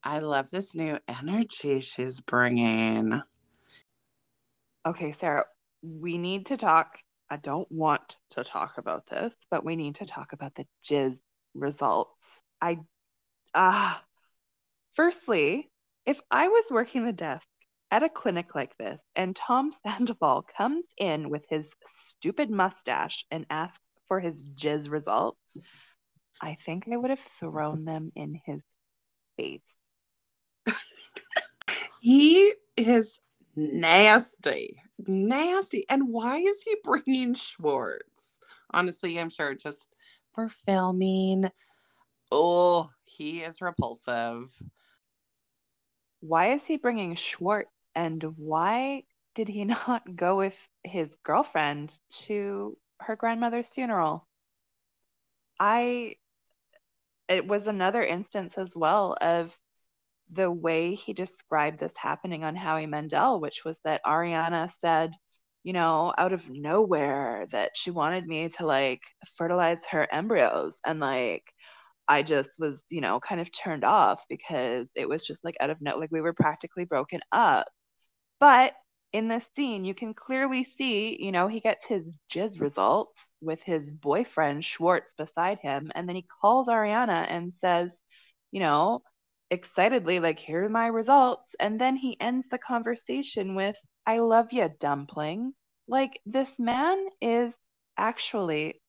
I 0.08 0.20
love 0.20 0.52
this 0.52 0.76
new 0.76 1.00
energy 1.08 1.80
she's 1.80 2.22
bringing. 2.22 3.24
Okay, 4.86 5.12
Sarah, 5.14 5.46
we 5.82 6.20
need 6.20 6.46
to 6.48 6.58
talk. 6.58 7.00
I 7.32 7.38
don't 7.38 7.70
want 7.72 8.18
to 8.32 8.44
talk 8.44 8.78
about 8.78 9.08
this, 9.08 9.34
but 9.50 9.66
we 9.66 9.76
need 9.76 9.96
to 9.96 10.06
talk 10.06 10.32
about 10.32 10.54
the 10.54 10.68
jizz 10.88 11.18
results. 11.56 12.14
I 12.62 12.78
ah, 13.56 14.04
firstly, 14.94 15.72
if 16.06 16.20
I 16.30 16.50
was 16.50 16.66
working 16.70 17.04
the 17.04 17.12
desk 17.12 17.48
at 17.90 18.04
a 18.04 18.10
clinic 18.10 18.54
like 18.54 18.78
this 18.78 19.02
and 19.16 19.36
Tom 19.36 19.72
Sandoval 19.84 20.46
comes 20.56 20.86
in 21.00 21.32
with 21.32 21.46
his 21.50 21.68
stupid 22.10 22.52
mustache 22.52 23.26
and 23.32 23.48
asks 23.50 23.80
for 24.08 24.20
his 24.20 24.40
jizz 24.50 24.88
results, 24.88 25.40
I 26.40 26.58
think 26.64 26.88
I 26.92 26.96
would 26.96 27.10
have 27.10 27.26
thrown 27.40 27.86
them 27.86 28.12
in 28.16 28.40
his 28.46 28.62
face. 29.36 29.62
He 32.06 32.54
is 32.78 33.20
nasty, 33.56 34.80
nasty. 35.08 35.86
And 35.90 36.10
why 36.10 36.38
is 36.38 36.62
he 36.62 36.78
bringing 36.84 37.34
Schwartz? 37.34 38.40
Honestly, 38.72 39.20
I'm 39.20 39.32
sure 39.32 39.56
just 39.56 39.88
for 40.36 40.48
filming. 40.50 41.50
Oh, 42.32 42.92
he 43.06 43.40
is 43.40 43.60
repulsive. 43.60 44.52
Why 46.20 46.54
is 46.54 46.64
he 46.64 46.78
bringing 46.78 47.16
Schwartz? 47.16 47.72
And 47.96 48.22
why 48.38 49.06
did 49.34 49.48
he 49.48 49.66
not 49.66 50.16
go 50.16 50.38
with 50.38 50.56
his 50.84 51.10
girlfriend 51.24 51.92
to 52.28 52.78
her 53.00 53.16
grandmother's 53.16 53.70
funeral? 53.70 54.28
I, 55.60 56.18
it 57.28 57.48
was 57.48 57.66
another 57.66 58.04
instance 58.04 58.60
as 58.60 58.76
well 58.76 59.18
of 59.20 59.58
the 60.32 60.52
way 60.52 60.96
he 60.96 61.14
described 61.14 61.80
this 61.80 61.96
happening 61.96 62.44
on 62.44 62.56
Howie 62.56 62.88
Mandel, 62.88 63.40
which 63.40 63.64
was 63.66 63.78
that 63.84 64.04
Ariana 64.06 64.72
said, 64.80 65.14
you 65.64 65.74
know, 65.74 66.14
out 66.18 66.34
of 66.34 66.50
nowhere 66.50 67.48
that 67.52 67.72
she 67.76 67.92
wanted 67.92 68.26
me 68.28 68.50
to 68.50 68.66
like 68.66 69.02
fertilize 69.38 69.86
her 69.88 70.08
embryos. 70.12 70.78
And 70.86 71.00
like, 71.00 71.44
I 72.08 72.24
just 72.24 72.52
was, 72.60 72.84
you 72.90 73.02
know, 73.02 73.20
kind 73.20 73.42
of 73.42 73.52
turned 73.52 73.84
off 73.84 74.24
because 74.30 74.88
it 74.96 75.10
was 75.10 75.26
just 75.26 75.44
like 75.44 75.58
out 75.60 75.70
of 75.72 75.82
no, 75.82 75.98
like 75.98 76.12
we 76.12 76.22
were 76.22 76.34
practically 76.34 76.86
broken 76.86 77.22
up. 77.32 77.68
But 78.40 78.74
in 79.14 79.28
this 79.28 79.46
scene, 79.56 79.86
you 79.86 79.94
can 79.96 80.14
clearly 80.14 80.64
see, 80.64 81.18
you 81.24 81.32
know, 81.32 81.48
he 81.48 81.62
gets 81.62 81.86
his 81.86 82.14
jizz 82.32 82.60
results 82.60 83.20
with 83.42 83.64
his 83.64 83.90
boyfriend 83.90 84.66
Schwartz 84.66 85.14
beside 85.18 85.60
him. 85.60 85.92
And 85.96 86.08
then 86.08 86.16
he 86.16 86.28
calls 86.42 86.68
Ariana 86.68 87.26
and 87.30 87.54
says, 87.54 87.92
you 88.52 88.60
know, 88.60 89.02
excitedly, 89.52 90.20
like, 90.20 90.40
here 90.40 90.66
are 90.66 90.70
my 90.70 90.88
results. 90.88 91.56
And 91.60 91.80
then 91.80 91.96
he 91.96 92.20
ends 92.20 92.48
the 92.50 92.58
conversation 92.58 93.56
with, 93.56 93.78
I 94.06 94.20
love 94.20 94.52
you, 94.52 94.70
dumpling. 94.80 95.54
Like, 95.88 96.20
this 96.26 96.60
man 96.60 96.98
is 97.22 97.54
actually 97.98 98.82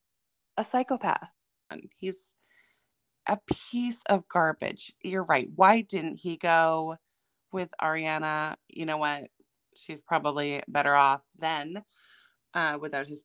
a 0.56 0.64
psychopath. 0.64 1.28
He's 1.96 2.34
a 3.28 3.38
piece 3.70 4.02
of 4.08 4.28
garbage. 4.28 4.92
You're 5.02 5.24
right. 5.24 5.48
Why 5.54 5.82
didn't 5.82 6.16
he 6.16 6.36
go 6.36 6.96
with 7.52 7.68
Ariana? 7.80 8.56
You 8.68 8.86
know 8.86 8.98
what? 8.98 9.24
She's 9.74 10.00
probably 10.00 10.62
better 10.68 10.94
off 10.94 11.22
then 11.38 11.82
uh, 12.54 12.78
without 12.80 13.06
his 13.06 13.22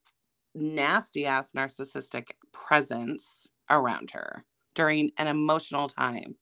nasty 0.54 1.26
ass 1.26 1.54
narcissistic 1.54 2.32
presence 2.52 3.52
around 3.70 4.12
her 4.12 4.44
during 4.76 5.12
an 5.18 5.28
emotional 5.28 5.88
time. 5.88 6.36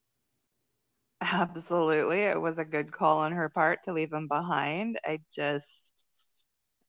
Absolutely. 1.22 2.22
It 2.22 2.40
was 2.40 2.60
a 2.60 2.66
good 2.66 2.92
call 2.92 3.20
on 3.20 3.34
her 3.34 3.50
part 3.50 3.84
to 3.84 3.94
leave 3.94 4.14
him 4.14 4.28
behind. 4.28 5.00
I 5.06 5.20
just, 5.34 5.68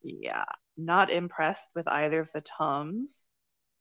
yeah, 0.03 0.45
not 0.77 1.11
impressed 1.11 1.69
with 1.75 1.89
either 1.89 2.21
of 2.21 2.31
the 2.33 2.41
Toms. 2.41 3.23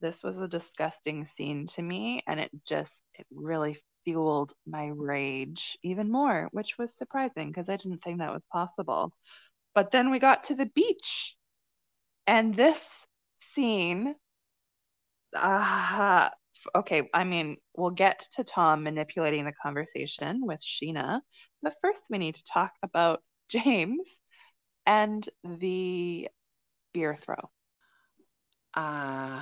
This 0.02 0.24
was 0.24 0.40
a 0.40 0.48
disgusting 0.48 1.26
scene 1.26 1.68
to 1.68 1.82
me, 1.82 2.24
and 2.28 2.40
it 2.40 2.52
just, 2.66 2.94
it 3.16 3.28
really 3.32 3.78
fueled 4.06 4.54
my 4.66 4.88
rage 4.88 5.78
even 5.84 6.12
more, 6.12 6.50
which 6.52 6.78
was 6.78 6.98
surprising 6.98 7.50
because 7.50 7.70
I 7.70 7.78
didn't 7.78 8.04
think 8.04 8.20
that 8.20 8.34
was 8.34 8.44
possible. 8.52 9.14
But 9.76 9.92
then 9.92 10.12
we 10.12 10.20
got 10.20 10.46
to 10.46 10.56
the 10.56 10.68
beach, 10.68 11.36
and 12.28 12.56
this 12.56 12.88
scene, 13.54 14.16
uh, 15.36 16.30
okay, 16.76 17.10
I 17.14 17.24
mean, 17.24 17.58
we'll 17.76 17.92
get 17.92 18.28
to 18.34 18.44
Tom 18.44 18.84
manipulating 18.84 19.46
the 19.46 19.54
conversation 19.54 20.46
with 20.46 20.62
Scheana. 20.62 21.22
but 21.62 21.76
first 21.82 22.04
we 22.10 22.18
need 22.18 22.36
to 22.36 22.44
talk 22.44 22.72
about 22.84 23.22
James 23.50 24.20
and 24.86 25.28
the 25.44 26.30
beer 26.94 27.18
throw. 27.20 27.50
Uh, 28.76 29.42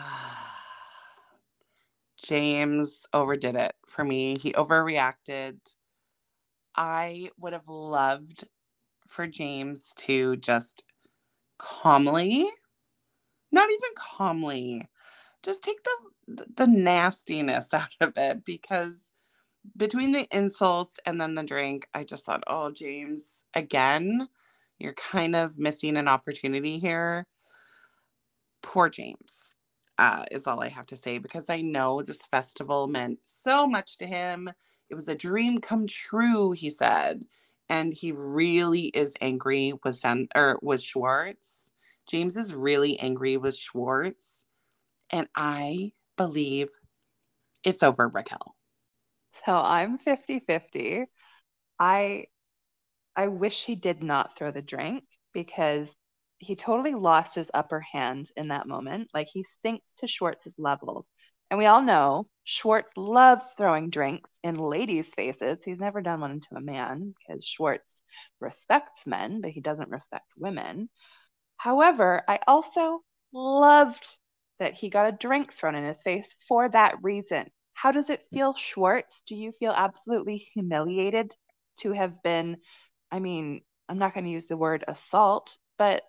James 2.23 3.05
overdid 3.13 3.55
it 3.55 3.75
for 3.85 4.03
me. 4.03 4.37
He 4.37 4.53
overreacted. 4.53 5.57
I 6.75 7.31
would 7.37 7.53
have 7.53 7.67
loved 7.67 8.47
for 9.07 9.27
James 9.27 9.93
to 9.97 10.35
just 10.37 10.83
calmly, 11.57 12.49
not 13.51 13.69
even 13.69 13.89
calmly, 13.95 14.87
just 15.43 15.63
take 15.63 15.83
the 15.83 15.95
the 16.27 16.67
nastiness 16.67 17.73
out 17.73 17.95
of 18.01 18.13
it 18.17 18.45
because 18.45 18.95
between 19.77 20.11
the 20.11 20.27
insults 20.31 20.99
and 21.05 21.19
then 21.19 21.35
the 21.35 21.43
drink, 21.43 21.87
I 21.93 22.03
just 22.03 22.25
thought, 22.25 22.43
oh, 22.47 22.71
James, 22.71 23.43
again, 23.53 24.29
you're 24.79 24.93
kind 24.93 25.35
of 25.35 25.59
missing 25.59 25.97
an 25.97 26.07
opportunity 26.07 26.79
here. 26.79 27.25
Poor 28.61 28.89
James, 28.89 29.55
uh, 29.97 30.25
is 30.31 30.47
all 30.47 30.61
I 30.61 30.69
have 30.69 30.87
to 30.87 30.97
say 30.97 31.17
because 31.17 31.49
I 31.49 31.61
know 31.61 32.01
this 32.01 32.25
festival 32.25 32.87
meant 32.87 33.19
so 33.25 33.67
much 33.67 33.97
to 33.97 34.07
him. 34.07 34.49
It 34.89 34.95
was 34.95 35.07
a 35.07 35.15
dream 35.15 35.59
come 35.61 35.87
true, 35.87 36.51
he 36.51 36.69
said. 36.69 37.23
And 37.69 37.93
he 37.93 38.13
really 38.13 38.85
is 38.87 39.13
angry 39.21 39.73
with 39.83 39.97
Sen- 39.97 40.29
or 40.35 40.59
with 40.61 40.81
Schwartz. 40.81 41.69
James 42.07 42.37
is 42.37 42.53
really 42.53 42.99
angry 42.99 43.37
with 43.37 43.57
Schwartz 43.57 44.45
and 45.11 45.27
I 45.35 45.93
believe 46.17 46.69
it's 47.63 47.83
over 47.83 48.07
Raquel. 48.07 48.55
So 49.45 49.53
I'm 49.53 49.97
50 49.97 50.39
50. 50.39 51.05
I 51.79 52.25
I 53.15 53.27
wish 53.27 53.65
he 53.65 53.75
did 53.75 54.03
not 54.03 54.35
throw 54.35 54.51
the 54.51 54.61
drink 54.61 55.03
because 55.33 55.87
he 56.39 56.55
totally 56.55 56.93
lost 56.93 57.35
his 57.35 57.49
upper 57.53 57.79
hand 57.79 58.31
in 58.35 58.49
that 58.49 58.67
moment. 58.67 59.09
Like 59.13 59.27
he 59.27 59.45
sinks 59.61 59.85
to 59.97 60.07
Schwartz's 60.07 60.53
level. 60.57 61.07
And 61.49 61.57
we 61.57 61.65
all 61.65 61.81
know 61.81 62.27
Schwartz 62.43 62.91
loves 62.95 63.45
throwing 63.57 63.89
drinks 63.89 64.29
in 64.43 64.55
ladies' 64.55 65.13
faces. 65.13 65.63
He's 65.63 65.79
never 65.79 66.01
done 66.01 66.19
one 66.19 66.31
into 66.31 66.55
a 66.55 66.61
man 66.61 67.13
because 67.17 67.45
Schwartz 67.45 68.03
respects 68.39 69.07
men, 69.07 69.41
but 69.41 69.51
he 69.51 69.61
doesn't 69.61 69.89
respect 69.89 70.25
women. 70.37 70.89
However, 71.57 72.23
I 72.27 72.39
also 72.47 73.01
loved 73.31 74.17
that 74.59 74.73
he 74.73 74.89
got 74.89 75.07
a 75.07 75.17
drink 75.17 75.53
thrown 75.53 75.75
in 75.75 75.83
his 75.83 76.01
face 76.01 76.33
for 76.47 76.69
that 76.69 76.95
reason. 77.01 77.49
How 77.73 77.91
does 77.91 78.09
it 78.09 78.25
feel, 78.33 78.55
Schwartz? 78.55 79.21
Do 79.27 79.35
you 79.35 79.51
feel 79.59 79.71
absolutely 79.71 80.37
humiliated 80.37 81.35
to 81.79 81.91
have 81.91 82.23
been? 82.23 82.57
I 83.11 83.19
mean, 83.19 83.61
I'm 83.87 83.99
not 83.99 84.13
going 84.13 84.25
to 84.25 84.31
use 84.31 84.47
the 84.47 84.57
word 84.57 84.83
assault, 84.87 85.57
but 85.77 86.03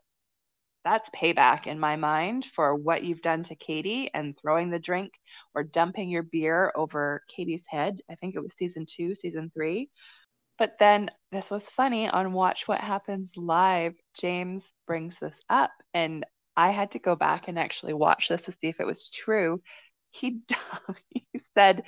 that's 0.85 1.11
payback 1.11 1.67
in 1.67 1.79
my 1.79 1.97
mind 1.97 2.47
for 2.47 2.75
what 2.75 3.05
you've 3.05 3.21
done 3.21 3.43
to 3.45 3.55
Katie 3.55 4.11
and 4.15 4.37
throwing 4.37 4.71
the 4.71 4.79
drink 4.79 5.13
or 5.55 5.63
dumping 5.63 6.09
your 6.09 6.23
beer 6.23 6.73
over 6.75 7.23
Katie's 7.29 7.67
head. 7.69 8.01
I 8.11 8.15
think 8.15 8.35
it 8.35 8.43
was 8.43 8.55
season 8.57 8.87
two, 8.89 9.15
season 9.15 9.51
three. 9.53 9.91
But 10.59 10.77
then 10.79 11.11
this 11.31 11.51
was 11.51 11.69
funny 11.69 12.09
on 12.09 12.33
Watch 12.33 12.67
What 12.67 12.81
Happens 12.81 13.33
Live. 13.37 13.95
James 14.15 14.65
brings 14.87 15.19
this 15.19 15.39
up, 15.49 15.71
and 15.95 16.25
I 16.59 16.71
had 16.73 16.91
to 16.91 16.99
go 16.99 17.15
back 17.15 17.47
and 17.47 17.57
actually 17.57 17.95
watch 17.95 18.29
this 18.29 18.43
to 18.43 18.53
see 18.53 18.67
if 18.67 18.81
it 18.81 18.87
was 18.87 19.09
true. 19.09 19.63
He, 20.11 20.41
he 21.09 21.25
said, 21.55 21.85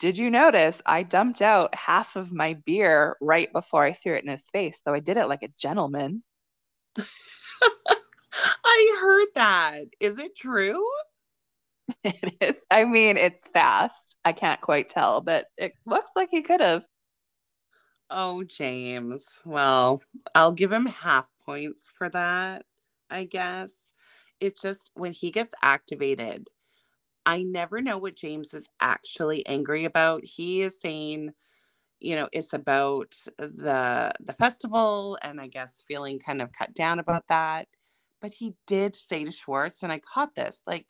Did 0.00 0.16
you 0.16 0.30
notice 0.30 0.80
I 0.86 1.02
dumped 1.02 1.42
out 1.42 1.74
half 1.74 2.16
of 2.16 2.32
my 2.32 2.54
beer 2.64 3.18
right 3.20 3.52
before 3.52 3.84
I 3.84 3.92
threw 3.92 4.14
it 4.14 4.24
in 4.24 4.30
his 4.30 4.40
face? 4.50 4.80
So 4.82 4.94
I 4.94 5.00
did 5.00 5.18
it 5.18 5.28
like 5.28 5.42
a 5.42 5.52
gentleman. 5.58 6.22
I 8.64 8.98
heard 8.98 9.28
that. 9.34 9.84
Is 10.00 10.18
it 10.18 10.34
true? 10.34 10.82
It 12.02 12.34
is. 12.40 12.56
I 12.70 12.84
mean, 12.84 13.18
it's 13.18 13.46
fast. 13.48 14.16
I 14.24 14.32
can't 14.32 14.60
quite 14.60 14.88
tell, 14.88 15.20
but 15.20 15.48
it 15.58 15.74
looks 15.84 16.10
like 16.16 16.30
he 16.30 16.40
could 16.40 16.62
have. 16.62 16.82
Oh, 18.08 18.42
James. 18.42 19.26
Well, 19.44 20.02
I'll 20.34 20.52
give 20.52 20.72
him 20.72 20.86
half 20.86 21.28
points 21.44 21.90
for 21.98 22.08
that, 22.08 22.64
I 23.10 23.24
guess 23.24 23.83
it's 24.40 24.60
just 24.60 24.90
when 24.94 25.12
he 25.12 25.30
gets 25.30 25.54
activated, 25.62 26.48
I 27.26 27.42
never 27.42 27.80
know 27.80 27.98
what 27.98 28.16
James 28.16 28.54
is 28.54 28.66
actually 28.80 29.46
angry 29.46 29.84
about. 29.84 30.24
He 30.24 30.62
is 30.62 30.80
saying, 30.80 31.32
you 32.00 32.16
know, 32.16 32.28
it's 32.32 32.52
about 32.52 33.14
the 33.38 34.12
the 34.20 34.32
festival 34.34 35.18
and 35.22 35.40
I 35.40 35.48
guess 35.48 35.84
feeling 35.88 36.18
kind 36.18 36.42
of 36.42 36.52
cut 36.52 36.74
down 36.74 36.98
about 36.98 37.28
that. 37.28 37.68
But 38.20 38.34
he 38.34 38.54
did 38.66 38.96
say 38.96 39.24
to 39.24 39.30
Schwartz, 39.32 39.82
and 39.82 39.92
I 39.92 40.00
caught 40.00 40.34
this, 40.34 40.62
like, 40.66 40.86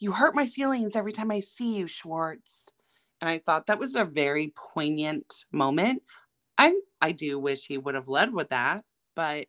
you 0.00 0.12
hurt 0.12 0.34
my 0.34 0.46
feelings 0.46 0.96
every 0.96 1.12
time 1.12 1.30
I 1.30 1.40
see 1.40 1.76
you, 1.76 1.86
Schwartz. 1.88 2.70
And 3.20 3.30
I 3.30 3.38
thought 3.38 3.66
that 3.68 3.78
was 3.78 3.94
a 3.96 4.04
very 4.04 4.52
poignant 4.56 5.44
moment. 5.52 6.02
I 6.58 6.74
I 7.00 7.12
do 7.12 7.38
wish 7.38 7.66
he 7.66 7.78
would 7.78 7.94
have 7.96 8.08
led 8.08 8.32
with 8.34 8.50
that, 8.50 8.84
but 9.16 9.46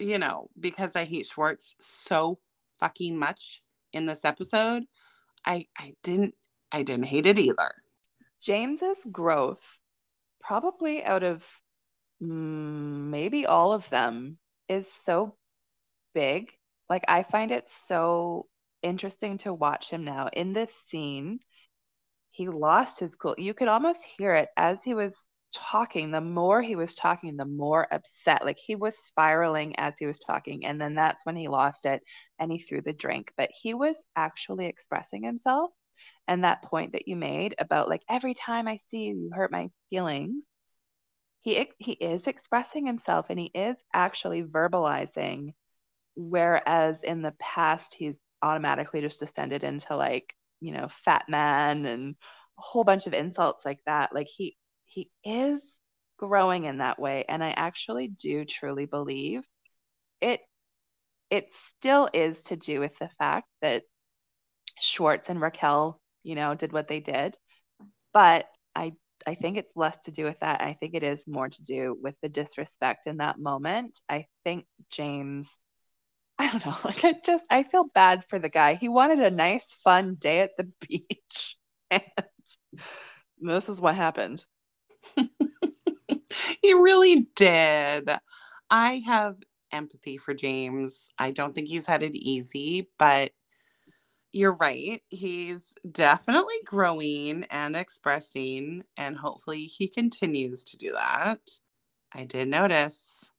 you 0.00 0.18
know, 0.18 0.48
because 0.58 0.96
I 0.96 1.04
hate 1.04 1.26
Schwartz 1.26 1.74
so 1.78 2.38
fucking 2.80 3.16
much 3.16 3.62
in 3.92 4.06
this 4.06 4.24
episode, 4.24 4.84
I 5.44 5.66
I 5.78 5.94
didn't 6.02 6.34
I 6.72 6.82
didn't 6.82 7.06
hate 7.06 7.26
it 7.26 7.38
either. 7.38 7.72
James's 8.40 8.98
growth, 9.12 9.62
probably 10.40 11.04
out 11.04 11.22
of 11.22 11.44
mm, 12.22 12.26
maybe 13.10 13.46
all 13.46 13.72
of 13.72 13.88
them, 13.90 14.38
is 14.68 14.90
so 14.90 15.36
big. 16.14 16.50
Like 16.88 17.04
I 17.06 17.22
find 17.22 17.50
it 17.52 17.68
so 17.68 18.46
interesting 18.82 19.38
to 19.38 19.52
watch 19.52 19.90
him 19.90 20.04
now 20.04 20.28
in 20.32 20.52
this 20.52 20.72
scene. 20.88 21.40
He 22.30 22.48
lost 22.48 23.00
his 23.00 23.14
cool. 23.16 23.34
You 23.36 23.54
could 23.54 23.68
almost 23.68 24.04
hear 24.04 24.34
it 24.34 24.48
as 24.56 24.82
he 24.82 24.94
was 24.94 25.16
talking. 25.52 26.10
The 26.10 26.20
more 26.20 26.62
he 26.62 26.76
was 26.76 26.94
talking, 26.94 27.36
the 27.36 27.44
more 27.44 27.86
upset. 27.92 28.44
Like 28.44 28.58
he 28.58 28.76
was 28.76 28.98
spiraling 28.98 29.74
as 29.78 29.94
he 29.98 30.06
was 30.06 30.18
talking. 30.18 30.66
And 30.66 30.80
then 30.80 30.94
that's 30.94 31.24
when 31.26 31.36
he 31.36 31.48
lost 31.48 31.86
it 31.86 32.02
and 32.38 32.50
he 32.50 32.58
threw 32.58 32.80
the 32.80 32.92
drink. 32.92 33.32
But 33.36 33.50
he 33.52 33.74
was 33.74 33.96
actually 34.16 34.66
expressing 34.66 35.22
himself. 35.22 35.70
And 36.28 36.44
that 36.44 36.62
point 36.62 36.92
that 36.92 37.08
you 37.08 37.16
made 37.16 37.54
about 37.58 37.88
like 37.88 38.02
every 38.08 38.34
time 38.34 38.66
I 38.68 38.78
see 38.88 39.04
you, 39.04 39.16
you 39.16 39.30
hurt 39.34 39.52
my 39.52 39.70
feelings. 39.90 40.44
He 41.40 41.70
he 41.78 41.92
is 41.92 42.26
expressing 42.26 42.86
himself 42.86 43.30
and 43.30 43.38
he 43.38 43.50
is 43.54 43.82
actually 43.94 44.42
verbalizing 44.42 45.52
whereas 46.16 47.02
in 47.02 47.22
the 47.22 47.34
past 47.38 47.94
he's 47.94 48.14
automatically 48.42 49.00
just 49.00 49.20
descended 49.20 49.64
into 49.64 49.96
like 49.96 50.34
you 50.60 50.72
know 50.72 50.88
fat 50.90 51.24
man 51.28 51.86
and 51.86 52.14
a 52.58 52.62
whole 52.62 52.84
bunch 52.84 53.06
of 53.06 53.14
insults 53.14 53.64
like 53.64 53.80
that 53.86 54.14
like 54.14 54.26
he 54.26 54.56
he 54.90 55.10
is 55.24 55.62
growing 56.18 56.64
in 56.64 56.78
that 56.78 56.98
way 56.98 57.24
and 57.28 57.42
i 57.42 57.50
actually 57.50 58.08
do 58.08 58.44
truly 58.44 58.86
believe 58.86 59.42
it 60.20 60.40
it 61.30 61.48
still 61.68 62.08
is 62.12 62.40
to 62.42 62.56
do 62.56 62.80
with 62.80 62.96
the 62.98 63.08
fact 63.18 63.48
that 63.62 63.84
schwartz 64.80 65.28
and 65.28 65.40
raquel 65.40 66.00
you 66.22 66.34
know 66.34 66.54
did 66.54 66.72
what 66.72 66.88
they 66.88 67.00
did 67.00 67.36
but 68.12 68.46
i 68.74 68.92
i 69.26 69.34
think 69.34 69.56
it's 69.56 69.76
less 69.76 69.96
to 70.04 70.10
do 70.10 70.24
with 70.24 70.38
that 70.40 70.60
i 70.60 70.74
think 70.74 70.94
it 70.94 71.02
is 71.02 71.22
more 71.26 71.48
to 71.48 71.62
do 71.62 71.96
with 72.02 72.14
the 72.22 72.28
disrespect 72.28 73.06
in 73.06 73.18
that 73.18 73.38
moment 73.38 74.00
i 74.08 74.26
think 74.44 74.66
james 74.90 75.48
I 76.38 76.50
don't 76.50 76.64
know. 76.64 76.76
Like 76.84 77.04
I 77.04 77.14
just 77.24 77.44
I 77.50 77.62
feel 77.64 77.84
bad 77.94 78.24
for 78.30 78.38
the 78.38 78.48
guy. 78.48 78.74
He 78.74 78.88
wanted 78.88 79.20
a 79.20 79.30
nice 79.30 79.64
fun 79.84 80.14
day 80.14 80.40
at 80.40 80.56
the 80.56 80.64
beach. 80.88 81.58
And 81.90 82.02
this 83.40 83.68
is 83.68 83.80
what 83.80 83.94
happened. 83.94 84.44
he 86.62 86.74
really 86.74 87.28
did. 87.36 88.10
I 88.70 89.02
have 89.06 89.36
empathy 89.72 90.18
for 90.18 90.34
James. 90.34 91.08
I 91.18 91.30
don't 91.30 91.54
think 91.54 91.68
he's 91.68 91.86
had 91.86 92.02
it 92.02 92.14
easy, 92.16 92.88
but 92.98 93.32
you're 94.32 94.52
right. 94.54 95.02
He's 95.08 95.74
definitely 95.90 96.54
growing 96.64 97.44
and 97.50 97.74
expressing, 97.74 98.84
and 98.96 99.16
hopefully 99.16 99.64
he 99.64 99.88
continues 99.88 100.62
to 100.64 100.76
do 100.76 100.92
that. 100.92 101.40
I 102.12 102.24
did 102.24 102.48
notice 102.48 103.30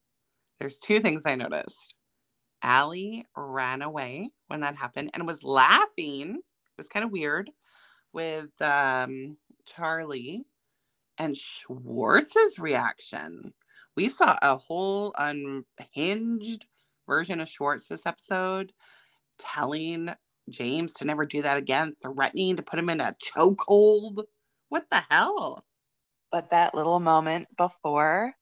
there's 0.59 0.77
two 0.77 0.99
things 0.99 1.23
I 1.25 1.35
noticed. 1.35 1.95
Ally 2.63 3.23
ran 3.35 3.81
away 3.81 4.29
when 4.47 4.61
that 4.61 4.75
happened 4.75 5.11
and 5.13 5.25
was 5.27 5.43
laughing. 5.43 6.35
It 6.37 6.77
was 6.77 6.87
kind 6.87 7.05
of 7.05 7.11
weird 7.11 7.49
with 8.13 8.49
um, 8.61 9.37
Charlie 9.65 10.45
and 11.21 11.37
Schwartz's 11.37 12.57
reaction. 12.57 13.53
We 13.95 14.09
saw 14.09 14.39
a 14.41 14.57
whole 14.57 15.13
unhinged 15.15 16.65
version 17.07 17.39
of 17.39 17.47
Schwartz 17.47 17.87
this 17.87 18.07
episode, 18.07 18.73
telling 19.37 20.09
James 20.49 20.93
to 20.95 21.05
never 21.05 21.27
do 21.27 21.43
that 21.43 21.57
again, 21.57 21.93
threatening 22.01 22.55
to 22.55 22.63
put 22.63 22.79
him 22.79 22.89
in 22.89 23.01
a 23.01 23.15
chokehold. 23.23 24.23
What 24.69 24.85
the 24.89 25.03
hell? 25.11 25.63
But 26.31 26.49
that 26.49 26.73
little 26.73 26.99
moment 26.99 27.49
before 27.55 28.33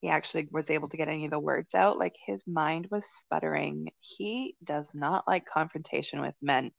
he 0.00 0.08
actually 0.08 0.46
was 0.52 0.70
able 0.70 0.88
to 0.88 0.96
get 0.96 1.08
any 1.08 1.24
of 1.24 1.32
the 1.32 1.38
words 1.40 1.74
out. 1.74 1.98
Like 1.98 2.14
his 2.24 2.40
mind 2.46 2.86
was 2.92 3.04
sputtering. 3.22 3.88
He 3.98 4.54
does 4.62 4.86
not 4.94 5.26
like 5.26 5.46
confrontation 5.46 6.20
with 6.20 6.34
men. 6.40 6.70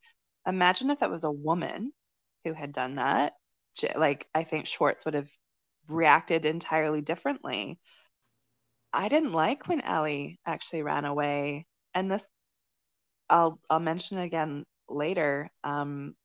Imagine 0.48 0.92
if 0.92 1.00
that 1.00 1.12
was 1.12 1.26
a 1.26 1.32
woman 1.32 1.92
who 2.46 2.54
had 2.54 2.72
done 2.72 2.96
that. 2.96 3.34
Like 3.96 4.28
I 4.34 4.46
think 4.46 4.66
Schwartz 4.66 5.04
would 5.04 5.14
have 5.14 5.30
reacted 5.92 6.46
entirely 6.46 7.02
differently. 7.02 7.80
I 8.94 9.08
didn't 9.08 9.32
like 9.34 9.68
when 9.68 9.82
Ellie 9.82 10.40
actually 10.46 10.84
ran 10.84 11.06
away, 11.06 11.66
and 11.94 12.12
this 12.12 12.24
I'll 13.30 13.60
I'll 13.70 13.80
mention 13.80 14.18
it 14.18 14.26
again 14.26 14.66
later. 14.90 15.50
Um, 15.64 16.16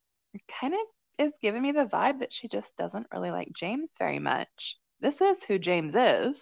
kind 0.49 0.75
of 0.75 0.81
is 1.27 1.33
giving 1.41 1.62
me 1.62 1.73
the 1.73 1.87
vibe 1.87 2.21
that 2.21 2.33
she 2.33 2.49
just 2.49 2.77
doesn't 2.77 3.07
really 3.12 3.31
like 3.31 3.53
James 3.53 3.91
very 3.99 4.19
much. 4.19 4.79
This 5.01 5.21
is 5.21 5.43
who 5.45 5.59
James 5.59 5.95
is. 5.95 6.41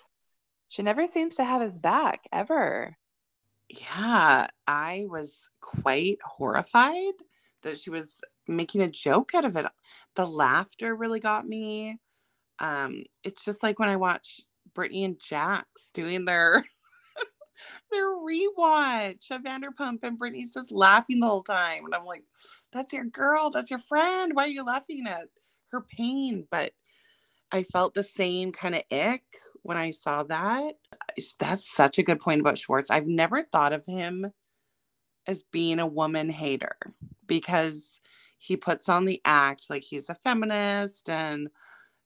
She 0.68 0.82
never 0.82 1.06
seems 1.06 1.36
to 1.36 1.44
have 1.44 1.62
his 1.62 1.78
back 1.78 2.22
ever. 2.32 2.96
Yeah, 3.68 4.48
I 4.66 5.04
was 5.08 5.48
quite 5.60 6.18
horrified 6.24 7.14
that 7.62 7.78
she 7.78 7.90
was 7.90 8.20
making 8.46 8.82
a 8.82 8.88
joke 8.88 9.34
out 9.34 9.44
of 9.44 9.56
it. 9.56 9.66
The 10.16 10.26
laughter 10.26 10.94
really 10.94 11.20
got 11.20 11.46
me. 11.46 11.98
Um, 12.58 13.04
it's 13.22 13.44
just 13.44 13.62
like 13.62 13.78
when 13.78 13.88
I 13.88 13.96
watch 13.96 14.40
Brittany 14.74 15.04
and 15.04 15.20
Jax 15.20 15.90
doing 15.92 16.24
their 16.24 16.64
their 17.90 18.06
rewatch 18.06 19.30
of 19.30 19.42
Vanderpump 19.42 20.00
and 20.02 20.18
Brittany's 20.18 20.54
just 20.54 20.72
laughing 20.72 21.20
the 21.20 21.26
whole 21.26 21.42
time. 21.42 21.84
And 21.84 21.94
I'm 21.94 22.04
like, 22.04 22.24
that's 22.72 22.92
your 22.92 23.04
girl, 23.04 23.50
that's 23.50 23.70
your 23.70 23.80
friend. 23.80 24.32
Why 24.34 24.44
are 24.44 24.48
you 24.48 24.64
laughing 24.64 25.06
at 25.06 25.28
her 25.70 25.80
pain? 25.80 26.46
But 26.50 26.72
I 27.52 27.62
felt 27.62 27.94
the 27.94 28.02
same 28.02 28.52
kind 28.52 28.74
of 28.74 28.82
ick 28.90 29.22
when 29.62 29.76
I 29.76 29.92
saw 29.92 30.22
that. 30.24 30.74
That's 31.38 31.72
such 31.72 31.98
a 31.98 32.02
good 32.02 32.18
point 32.18 32.40
about 32.40 32.58
Schwartz. 32.58 32.90
I've 32.90 33.06
never 33.06 33.42
thought 33.42 33.72
of 33.72 33.84
him 33.86 34.32
as 35.26 35.42
being 35.44 35.78
a 35.78 35.86
woman 35.86 36.28
hater 36.28 36.76
because 37.26 38.00
he 38.38 38.56
puts 38.56 38.88
on 38.88 39.06
the 39.06 39.22
act 39.24 39.70
like 39.70 39.82
he's 39.82 40.10
a 40.10 40.14
feminist 40.14 41.08
and 41.08 41.48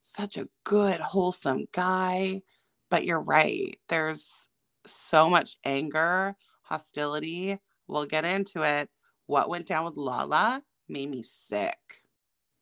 such 0.00 0.36
a 0.36 0.48
good, 0.64 1.00
wholesome 1.00 1.66
guy. 1.72 2.42
But 2.90 3.04
you're 3.04 3.20
right. 3.20 3.78
There's 3.88 4.48
so 4.86 5.28
much 5.28 5.56
anger, 5.64 6.34
hostility. 6.62 7.58
We'll 7.86 8.06
get 8.06 8.24
into 8.24 8.62
it. 8.62 8.88
What 9.26 9.48
went 9.48 9.66
down 9.66 9.84
with 9.84 9.96
Lala 9.96 10.62
made 10.88 11.10
me 11.10 11.22
sick. 11.22 11.78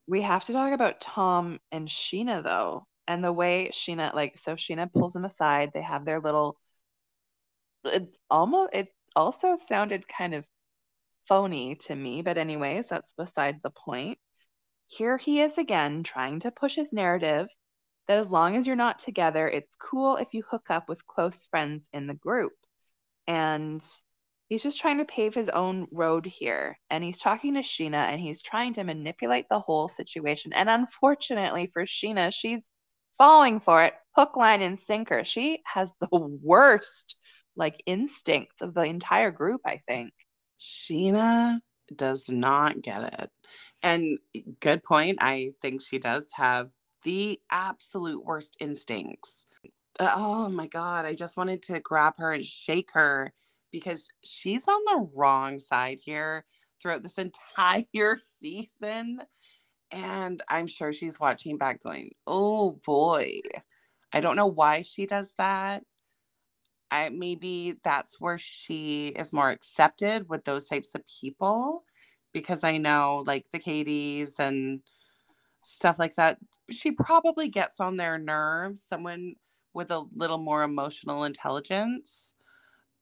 We 0.09 0.23
have 0.23 0.45
to 0.45 0.53
talk 0.53 0.73
about 0.73 1.01
Tom 1.01 1.61
and 1.71 1.89
Scheana, 1.89 2.43
though 2.43 2.87
and 3.09 3.23
the 3.23 3.33
way 3.33 3.71
Scheana, 3.73 4.15
like 4.15 4.39
so 4.39 4.55
Scheana 4.55 4.93
pulls 4.93 5.15
him 5.15 5.25
aside. 5.25 5.71
They 5.73 5.83
have 5.83 6.05
their 6.05 6.21
little. 6.21 6.59
It 7.85 8.17
almost 8.31 8.71
it 8.75 8.89
also 9.15 9.57
sounded 9.69 10.09
kind 10.09 10.35
of 10.35 10.45
phony 11.29 11.77
to 11.77 11.95
me, 11.95 12.23
but 12.23 12.39
anyways, 12.39 12.87
that's 12.89 13.13
beside 13.15 13.61
the 13.63 13.71
point. 13.71 14.19
Here 14.87 15.17
he 15.17 15.41
is 15.41 15.59
again 15.59 16.03
trying 16.03 16.41
to 16.41 16.51
push 16.51 16.77
his 16.77 16.93
narrative 16.93 17.49
that 18.09 18.19
as 18.19 18.29
long 18.29 18.57
as 18.57 18.67
you're 18.67 18.77
not 18.77 18.99
together, 19.01 19.49
it's 19.49 19.75
cool 19.77 20.17
if 20.17 20.33
you 20.33 20.43
hook 20.49 20.71
up 20.71 20.89
with 20.89 21.07
close 21.07 21.47
friends 21.51 21.89
in 21.93 22.07
the 22.07 22.15
group. 22.15 22.53
And 23.27 23.85
he's 24.49 24.63
just 24.63 24.81
trying 24.81 24.99
to 24.99 25.05
pave 25.05 25.35
his 25.35 25.49
own 25.49 25.89
road 25.91 26.25
here. 26.25 26.79
And 26.89 27.03
he's 27.03 27.19
talking 27.19 27.55
to 27.55 27.61
Scheana 27.61 28.07
and 28.07 28.21
he's 28.21 28.43
trying 28.43 28.75
to 28.75 28.85
manipulate 28.85 29.47
the 29.51 29.59
whole 29.59 29.89
situation. 29.89 30.53
And 30.53 30.69
unfortunately 30.69 31.71
for 31.73 31.85
Scheana, 31.85 32.33
she's 32.33 32.71
falling 33.19 33.61
for 33.61 33.85
it 33.85 33.95
hook 34.15 34.37
line 34.37 34.63
and 34.63 34.79
sinker 34.79 35.25
she 35.25 35.63
has 35.65 35.93
the 36.01 36.09
worst 36.43 37.17
like 37.57 37.83
instincts 37.87 38.61
of 38.61 38.75
the 38.75 38.83
entire 38.83 39.31
group 39.31 39.61
i 39.65 39.81
think 39.87 40.13
Scheana 40.61 41.61
does 41.95 42.29
not 42.29 42.81
get 42.83 43.21
it 43.21 43.31
and 43.87 44.19
good 44.61 44.83
point 44.83 45.19
i 45.21 45.51
think 45.63 45.81
she 45.81 45.99
does 45.99 46.27
have 46.33 46.73
the 47.05 47.41
absolute 47.51 48.25
worst 48.25 48.57
instincts 48.61 49.47
oh 50.01 50.49
my 50.49 50.67
god 50.67 51.05
i 51.05 51.15
just 51.15 51.37
wanted 51.37 51.63
to 51.63 51.81
grab 51.81 52.15
her 52.19 52.33
and 52.33 52.45
shake 52.45 52.91
her 52.93 53.33
because 53.71 54.09
she's 54.25 54.67
on 54.67 54.81
the 54.87 55.11
wrong 55.17 55.59
side 55.59 55.99
here 56.03 56.45
throughout 56.81 57.03
this 57.03 57.19
entire 57.19 58.19
season 58.41 59.21
and 59.91 60.43
I'm 60.49 60.67
sure 60.67 60.93
she's 60.93 61.21
watching 61.21 61.59
back 61.59 61.83
going, 61.83 62.11
oh 62.27 62.73
boy. 62.85 63.41
I 64.13 64.21
don't 64.21 64.37
know 64.37 64.47
why 64.47 64.83
she 64.83 65.07
does 65.07 65.31
that. 65.39 65.85
I 66.91 67.09
maybe 67.11 67.77
that's 67.83 68.21
where 68.21 68.39
she 68.39 69.09
is 69.09 69.33
more 69.33 69.51
accepted 69.51 70.29
with 70.29 70.45
those 70.45 70.67
types 70.67 70.95
of 70.95 71.03
people 71.21 71.85
because 72.37 72.65
I 72.65 72.77
know 72.77 73.25
like 73.27 73.51
the 73.51 73.59
Katie's 73.59 74.39
and 74.39 74.83
stuff 75.65 75.97
like 75.99 76.17
that. 76.17 76.37
She 76.69 76.91
probably 76.91 77.49
gets 77.49 77.81
on 77.81 77.97
their 77.97 78.19
nerves, 78.19 78.85
someone 78.87 79.37
with 79.73 79.91
a 79.91 80.05
little 80.15 80.37
more 80.37 80.63
emotional 80.63 81.25
intelligence. 81.25 82.35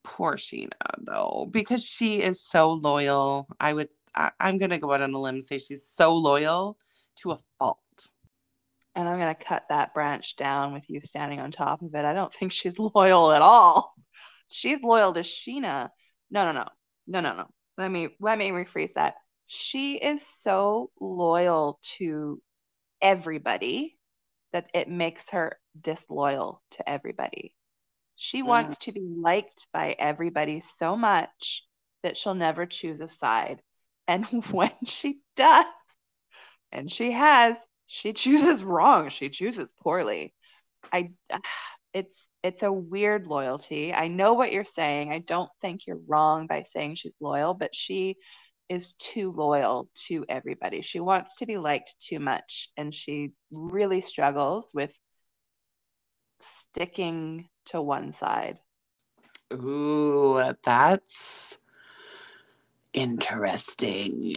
Poor 0.04 0.36
Scheana, 0.36 0.70
though, 0.98 1.48
because 1.50 1.82
she 1.82 2.22
is 2.22 2.40
so 2.40 2.74
loyal. 2.74 3.48
I 3.58 3.72
would, 3.72 3.88
I, 4.14 4.30
I'm 4.38 4.56
going 4.56 4.70
to 4.70 4.78
go 4.78 4.92
out 4.92 5.02
on 5.02 5.12
a 5.14 5.20
limb 5.20 5.34
and 5.34 5.42
say 5.42 5.58
she's 5.58 5.84
so 5.84 6.14
loyal 6.14 6.78
to 7.16 7.32
a 7.32 7.38
fault. 7.58 7.78
And 8.94 9.08
I'm 9.08 9.18
going 9.18 9.34
to 9.34 9.44
cut 9.44 9.64
that 9.68 9.94
branch 9.94 10.36
down 10.36 10.72
with 10.72 10.88
you 10.88 11.00
standing 11.00 11.40
on 11.40 11.50
top 11.50 11.82
of 11.82 11.92
it. 11.92 12.04
I 12.04 12.12
don't 12.12 12.32
think 12.32 12.52
she's 12.52 12.78
loyal 12.94 13.32
at 13.32 13.42
all. 13.42 13.94
She's 14.48 14.80
loyal 14.80 15.12
to 15.14 15.20
Scheana. 15.20 15.88
No, 16.30 16.44
no, 16.44 16.52
no. 16.52 16.68
No, 17.08 17.20
no, 17.20 17.34
no. 17.34 17.46
Let 17.76 17.90
me 17.90 18.08
let 18.20 18.38
me 18.38 18.50
rephrase 18.50 18.94
that. 18.94 19.14
She 19.46 19.96
is 19.96 20.24
so 20.40 20.90
loyal 21.00 21.78
to 21.98 22.40
everybody 23.00 23.98
that 24.52 24.70
it 24.72 24.88
makes 24.88 25.28
her 25.30 25.58
disloyal 25.78 26.62
to 26.72 26.88
everybody. 26.88 27.54
She 28.16 28.42
mm. 28.42 28.46
wants 28.46 28.78
to 28.78 28.92
be 28.92 29.00
liked 29.00 29.66
by 29.72 29.96
everybody 29.98 30.60
so 30.60 30.96
much 30.96 31.64
that 32.02 32.16
she'll 32.16 32.34
never 32.34 32.66
choose 32.66 33.00
a 33.00 33.08
side. 33.08 33.60
And 34.06 34.26
when 34.50 34.70
she 34.84 35.20
does, 35.34 35.64
and 36.70 36.92
she 36.92 37.12
has, 37.12 37.56
she 37.86 38.12
chooses 38.12 38.62
wrong. 38.62 39.08
She 39.08 39.30
chooses 39.30 39.72
poorly. 39.80 40.34
I 40.92 41.12
it's 41.94 42.18
it's 42.42 42.62
a 42.62 42.70
weird 42.70 43.26
loyalty. 43.26 43.94
I 43.94 44.08
know 44.08 44.34
what 44.34 44.52
you're 44.52 44.66
saying. 44.66 45.10
I 45.10 45.20
don't 45.20 45.48
think 45.62 45.86
you're 45.86 46.02
wrong 46.06 46.46
by 46.46 46.64
saying 46.64 46.96
she's 46.96 47.14
loyal, 47.18 47.54
but 47.54 47.74
she 47.74 48.18
is 48.68 48.94
too 48.94 49.32
loyal 49.32 49.88
to 50.06 50.24
everybody. 50.28 50.82
She 50.82 51.00
wants 51.00 51.36
to 51.36 51.46
be 51.46 51.58
liked 51.58 51.94
too 52.00 52.18
much 52.18 52.70
and 52.76 52.94
she 52.94 53.32
really 53.52 54.00
struggles 54.00 54.70
with 54.72 54.92
sticking 56.40 57.48
to 57.66 57.80
one 57.80 58.12
side. 58.12 58.58
Ooh, 59.52 60.54
that's 60.62 61.58
interesting 62.92 64.34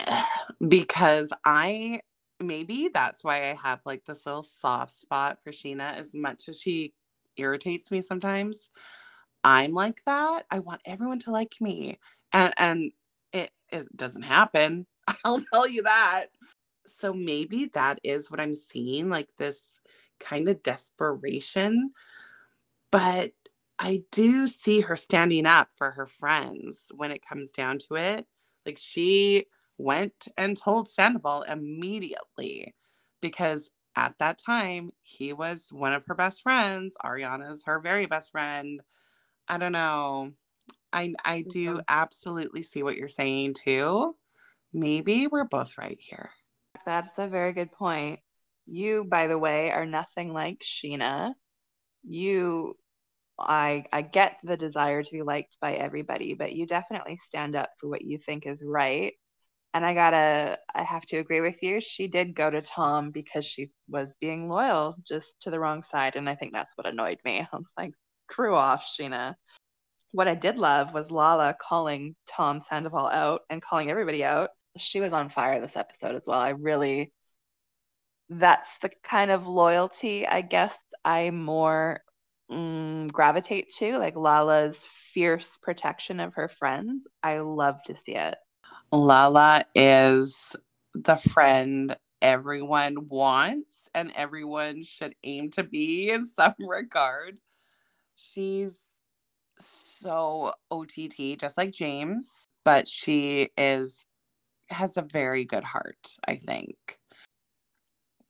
because 0.68 1.32
I 1.46 2.02
maybe 2.40 2.90
that's 2.94 3.24
why 3.24 3.50
I 3.50 3.56
have 3.56 3.80
like 3.86 4.06
this 4.06 4.26
little 4.26 4.44
soft 4.44 4.92
spot 4.92 5.40
for 5.44 5.52
Scheana 5.52 5.96
as 5.96 6.14
much 6.14 6.50
as 6.50 6.60
she 6.60 6.94
irritates 7.38 7.92
me 7.92 8.02
sometimes. 8.02 8.70
I'm 9.44 9.74
like 9.74 10.04
that. 10.06 10.46
I 10.52 10.60
want 10.60 10.82
everyone 10.86 11.20
to 11.20 11.32
like 11.32 11.56
me. 11.62 12.00
And 12.34 12.54
and 12.58 12.92
it, 13.38 13.52
it 13.70 13.96
doesn't 13.96 14.24
happen. 14.24 14.86
I'll 15.26 15.42
tell 15.54 15.68
you 15.68 15.84
that. 15.84 16.28
So 17.00 17.14
maybe 17.14 17.66
that 17.74 18.00
is 18.04 18.32
what 18.32 18.40
I'm 18.40 18.56
seeing 18.56 19.10
like 19.10 19.36
this 19.38 19.60
kind 20.20 20.48
of 20.48 20.64
desperation. 20.64 21.92
But 22.92 23.32
I 23.80 24.04
do 24.12 24.48
see 24.48 24.82
her 24.82 24.96
standing 24.96 25.46
up 25.46 25.70
for 25.76 25.92
her 25.92 26.08
friends 26.08 26.92
when 26.96 27.12
it 27.12 27.26
comes 27.26 27.52
down 27.52 27.80
to 27.90 27.96
it. 27.96 28.26
Like 28.66 28.78
she 28.80 29.46
went 29.78 30.28
and 30.38 30.60
told 30.60 30.90
Sandoval 30.90 31.44
immediately 31.44 32.74
because 33.22 33.70
at 33.96 34.16
that 34.20 34.38
time, 34.38 34.92
he 35.02 35.34
was 35.34 35.70
one 35.72 35.92
of 35.92 36.06
her 36.06 36.14
best 36.14 36.44
friends. 36.44 36.96
Ariana's 37.04 37.64
her 37.64 37.80
very 37.80 38.06
best 38.06 38.32
friend. 38.32 38.80
I 39.48 39.58
don't 39.58 39.72
know. 39.72 40.34
I 40.94 41.14
I 41.24 41.42
do 41.42 41.80
absolutely 41.88 42.64
see 42.64 42.84
what 42.84 42.96
you're 42.96 43.08
saying 43.08 43.56
too. 43.56 44.16
Maybe 44.74 45.28
we're 45.28 45.46
both 45.46 45.78
right 45.78 45.98
here. 46.00 46.32
That's 46.86 47.18
a 47.18 47.28
very 47.28 47.54
good 47.54 47.72
point. 47.72 48.20
You, 48.66 49.04
by 49.04 49.28
the 49.28 49.38
way, 49.38 49.72
are 49.72 49.86
nothing 49.86 50.34
like 50.34 50.60
Scheana. 50.60 51.34
You 52.04 52.78
I 53.40 53.86
I 53.94 54.02
get 54.02 54.38
the 54.44 54.58
desire 54.58 55.04
to 55.04 55.12
be 55.12 55.22
liked 55.22 55.58
by 55.62 55.74
everybody, 55.76 56.34
but 56.34 56.54
you 56.54 56.66
definitely 56.66 57.18
stand 57.18 57.56
up 57.56 57.70
for 57.80 57.88
what 57.90 58.04
you 58.04 58.18
think 58.18 58.46
is 58.46 58.64
right 58.66 59.14
and 59.78 59.86
I 59.86 59.94
gotta, 59.94 60.58
I 60.74 60.84
have 60.84 61.06
to 61.08 61.18
agree 61.18 61.42
with 61.42 61.62
you. 61.62 61.82
She 61.82 62.08
did 62.08 62.36
go 62.36 62.50
to 62.50 62.64
Tom 62.64 63.12
because 63.12 63.46
she 63.46 63.70
was 63.88 64.16
being 64.20 64.50
loyal 64.50 64.96
just 65.08 65.36
to 65.42 65.52
the 65.52 65.60
wrong 65.60 65.84
side. 65.84 66.16
And 66.16 66.28
I 66.28 66.34
think 66.34 66.54
that's 66.54 66.76
what 66.76 66.88
annoyed 66.88 67.20
me. 67.24 67.42
I 67.54 67.56
was 67.56 67.72
like, 67.78 67.92
crew 68.28 68.56
off, 68.56 68.88
Scheana. 68.88 69.36
What 70.12 70.28
I 70.28 70.36
did 70.36 70.58
love 70.58 70.94
was 70.94 71.12
Lala 71.12 71.56
calling 71.60 72.16
Tom 72.28 72.62
Sandoval 72.70 73.08
out 73.08 73.42
and 73.50 73.62
calling 73.62 73.90
everybody 73.90 74.24
out. 74.24 74.50
She 74.78 75.00
was 75.00 75.14
on 75.14 75.30
fire 75.30 75.60
this 75.60 75.76
episode 75.76 76.16
as 76.16 76.26
well. 76.26 76.40
I 76.40 76.50
really, 76.50 77.12
that's 78.30 78.78
the 78.80 78.90
kind 79.04 79.32
of 79.32 79.48
loyalty 79.48 80.28
I 80.28 80.42
guess 80.42 80.78
I 81.04 81.30
more 81.32 82.02
mm, 82.52 83.12
gravitate 83.12 83.72
to, 83.78 83.98
like 83.98 84.16
Lala's 84.16 84.88
fierce 85.14 85.58
protection 85.58 86.20
of 86.20 86.36
her 86.36 86.48
friends. 86.48 87.08
I 87.24 87.40
love 87.40 87.82
to 87.84 87.96
see 87.96 88.16
it. 88.16 88.36
Lala 88.92 89.66
is 89.76 90.56
the 90.94 91.16
friend 91.16 91.96
everyone 92.22 93.08
wants 93.10 93.90
and 93.94 94.12
everyone 94.16 94.84
should 94.84 95.16
aim 95.24 95.52
to 95.52 95.64
be 95.64 96.10
in 96.10 96.26
some 96.26 96.56
regard. 96.60 97.38
She's 98.16 98.78
so 100.00 100.54
OTT, 100.72 101.38
just 101.40 101.58
like 101.58 101.72
James, 101.72 102.48
but 102.64 102.88
she 102.88 103.50
is 103.58 104.06
has 104.70 104.98
a 104.98 105.02
very 105.02 105.46
good 105.46 105.64
heart, 105.64 106.18
I 106.28 106.36
think. 106.36 107.00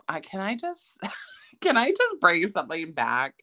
I 0.08 0.20
can 0.20 0.40
I 0.40 0.56
just 0.56 0.98
can 1.62 1.78
I 1.78 1.90
just 1.90 2.20
bring 2.20 2.48
something 2.48 2.92
back 2.92 3.36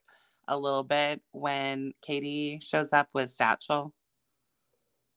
a 0.49 0.59
little 0.59 0.83
bit 0.83 1.21
when 1.33 1.93
Katie 2.03 2.61
shows 2.63 2.93
up 2.93 3.09
with 3.15 3.31
Satchel 3.31 3.93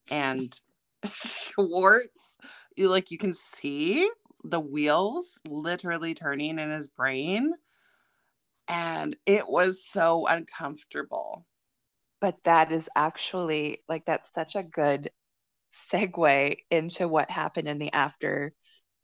and 0.09 0.59
Schwartz, 1.05 2.37
you 2.75 2.89
like 2.89 3.11
you 3.11 3.17
can 3.17 3.33
see 3.33 4.09
the 4.43 4.59
wheels 4.59 5.25
literally 5.47 6.13
turning 6.13 6.59
in 6.59 6.71
his 6.71 6.87
brain. 6.87 7.53
And 8.69 9.15
it 9.25 9.47
was 9.47 9.83
so 9.85 10.27
uncomfortable. 10.27 11.45
But 12.19 12.37
that 12.45 12.71
is 12.71 12.89
actually 12.95 13.83
like 13.87 14.05
that's 14.05 14.27
such 14.33 14.55
a 14.55 14.63
good 14.63 15.11
segue 15.91 16.57
into 16.71 17.07
what 17.07 17.29
happened 17.29 17.67
in 17.67 17.77
the 17.77 17.93
after, 17.93 18.53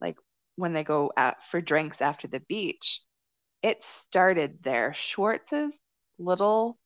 like 0.00 0.16
when 0.56 0.72
they 0.72 0.84
go 0.84 1.12
out 1.16 1.36
for 1.50 1.60
drinks 1.60 2.00
after 2.02 2.28
the 2.28 2.40
beach. 2.40 3.00
It 3.62 3.82
started 3.82 4.58
there. 4.62 4.92
Schwartz's 4.92 5.78
little 6.18 6.78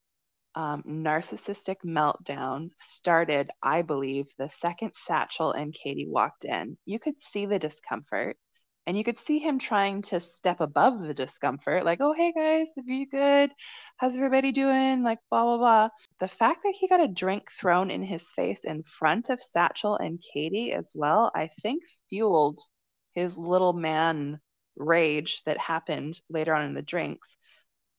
um, 0.54 0.82
narcissistic 0.82 1.76
meltdown 1.84 2.70
started, 2.76 3.50
I 3.62 3.82
believe, 3.82 4.26
the 4.38 4.48
second 4.48 4.92
Satchel 4.94 5.52
and 5.52 5.74
Katie 5.74 6.08
walked 6.08 6.44
in. 6.44 6.78
You 6.84 6.98
could 6.98 7.20
see 7.20 7.46
the 7.46 7.58
discomfort 7.58 8.36
and 8.88 8.96
you 8.96 9.04
could 9.04 9.18
see 9.18 9.38
him 9.38 9.58
trying 9.58 10.00
to 10.00 10.18
step 10.18 10.62
above 10.62 11.02
the 11.02 11.12
discomfort, 11.12 11.84
like, 11.84 11.98
oh, 12.00 12.14
hey 12.14 12.32
guys, 12.32 12.68
are 12.74 12.90
you 12.90 13.06
good? 13.06 13.50
How's 13.98 14.16
everybody 14.16 14.50
doing? 14.50 15.02
Like, 15.02 15.18
blah, 15.30 15.42
blah, 15.42 15.58
blah. 15.58 15.88
The 16.20 16.28
fact 16.28 16.60
that 16.64 16.72
he 16.74 16.88
got 16.88 17.04
a 17.04 17.06
drink 17.06 17.50
thrown 17.50 17.90
in 17.90 18.02
his 18.02 18.22
face 18.30 18.60
in 18.64 18.82
front 18.84 19.28
of 19.28 19.42
Satchel 19.42 19.96
and 19.96 20.24
Katie 20.32 20.72
as 20.72 20.86
well, 20.94 21.30
I 21.34 21.50
think 21.60 21.82
fueled 22.08 22.60
his 23.14 23.36
little 23.36 23.74
man 23.74 24.40
rage 24.74 25.42
that 25.44 25.58
happened 25.58 26.18
later 26.30 26.54
on 26.54 26.64
in 26.64 26.72
the 26.72 26.80
drinks. 26.80 27.36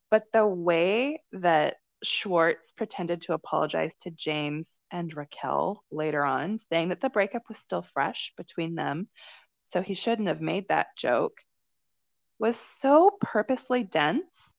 But 0.10 0.24
the 0.34 0.48
way 0.48 1.22
that 1.34 1.76
Schwartz 2.04 2.72
pretended 2.72 3.22
to 3.24 3.34
apologize 3.34 3.94
to 4.02 4.10
James 4.10 4.80
and 4.90 5.16
Raquel 5.16 5.84
later 5.92 6.26
on, 6.26 6.58
saying 6.58 6.90
that 6.90 7.00
the 7.00 7.12
breakup 7.12 7.44
was 7.48 7.60
still 7.60 7.84
fresh 7.84 8.34
between 8.38 8.74
them, 8.74 9.08
so 9.70 9.82
he 9.82 9.93
shouldn't 9.93 10.28
have 10.28 10.41
made 10.41 10.67
that 10.67 10.95
joke, 10.97 11.41
was 12.39 12.57
so 12.57 13.11
purposely 13.22 13.84
dense 13.84 14.49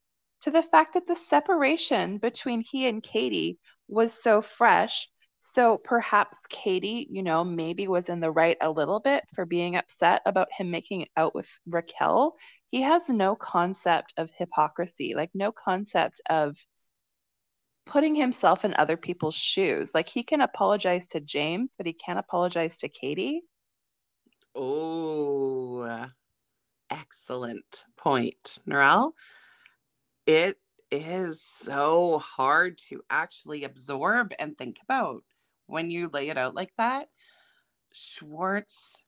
to 0.43 0.51
the 0.51 0.63
fact 0.63 0.95
that 0.95 1.07
the 1.07 1.17
separation 1.17 2.19
between 2.19 2.63
he 2.63 2.87
and 2.87 3.03
Katie 3.03 3.59
was 3.89 4.13
so 4.13 4.41
fresh. 4.41 5.09
So 5.41 5.79
perhaps 5.79 6.37
Katie, 6.49 7.09
you 7.11 7.23
know, 7.23 7.43
maybe 7.45 7.89
was 7.89 8.09
in 8.09 8.21
the 8.21 8.31
right 8.31 8.57
a 8.61 8.71
little 8.71 9.01
bit 9.01 9.25
for 9.35 9.45
being 9.45 9.77
upset 9.77 10.23
about 10.27 10.49
him 10.53 10.71
making 10.71 11.09
out 11.17 11.35
with 11.35 11.49
Raquel. 11.67 12.37
He 12.71 12.83
has 12.83 13.09
no 13.09 13.35
concept 13.35 14.13
of 14.17 14.31
hypocrisy, 14.37 15.15
like 15.15 15.31
no 15.35 15.51
concept 15.51 16.21
of 16.31 16.57
putting 17.87 18.15
himself 18.15 18.65
in 18.65 18.75
other 18.75 18.97
people's 18.97 19.35
shoes. 19.35 19.91
Like 19.93 20.09
he 20.09 20.23
can 20.23 20.41
apologize 20.41 21.07
to 21.09 21.21
James, 21.21 21.71
but 21.77 21.87
he 21.87 21.93
can't 21.93 22.19
apologize 22.19 22.79
to 22.79 22.89
Katie. 22.89 23.43
Oh, 24.55 26.09
excellent 26.91 27.87
point, 27.97 28.59
Narelle. 28.69 29.13
It 30.27 30.59
is 30.91 31.41
so 31.43 32.19
hard 32.19 32.79
to 32.89 33.03
actually 33.11 33.65
absorb 33.65 34.33
and 34.39 34.57
think 34.59 34.79
about 34.83 35.23
when 35.67 35.91
you 35.91 36.11
lay 36.13 36.29
it 36.29 36.39
out 36.39 36.55
like 36.55 36.73
that. 36.79 37.09
Schwartz 37.93 39.03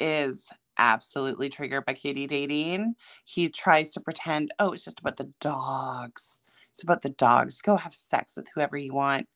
is 0.00 0.48
absolutely 0.78 1.48
triggered 1.48 1.86
by 1.86 1.94
Katie 1.94 2.26
dating. 2.26 2.94
He 3.24 3.48
tries 3.48 3.92
to 3.92 4.00
pretend, 4.00 4.52
oh, 4.58 4.72
it's 4.72 4.84
just 4.84 5.00
about 5.00 5.16
the 5.16 5.32
dogs. 5.40 6.42
It's 6.72 6.82
about 6.82 7.02
the 7.02 7.10
dogs. 7.10 7.62
Go 7.62 7.76
have 7.76 7.94
sex 7.94 8.36
with 8.36 8.48
whoever 8.54 8.76
you 8.76 8.92
want. 8.92 9.28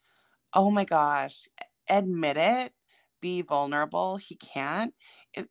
Oh 0.52 0.70
my 0.70 0.84
gosh. 0.84 1.48
Admit 1.88 2.36
it. 2.36 2.72
Be 3.20 3.42
vulnerable. 3.42 4.16
He 4.16 4.36
can't. 4.36 4.94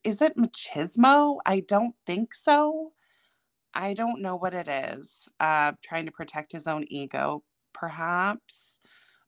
Is, 0.04 0.22
it 0.22 0.38
machismo? 0.38 1.38
I 1.46 1.62
don't 1.62 1.96
think 2.06 2.34
so. 2.34 2.94
I 3.74 3.94
don't 3.94 4.22
know 4.22 4.36
what 4.36 4.54
it 4.54 4.68
is. 4.68 5.28
Uh, 5.40 5.74
trying 5.84 6.06
to 6.06 6.12
protect 6.12 6.52
his 6.52 6.68
own 6.68 6.86
ego, 6.88 7.44
perhaps. 7.74 8.80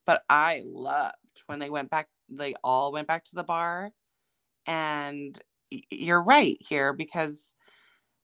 But 0.05 0.23
I 0.29 0.63
loved 0.65 1.15
when 1.45 1.59
they 1.59 1.69
went 1.69 1.89
back, 1.89 2.07
they 2.29 2.55
all 2.63 2.91
went 2.91 3.07
back 3.07 3.25
to 3.25 3.35
the 3.35 3.43
bar. 3.43 3.91
And 4.65 5.39
you're 5.89 6.23
right 6.23 6.57
here 6.59 6.93
because 6.93 7.37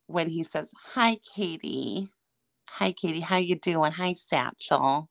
when 0.08 0.30
he 0.30 0.44
says, 0.44 0.72
Hi, 0.94 1.18
Katie. 1.36 2.10
Hi, 2.70 2.92
Katie. 2.92 3.22
How 3.22 3.38
you 3.38 3.56
doing? 3.56 3.92
Hi, 3.92 4.14
Satchel. 4.14 5.10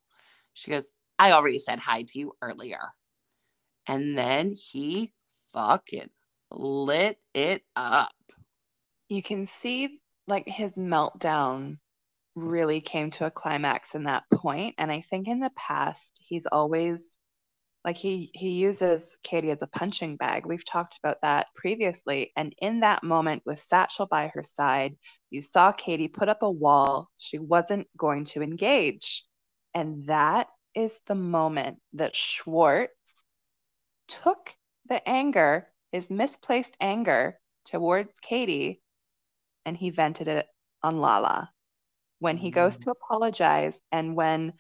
She 0.53 0.71
goes, 0.71 0.91
I 1.19 1.33
already 1.33 1.59
said 1.59 1.79
hi 1.79 2.03
to 2.03 2.19
you 2.19 2.33
earlier. 2.43 2.81
And 3.87 4.17
then 4.17 4.55
he 4.55 5.13
fucking 5.53 6.11
lit 6.51 7.19
it 7.35 7.63
up. 7.75 8.13
You 9.09 9.23
can 9.23 9.49
see 9.61 10.01
like 10.27 10.49
his 10.49 10.73
meltdown 10.73 11.79
really 12.35 12.81
came 12.81 13.11
to 13.13 13.27
a 13.27 13.31
climax 13.31 13.95
in 13.95 14.05
that 14.05 14.25
point. 14.33 14.75
And 14.79 14.93
i 14.93 15.01
think 15.01 15.29
in 15.29 15.41
the 15.41 15.53
past 15.57 16.11
he's 16.19 16.47
always 16.47 17.09
like 17.85 17.97
he 17.97 18.31
he 18.35 18.51
uses 18.51 19.17
katie 19.23 19.51
as 19.51 19.63
a 19.63 19.69
punching 19.69 20.17
bag. 20.17 20.45
We've 20.45 20.65
talked 20.65 20.99
about 21.03 21.19
that 21.23 21.47
previously. 21.55 22.33
And 22.37 22.55
in 22.61 22.81
that 22.81 23.03
moment 23.03 23.43
with 23.47 23.63
satchel 23.63 24.07
by 24.07 24.29
her 24.35 24.43
side 24.43 24.97
you 25.31 25.41
saw 25.41 25.73
katie 25.73 26.09
put 26.09 26.29
up 26.29 26.43
a 26.43 26.51
wall. 26.51 27.09
She 27.19 27.39
wasn't 27.39 27.87
going 27.97 28.25
to 28.27 28.43
engage. 28.43 29.25
And 29.75 30.07
that 30.07 30.49
is 30.75 30.99
the 31.07 31.15
moment 31.15 31.79
that 31.95 32.17
schwartz 32.17 32.93
took 34.09 34.55
the 34.89 35.07
anger 35.09 35.67
his 35.93 36.11
misplaced 36.11 36.77
anger 36.81 37.39
towards 37.65 38.13
katie 38.21 38.83
and 39.65 39.77
he 39.77 39.91
vented 39.91 40.29
it 40.29 40.47
on 40.83 40.99
Lala. 40.99 41.51
When 42.21 42.39
he 42.39 42.51
goes 42.51 42.79
mm. 42.79 42.85
to 42.85 42.91
apologize, 42.93 43.79
and 43.93 44.17
when 44.17 44.55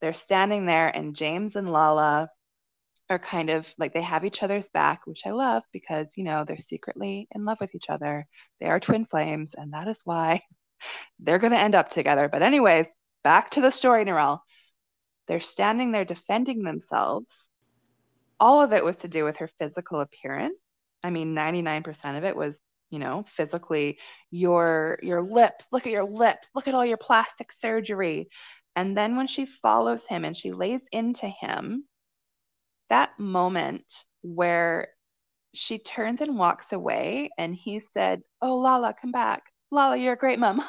they're 0.00 0.14
standing 0.14 0.64
there, 0.64 0.88
and 0.88 1.14
James 1.14 1.56
and 1.56 1.70
Lala 1.70 2.30
are 3.10 3.18
kind 3.18 3.50
of 3.50 3.72
like 3.76 3.92
they 3.92 4.00
have 4.02 4.24
each 4.24 4.42
other's 4.42 4.68
back, 4.70 5.02
which 5.04 5.26
I 5.26 5.30
love 5.30 5.64
because, 5.72 6.16
you 6.16 6.24
know, 6.24 6.44
they're 6.44 6.56
secretly 6.56 7.28
in 7.34 7.44
love 7.44 7.58
with 7.60 7.74
each 7.74 7.90
other. 7.90 8.26
They 8.60 8.66
are 8.66 8.80
twin 8.80 9.04
flames, 9.04 9.54
and 9.54 9.74
that 9.74 9.88
is 9.88 10.00
why 10.04 10.40
they're 11.18 11.40
going 11.40 11.52
to 11.52 11.58
end 11.58 11.74
up 11.74 11.90
together. 11.90 12.28
But, 12.28 12.42
anyways, 12.42 12.86
back 13.24 13.50
to 13.50 13.60
the 13.60 13.70
story, 13.70 14.04
Narelle. 14.04 14.38
They're 15.28 15.40
standing 15.40 15.92
there 15.92 16.04
defending 16.04 16.62
themselves. 16.62 17.34
All 18.42 18.60
of 18.60 18.72
it 18.72 18.84
was 18.84 18.96
to 18.96 19.08
do 19.08 19.22
with 19.22 19.36
her 19.36 19.46
physical 19.46 20.00
appearance. 20.00 20.58
I 21.04 21.10
mean, 21.10 21.32
99% 21.32 22.18
of 22.18 22.24
it 22.24 22.34
was 22.36 22.58
you 22.90 22.98
know 22.98 23.24
physically 23.36 24.00
your 24.32 24.98
your 25.00 25.22
lips 25.22 25.64
look 25.70 25.86
at 25.86 25.92
your 25.92 26.04
lips 26.04 26.48
look 26.54 26.66
at 26.66 26.74
all 26.74 26.84
your 26.84 26.96
plastic 26.96 27.52
surgery. 27.52 28.28
And 28.74 28.96
then 28.96 29.14
when 29.14 29.28
she 29.28 29.46
follows 29.46 30.04
him 30.08 30.24
and 30.24 30.36
she 30.36 30.50
lays 30.50 30.80
into 30.90 31.28
him 31.28 31.84
that 32.90 33.16
moment 33.20 33.84
where 34.22 34.88
she 35.54 35.78
turns 35.78 36.20
and 36.20 36.36
walks 36.36 36.72
away 36.72 37.30
and 37.38 37.54
he 37.54 37.78
said 37.78 38.22
oh 38.40 38.56
lala 38.56 38.92
come 39.00 39.12
back. 39.12 39.44
Lala 39.70 39.96
you're 39.96 40.14
a 40.14 40.18
great 40.18 40.40
mom. 40.40 40.60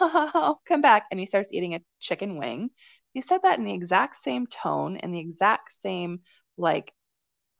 Come 0.68 0.82
back. 0.82 1.08
And 1.10 1.20
he 1.20 1.26
starts 1.26 1.52
eating 1.52 1.74
a 1.74 1.82
chicken 2.00 2.38
wing. 2.38 2.70
He 3.16 3.22
said 3.22 3.42
that 3.42 3.58
in 3.58 3.66
the 3.66 3.74
exact 3.74 4.18
same 4.24 4.46
tone 4.46 4.98
and 4.98 5.12
the 5.12 5.20
exact 5.20 5.74
same 5.82 6.20
like 6.56 6.94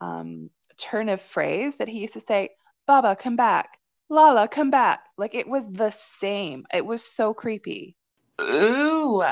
um, 0.04 0.50
turn 0.78 1.10
of 1.10 1.22
phrase 1.22 1.76
that 1.78 1.88
he 1.88 2.00
used 2.00 2.14
to 2.14 2.24
say 2.28 2.50
baba 2.88 3.16
come 3.16 3.36
back 3.36 3.78
Lala, 4.14 4.48
come 4.48 4.70
back. 4.70 5.06
Like 5.18 5.34
it 5.34 5.48
was 5.48 5.66
the 5.72 5.92
same. 6.20 6.66
It 6.72 6.86
was 6.86 7.04
so 7.04 7.34
creepy. 7.34 7.96
Ooh, 8.40 9.24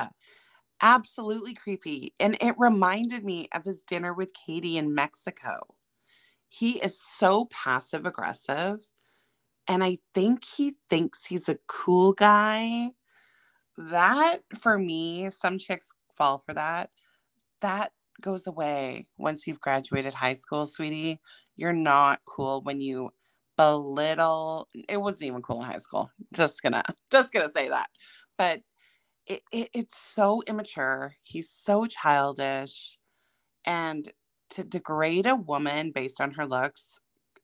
absolutely 0.81 1.53
creepy. 1.53 2.15
And 2.19 2.35
it 2.41 2.55
reminded 2.57 3.23
me 3.23 3.47
of 3.53 3.63
his 3.63 3.83
dinner 3.83 4.13
with 4.13 4.33
Katie 4.33 4.77
in 4.77 4.95
Mexico. 4.95 5.75
He 6.49 6.79
is 6.79 6.99
so 6.99 7.45
passive 7.51 8.07
aggressive. 8.07 8.79
And 9.67 9.83
I 9.83 9.99
think 10.15 10.45
he 10.45 10.77
thinks 10.89 11.27
he's 11.27 11.47
a 11.47 11.59
cool 11.67 12.13
guy. 12.13 12.89
That 13.77 14.39
for 14.59 14.79
me, 14.79 15.29
some 15.29 15.59
chicks 15.59 15.93
fall 16.17 16.39
for 16.39 16.53
that. 16.55 16.89
That 17.61 17.91
goes 18.21 18.47
away 18.47 19.07
once 19.17 19.47
you've 19.47 19.61
graduated 19.61 20.13
high 20.13 20.33
school, 20.33 20.65
sweetie. 20.65 21.19
You're 21.55 21.73
not 21.73 22.19
cool 22.25 22.61
when 22.63 22.79
you 22.79 23.11
belittle 23.57 24.67
it 24.89 24.97
wasn't 24.97 25.23
even 25.23 25.41
cool 25.41 25.61
in 25.61 25.69
high 25.69 25.77
school 25.77 26.09
just 26.33 26.63
gonna 26.63 26.83
just 27.11 27.31
gonna 27.31 27.51
say 27.55 27.69
that 27.69 27.87
but 28.37 28.61
it, 29.27 29.41
it, 29.51 29.69
it's 29.73 29.99
so 29.99 30.41
immature 30.47 31.13
he's 31.21 31.51
so 31.51 31.85
childish 31.85 32.97
and 33.65 34.11
to 34.49 34.63
degrade 34.63 35.25
a 35.25 35.35
woman 35.35 35.91
based 35.91 36.19
on 36.19 36.31
her 36.31 36.45
looks 36.45 36.99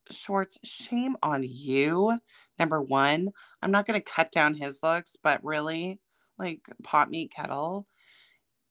schwartz 0.10 0.58
shame 0.64 1.16
on 1.22 1.44
you 1.44 2.18
number 2.58 2.82
one 2.82 3.30
i'm 3.62 3.72
not 3.72 3.86
to 3.86 4.12
cut 4.12 4.32
down 4.32 4.56
his 4.56 4.80
looks 4.82 5.18
but 5.22 5.44
really 5.44 6.00
like 6.40 6.62
pot 6.84 7.12
meat 7.12 7.32
kettle 7.32 7.86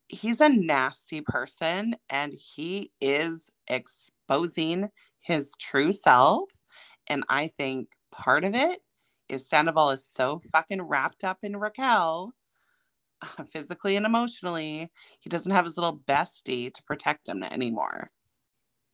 he's 0.08 0.40
a 0.40 0.48
nasty 0.48 1.20
person 1.20 1.96
and 2.08 2.32
he 2.32 2.92
is 3.00 3.50
exposing 3.68 4.88
his 5.20 5.52
true 5.60 5.92
self 5.92 6.48
and 7.08 7.24
I 7.28 7.48
think 7.48 7.88
part 8.10 8.44
of 8.44 8.54
it 8.54 8.80
is 9.28 9.48
Sandoval 9.48 9.90
is 9.90 10.06
so 10.06 10.40
fucking 10.52 10.82
wrapped 10.82 11.24
up 11.24 11.38
in 11.42 11.56
Raquel 11.56 12.32
physically 13.52 13.96
and 13.96 14.06
emotionally, 14.06 14.90
he 15.20 15.30
doesn't 15.30 15.52
have 15.52 15.64
his 15.64 15.76
little 15.76 15.98
bestie 16.06 16.72
to 16.72 16.82
protect 16.84 17.28
him 17.28 17.42
anymore. 17.42 18.10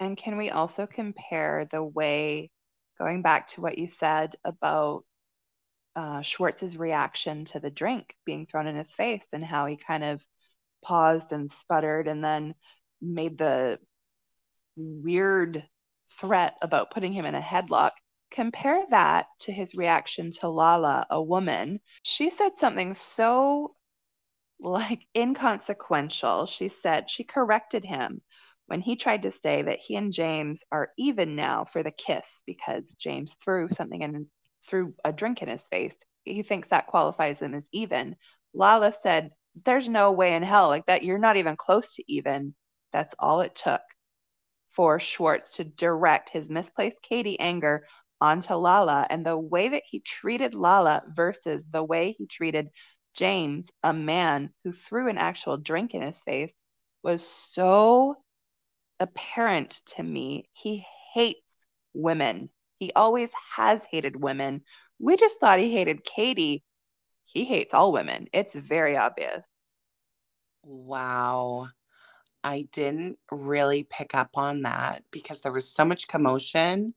And 0.00 0.16
can 0.16 0.36
we 0.36 0.50
also 0.50 0.86
compare 0.86 1.66
the 1.70 1.82
way, 1.82 2.50
going 2.98 3.22
back 3.22 3.48
to 3.48 3.60
what 3.60 3.78
you 3.78 3.86
said 3.86 4.34
about 4.44 5.04
uh, 5.94 6.22
Schwartz's 6.22 6.76
reaction 6.76 7.44
to 7.46 7.60
the 7.60 7.70
drink 7.70 8.16
being 8.24 8.46
thrown 8.46 8.66
in 8.66 8.76
his 8.76 8.94
face 8.94 9.26
and 9.32 9.44
how 9.44 9.66
he 9.66 9.76
kind 9.76 10.02
of 10.02 10.24
paused 10.82 11.32
and 11.32 11.50
sputtered 11.50 12.08
and 12.08 12.22
then 12.24 12.54
made 13.00 13.38
the 13.38 13.78
weird 14.76 15.66
threat 16.18 16.54
about 16.62 16.90
putting 16.90 17.12
him 17.12 17.24
in 17.24 17.34
a 17.34 17.40
headlock. 17.40 17.92
Compare 18.30 18.84
that 18.90 19.26
to 19.40 19.52
his 19.52 19.74
reaction 19.74 20.30
to 20.30 20.48
Lala, 20.48 21.06
a 21.10 21.22
woman. 21.22 21.80
She 22.02 22.30
said 22.30 22.52
something 22.58 22.94
so 22.94 23.74
like 24.58 25.06
inconsequential. 25.16 26.46
She 26.46 26.68
said 26.68 27.10
she 27.10 27.24
corrected 27.24 27.84
him 27.84 28.22
when 28.66 28.80
he 28.80 28.96
tried 28.96 29.22
to 29.22 29.32
say 29.32 29.62
that 29.62 29.80
he 29.80 29.96
and 29.96 30.12
James 30.12 30.62
are 30.72 30.90
even 30.96 31.36
now 31.36 31.64
for 31.64 31.82
the 31.82 31.90
kiss 31.90 32.42
because 32.46 32.84
James 32.98 33.34
threw 33.34 33.68
something 33.68 34.00
in 34.00 34.26
threw 34.66 34.94
a 35.04 35.12
drink 35.12 35.42
in 35.42 35.48
his 35.48 35.66
face. 35.68 35.94
He 36.24 36.42
thinks 36.42 36.68
that 36.68 36.86
qualifies 36.86 37.40
them 37.40 37.54
as 37.54 37.68
even. 37.72 38.16
Lala 38.54 38.92
said, 39.02 39.32
There's 39.64 39.88
no 39.88 40.12
way 40.12 40.34
in 40.34 40.42
hell 40.42 40.68
like 40.68 40.86
that. 40.86 41.04
You're 41.04 41.18
not 41.18 41.36
even 41.36 41.56
close 41.56 41.94
to 41.94 42.12
even. 42.12 42.54
That's 42.92 43.14
all 43.18 43.40
it 43.40 43.54
took 43.54 43.82
for 44.70 44.98
Schwartz 44.98 45.56
to 45.56 45.64
direct 45.64 46.30
his 46.30 46.48
misplaced 46.48 47.02
Katie 47.02 47.38
anger 47.38 47.86
onto 48.20 48.54
Lala 48.54 49.06
and 49.10 49.26
the 49.26 49.36
way 49.36 49.70
that 49.70 49.82
he 49.86 50.00
treated 50.00 50.54
Lala 50.54 51.02
versus 51.14 51.62
the 51.70 51.82
way 51.82 52.12
he 52.12 52.26
treated 52.26 52.70
James, 53.14 53.70
a 53.82 53.92
man 53.92 54.54
who 54.64 54.72
threw 54.72 55.08
an 55.08 55.18
actual 55.18 55.58
drink 55.58 55.94
in 55.94 56.02
his 56.02 56.22
face, 56.22 56.52
was 57.02 57.26
so 57.26 58.16
apparent 59.00 59.80
to 59.86 60.02
me. 60.02 60.48
He 60.52 60.86
hates 61.12 61.40
women. 61.92 62.48
He 62.78 62.92
always 62.94 63.30
has 63.56 63.84
hated 63.90 64.16
women. 64.16 64.62
We 64.98 65.16
just 65.16 65.40
thought 65.40 65.58
he 65.58 65.72
hated 65.72 66.04
Katie. 66.04 66.64
He 67.32 67.44
hates 67.44 67.72
all 67.74 67.92
women. 67.92 68.28
It's 68.32 68.54
very 68.54 68.96
obvious. 68.96 69.44
Wow. 70.64 71.68
I 72.44 72.68
didn't 72.72 73.18
really 73.30 73.84
pick 73.84 74.14
up 74.14 74.36
on 74.36 74.62
that 74.62 75.04
because 75.10 75.40
there 75.40 75.52
was 75.52 75.68
so 75.70 75.84
much 75.84 76.08
commotion 76.08 76.94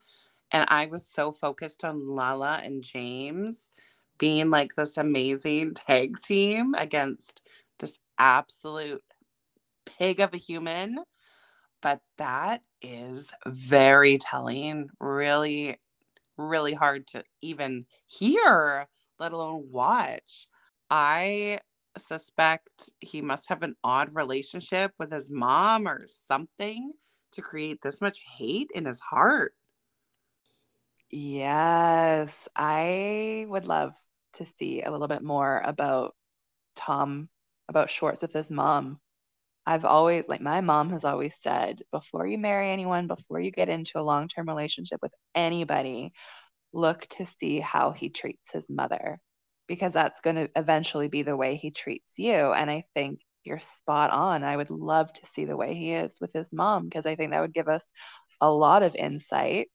and 0.51 0.65
I 0.69 0.87
was 0.87 1.05
so 1.07 1.31
focused 1.31 1.83
on 1.83 2.07
Lala 2.07 2.61
and 2.63 2.83
James 2.83 3.71
being 4.17 4.49
like 4.49 4.75
this 4.75 4.97
amazing 4.97 5.75
tag 5.75 6.17
team 6.21 6.73
against 6.75 7.41
this 7.79 7.97
absolute 8.17 9.03
pig 9.85 10.19
of 10.19 10.33
a 10.33 10.37
human. 10.37 10.99
But 11.81 12.01
that 12.17 12.63
is 12.81 13.31
very 13.47 14.17
telling, 14.17 14.89
really 14.99 15.77
really 16.37 16.73
hard 16.73 17.07
to 17.07 17.23
even 17.41 17.85
hear, 18.07 18.87
let 19.19 19.31
alone 19.31 19.67
watch. 19.71 20.47
I 20.89 21.59
suspect 21.97 22.91
he 22.99 23.21
must 23.21 23.49
have 23.49 23.63
an 23.63 23.75
odd 23.83 24.13
relationship 24.15 24.91
with 24.99 25.11
his 25.11 25.29
mom 25.29 25.87
or 25.87 26.05
something 26.27 26.91
to 27.31 27.41
create 27.41 27.81
this 27.81 28.01
much 28.01 28.21
hate 28.37 28.69
in 28.75 28.85
his 28.85 28.99
heart. 28.99 29.53
Yes, 31.09 32.47
I 32.55 33.45
would 33.47 33.65
love 33.65 33.93
to 34.33 34.45
see 34.59 34.81
a 34.81 34.91
little 34.91 35.07
bit 35.07 35.23
more 35.23 35.61
about 35.63 36.15
Tom, 36.75 37.29
about 37.69 37.89
Schwartz 37.89 38.21
with 38.21 38.33
his 38.33 38.49
mom. 38.49 38.99
I've 39.65 39.85
always, 39.85 40.25
like, 40.27 40.41
my 40.41 40.61
mom 40.61 40.91
has 40.91 41.03
always 41.03 41.35
said, 41.41 41.81
before 41.91 42.27
you 42.27 42.37
marry 42.37 42.69
anyone, 42.69 43.07
before 43.07 43.39
you 43.39 43.49
get 43.49 43.69
into 43.69 43.97
a 43.99 44.03
long 44.03 44.27
term 44.27 44.47
relationship 44.47 44.99
with 45.01 45.13
anybody, 45.33 46.13
look 46.75 47.07
to 47.07 47.25
see 47.39 47.59
how 47.59 47.91
he 47.91 48.09
treats 48.09 48.51
his 48.51 48.65
mother 48.69 49.19
because 49.67 49.93
that's 49.93 50.21
going 50.21 50.35
to 50.35 50.49
eventually 50.55 51.07
be 51.07 51.23
the 51.23 51.37
way 51.37 51.55
he 51.55 51.71
treats 51.71 52.19
you. 52.19 52.33
And 52.33 52.69
I 52.69 52.85
think 52.93 53.19
you're 53.43 53.59
spot 53.59 54.11
on. 54.11 54.43
I 54.43 54.57
would 54.57 54.69
love 54.69 55.11
to 55.13 55.25
see 55.33 55.45
the 55.45 55.57
way 55.57 55.73
he 55.73 55.93
is 55.93 56.11
with 56.19 56.33
his 56.33 56.47
mom 56.51 56.83
because 56.83 57.05
I 57.05 57.15
think 57.15 57.31
that 57.31 57.41
would 57.41 57.53
give 57.53 57.67
us 57.67 57.83
a 58.41 58.51
lot 58.51 58.83
of 58.83 58.95
insight. 58.95 59.69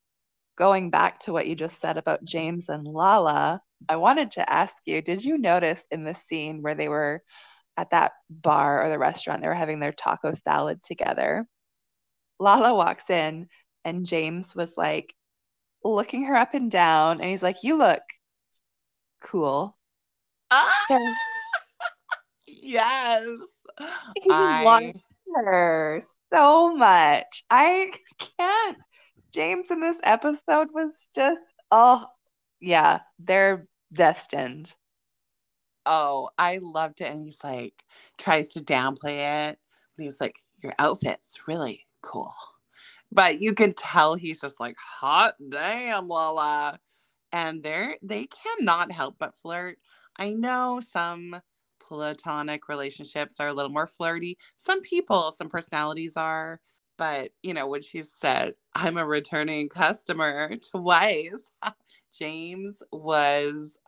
Going 0.56 0.90
back 0.90 1.20
to 1.20 1.32
what 1.32 1.46
you 1.46 1.54
just 1.54 1.80
said 1.80 1.96
about 1.96 2.24
James 2.24 2.68
and 2.68 2.84
Lala, 2.84 3.62
I 3.88 3.96
wanted 3.96 4.32
to 4.32 4.52
ask 4.52 4.74
you 4.84 5.00
did 5.00 5.24
you 5.24 5.38
notice 5.38 5.82
in 5.90 6.04
the 6.04 6.14
scene 6.14 6.62
where 6.62 6.74
they 6.74 6.88
were 6.88 7.22
at 7.76 7.90
that 7.90 8.12
bar 8.28 8.84
or 8.84 8.90
the 8.90 8.98
restaurant, 8.98 9.40
they 9.40 9.48
were 9.48 9.54
having 9.54 9.80
their 9.80 9.92
taco 9.92 10.34
salad 10.44 10.82
together? 10.82 11.46
Lala 12.38 12.74
walks 12.74 13.08
in 13.08 13.48
and 13.84 14.04
James 14.04 14.54
was 14.54 14.76
like 14.76 15.14
looking 15.84 16.24
her 16.26 16.36
up 16.36 16.54
and 16.54 16.70
down 16.70 17.20
and 17.20 17.30
he's 17.30 17.42
like, 17.42 17.62
You 17.62 17.76
look 17.76 18.02
cool. 19.20 19.76
Ah! 20.50 20.86
yes. 22.46 23.26
He 24.16 24.30
I... 24.30 24.64
wants 24.64 25.00
her 25.34 26.02
so 26.32 26.74
much. 26.74 27.44
I 27.50 27.92
can't. 28.18 28.78
James 29.32 29.70
in 29.70 29.80
this 29.80 29.96
episode 30.02 30.68
was 30.74 31.08
just, 31.14 31.42
oh, 31.70 32.04
yeah, 32.60 33.00
they're 33.18 33.68
destined. 33.92 34.74
Oh, 35.86 36.30
I 36.36 36.58
loved 36.60 37.00
it. 37.00 37.12
And 37.12 37.24
he's 37.24 37.38
like, 37.42 37.84
tries 38.18 38.50
to 38.50 38.60
downplay 38.60 39.50
it. 39.50 39.58
But 39.96 40.02
he's 40.02 40.20
like, 40.20 40.36
your 40.62 40.74
outfit's 40.78 41.46
really 41.46 41.86
cool. 42.02 42.34
But 43.12 43.40
you 43.40 43.54
can 43.54 43.74
tell 43.74 44.14
he's 44.14 44.40
just 44.40 44.60
like, 44.60 44.76
hot 44.78 45.34
damn, 45.50 46.08
Lala. 46.08 46.78
And 47.32 47.62
they're 47.62 47.96
they 48.02 48.26
cannot 48.26 48.92
help 48.92 49.16
but 49.18 49.36
flirt. 49.36 49.78
I 50.18 50.30
know 50.30 50.80
some 50.82 51.40
platonic 51.80 52.68
relationships 52.68 53.40
are 53.40 53.48
a 53.48 53.54
little 53.54 53.72
more 53.72 53.86
flirty. 53.86 54.38
Some 54.56 54.82
people, 54.82 55.32
some 55.32 55.48
personalities 55.48 56.16
are, 56.16 56.60
but 56.98 57.32
you 57.42 57.54
know, 57.54 57.68
when 57.68 57.82
she 57.82 58.02
said, 58.02 58.54
I'm 58.74 58.96
a 58.98 59.06
returning 59.06 59.68
customer 59.68 60.52
twice, 60.72 61.50
James 62.18 62.82
was 62.92 63.78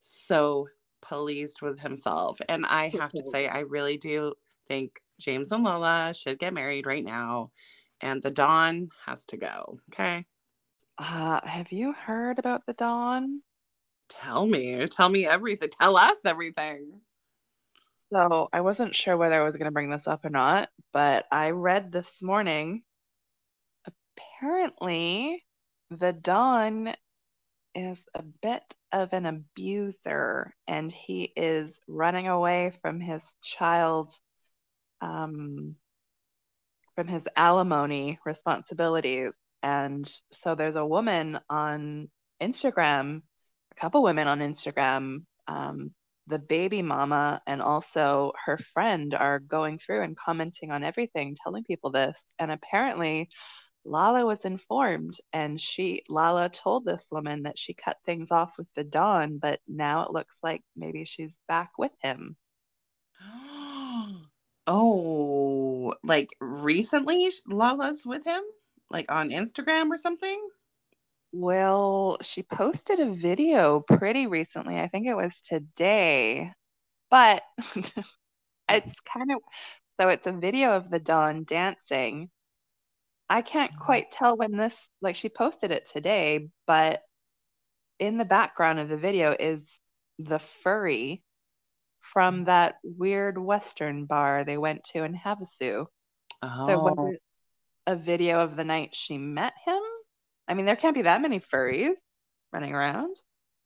so 0.00 0.68
pleased 1.02 1.62
with 1.62 1.80
himself. 1.80 2.38
And 2.48 2.66
I 2.66 2.88
have 2.88 3.12
to 3.14 3.24
say, 3.32 3.48
I 3.48 3.60
really 3.60 3.96
do 3.96 4.34
think 4.68 5.00
James 5.20 5.52
and 5.52 5.64
Lala 5.64 6.14
should 6.14 6.38
get 6.38 6.54
married 6.54 6.86
right 6.86 7.04
now. 7.04 7.50
And 8.00 8.22
the 8.22 8.30
Don 8.30 8.90
has 9.06 9.24
to 9.26 9.36
go. 9.36 9.80
Okay. 9.92 10.26
Uh, 10.98 11.40
have 11.46 11.72
you 11.72 11.92
heard 11.92 12.38
about 12.38 12.64
the 12.66 12.72
Don? 12.72 13.42
Tell 14.08 14.46
me. 14.46 14.86
Tell 14.86 15.08
me 15.08 15.26
everything. 15.26 15.70
Tell 15.80 15.96
us 15.96 16.18
everything. 16.24 17.00
So 18.12 18.48
I 18.52 18.60
wasn't 18.60 18.94
sure 18.94 19.16
whether 19.16 19.40
I 19.40 19.44
was 19.44 19.56
going 19.56 19.66
to 19.66 19.72
bring 19.72 19.90
this 19.90 20.06
up 20.06 20.24
or 20.24 20.30
not, 20.30 20.68
but 20.92 21.26
I 21.32 21.50
read 21.50 21.90
this 21.90 22.22
morning. 22.22 22.82
Apparently, 24.16 25.44
the 25.90 26.12
Don 26.12 26.94
is 27.74 28.02
a 28.14 28.22
bit 28.22 28.62
of 28.92 29.12
an 29.12 29.26
abuser 29.26 30.54
and 30.66 30.90
he 30.90 31.24
is 31.36 31.78
running 31.86 32.28
away 32.28 32.72
from 32.80 33.00
his 33.00 33.22
child, 33.42 34.12
um, 35.00 35.76
from 36.96 37.06
his 37.06 37.22
alimony 37.36 38.18
responsibilities. 38.26 39.32
And 39.62 40.10
so 40.32 40.56
there's 40.56 40.76
a 40.76 40.86
woman 40.86 41.38
on 41.48 42.10
Instagram 42.42 43.22
a 43.76 43.80
couple 43.80 44.02
women 44.02 44.28
on 44.28 44.40
Instagram, 44.40 45.24
um, 45.46 45.92
the 46.26 46.38
baby 46.38 46.82
mama 46.82 47.40
and 47.46 47.62
also 47.62 48.32
her 48.44 48.58
friend 48.58 49.14
are 49.14 49.38
going 49.38 49.78
through 49.78 50.02
and 50.02 50.16
commenting 50.16 50.72
on 50.72 50.82
everything, 50.82 51.36
telling 51.42 51.62
people 51.62 51.90
this. 51.90 52.20
And 52.38 52.50
apparently, 52.50 53.28
Lala 53.84 54.26
was 54.26 54.44
informed 54.44 55.14
and 55.32 55.60
she 55.60 56.02
Lala 56.08 56.48
told 56.48 56.84
this 56.84 57.06
woman 57.12 57.44
that 57.44 57.58
she 57.58 57.74
cut 57.74 57.96
things 58.04 58.32
off 58.32 58.58
with 58.58 58.66
the 58.74 58.82
Don, 58.82 59.38
but 59.38 59.60
now 59.68 60.04
it 60.04 60.12
looks 60.12 60.38
like 60.42 60.62
maybe 60.74 61.04
she's 61.04 61.36
back 61.46 61.72
with 61.78 61.92
him. 62.02 62.36
Oh, 64.66 65.94
like 66.02 66.30
recently 66.40 67.30
Lala's 67.46 68.04
with 68.06 68.24
him? 68.24 68.42
Like 68.90 69.10
on 69.10 69.30
Instagram 69.30 69.90
or 69.90 69.96
something? 69.96 70.40
Well, 71.32 72.18
she 72.22 72.42
posted 72.42 73.00
a 73.00 73.12
video 73.12 73.80
pretty 73.80 74.26
recently. 74.26 74.78
I 74.78 74.88
think 74.88 75.06
it 75.06 75.14
was 75.14 75.40
today. 75.40 76.52
But 77.10 77.42
it's 78.68 78.94
kind 79.00 79.32
of 79.32 79.38
so 80.00 80.08
it's 80.08 80.26
a 80.26 80.32
video 80.32 80.72
of 80.72 80.90
the 80.90 81.00
Don 81.00 81.44
dancing. 81.44 82.30
I 83.28 83.42
can't 83.42 83.72
mm-hmm. 83.72 83.84
quite 83.84 84.10
tell 84.10 84.36
when 84.36 84.56
this 84.56 84.78
like 85.00 85.16
she 85.16 85.28
posted 85.28 85.70
it 85.70 85.86
today, 85.86 86.48
but 86.66 87.02
in 87.98 88.18
the 88.18 88.24
background 88.24 88.78
of 88.78 88.88
the 88.88 88.96
video 88.96 89.34
is 89.38 89.60
the 90.18 90.38
furry 90.38 91.22
from 92.12 92.44
that 92.44 92.76
weird 92.82 93.38
western 93.38 94.06
bar 94.06 94.44
they 94.44 94.58
went 94.58 94.84
to 94.84 95.04
in 95.04 95.14
Havasu. 95.14 95.86
Oh. 96.42 96.66
So 96.66 96.78
was 96.78 97.14
it 97.14 97.22
a 97.86 97.96
video 97.96 98.40
of 98.40 98.56
the 98.56 98.64
night 98.64 98.94
she 98.94 99.18
met 99.18 99.54
him? 99.64 99.80
I 100.48 100.54
mean, 100.54 100.66
there 100.66 100.76
can't 100.76 100.94
be 100.94 101.02
that 101.02 101.22
many 101.22 101.40
furries 101.40 101.96
running 102.52 102.74
around. 102.74 103.16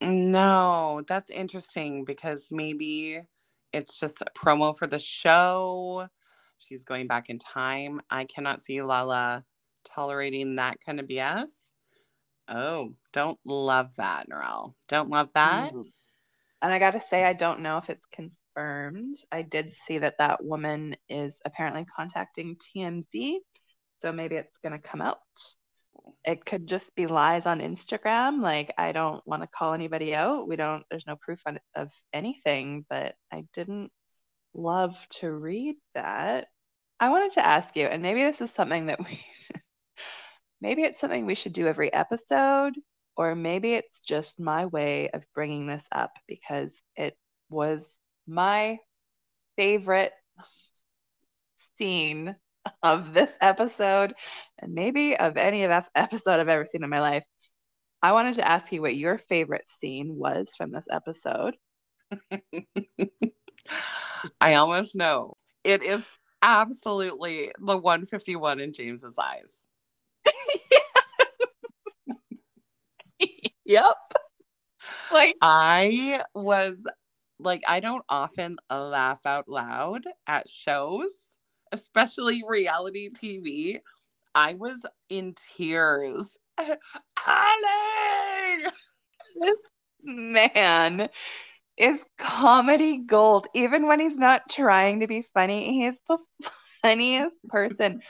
No, 0.00 1.02
that's 1.06 1.30
interesting 1.30 2.04
because 2.04 2.48
maybe 2.50 3.20
it's 3.72 3.98
just 3.98 4.22
a 4.22 4.26
promo 4.36 4.76
for 4.76 4.86
the 4.86 4.98
show. 4.98 6.08
She's 6.58 6.84
going 6.84 7.06
back 7.06 7.28
in 7.28 7.38
time. 7.38 8.00
I 8.10 8.24
cannot 8.24 8.62
see 8.62 8.82
Lala 8.82 9.44
tolerating 9.84 10.56
that 10.56 10.78
kind 10.84 11.00
of 11.00 11.06
BS. 11.06 11.50
Oh, 12.48 12.94
don't 13.12 13.38
love 13.44 13.94
that, 13.96 14.28
Narelle. 14.28 14.74
Don't 14.88 15.10
love 15.10 15.30
that. 15.34 15.72
Mm-hmm. 15.72 15.82
And 16.62 16.72
I 16.72 16.78
got 16.78 16.92
to 16.92 17.02
say, 17.08 17.24
I 17.24 17.32
don't 17.32 17.60
know 17.60 17.78
if 17.78 17.88
it's 17.88 18.06
confirmed. 18.06 19.16
I 19.32 19.42
did 19.42 19.72
see 19.72 19.98
that 19.98 20.18
that 20.18 20.44
woman 20.44 20.96
is 21.08 21.36
apparently 21.44 21.84
contacting 21.84 22.56
TMZ. 22.56 23.36
So 24.00 24.12
maybe 24.12 24.36
it's 24.36 24.58
going 24.58 24.72
to 24.72 24.78
come 24.78 25.00
out 25.00 25.18
it 26.24 26.44
could 26.44 26.66
just 26.66 26.94
be 26.94 27.06
lies 27.06 27.46
on 27.46 27.60
Instagram. 27.60 28.42
Like, 28.42 28.72
I 28.78 28.92
don't 28.92 29.26
want 29.26 29.42
to 29.42 29.48
call 29.48 29.74
anybody 29.74 30.14
out. 30.14 30.48
We 30.48 30.56
don't, 30.56 30.84
there's 30.90 31.06
no 31.06 31.16
proof 31.16 31.40
on, 31.46 31.58
of 31.74 31.90
anything, 32.12 32.84
but 32.88 33.14
I 33.32 33.44
didn't 33.54 33.90
love 34.54 34.96
to 35.20 35.30
read 35.30 35.76
that. 35.94 36.48
I 36.98 37.08
wanted 37.10 37.32
to 37.32 37.46
ask 37.46 37.76
you, 37.76 37.86
and 37.86 38.02
maybe 38.02 38.22
this 38.22 38.40
is 38.40 38.50
something 38.50 38.86
that 38.86 38.98
we, 39.00 39.24
maybe 40.60 40.82
it's 40.82 41.00
something 41.00 41.24
we 41.24 41.34
should 41.34 41.54
do 41.54 41.66
every 41.66 41.92
episode, 41.92 42.74
or 43.20 43.34
maybe 43.34 43.74
it's 43.74 44.00
just 44.00 44.40
my 44.40 44.64
way 44.64 45.10
of 45.10 45.22
bringing 45.34 45.66
this 45.66 45.84
up 45.92 46.12
because 46.26 46.70
it 46.96 47.18
was 47.50 47.84
my 48.26 48.78
favorite 49.56 50.12
scene 51.76 52.34
of 52.82 53.12
this 53.12 53.30
episode 53.42 54.14
and 54.58 54.72
maybe 54.72 55.18
of 55.18 55.36
any 55.36 55.64
of 55.64 55.86
episode 55.94 56.40
I've 56.40 56.48
ever 56.48 56.64
seen 56.64 56.82
in 56.82 56.88
my 56.88 57.02
life. 57.02 57.26
I 58.00 58.12
wanted 58.12 58.36
to 58.36 58.48
ask 58.48 58.72
you 58.72 58.80
what 58.80 58.96
your 58.96 59.18
favorite 59.18 59.68
scene 59.68 60.16
was 60.16 60.54
from 60.56 60.72
this 60.72 60.86
episode. 60.90 61.58
I 64.40 64.54
almost 64.54 64.96
know. 64.96 65.36
It 65.62 65.82
is 65.82 66.02
absolutely 66.40 67.52
the 67.58 67.76
151 67.76 68.60
in 68.60 68.72
James's 68.72 69.18
eyes. 69.18 69.59
Yep. 73.70 73.96
Like 75.12 75.36
I 75.42 76.22
was 76.34 76.86
like 77.38 77.62
I 77.68 77.80
don't 77.80 78.04
often 78.08 78.56
laugh 78.70 79.20
out 79.26 79.48
loud 79.48 80.04
at 80.26 80.48
shows 80.48 81.10
especially 81.72 82.42
reality 82.46 83.08
TV. 83.10 83.80
I 84.34 84.54
was 84.54 84.84
in 85.08 85.34
tears 85.56 86.36
Ally! 86.58 86.74
This 89.40 89.56
man 90.02 91.08
is 91.76 92.02
comedy 92.18 92.98
gold. 92.98 93.46
Even 93.54 93.86
when 93.86 94.00
he's 94.00 94.18
not 94.18 94.42
trying 94.50 95.00
to 95.00 95.06
be 95.06 95.22
funny, 95.34 95.72
he 95.72 95.86
is 95.86 96.00
the 96.08 96.18
funniest 96.82 97.36
person. 97.48 98.02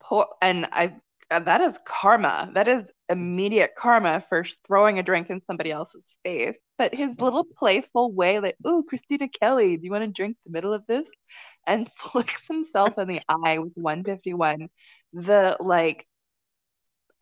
Poor, 0.00 0.26
and 0.42 0.66
I 0.72 0.96
that 1.30 1.60
is 1.62 1.78
karma. 1.86 2.50
That 2.54 2.68
is 2.68 2.84
immediate 3.08 3.72
karma 3.76 4.20
for 4.28 4.44
throwing 4.66 4.98
a 4.98 5.02
drink 5.02 5.30
in 5.30 5.42
somebody 5.46 5.70
else's 5.70 6.16
face. 6.24 6.58
But 6.78 6.94
his 6.94 7.18
little 7.20 7.44
playful 7.44 8.12
way, 8.12 8.40
like, 8.40 8.56
"Oh, 8.64 8.84
Christina 8.88 9.28
Kelly, 9.28 9.76
do 9.76 9.84
you 9.84 9.90
want 9.90 10.04
to 10.04 10.08
drink 10.10 10.36
the 10.44 10.52
middle 10.52 10.72
of 10.72 10.86
this?" 10.86 11.08
and 11.66 11.90
flicks 11.98 12.46
himself 12.48 12.98
in 12.98 13.08
the 13.08 13.20
eye 13.28 13.58
with 13.58 13.72
151. 13.76 14.68
The 15.12 15.56
like 15.60 16.06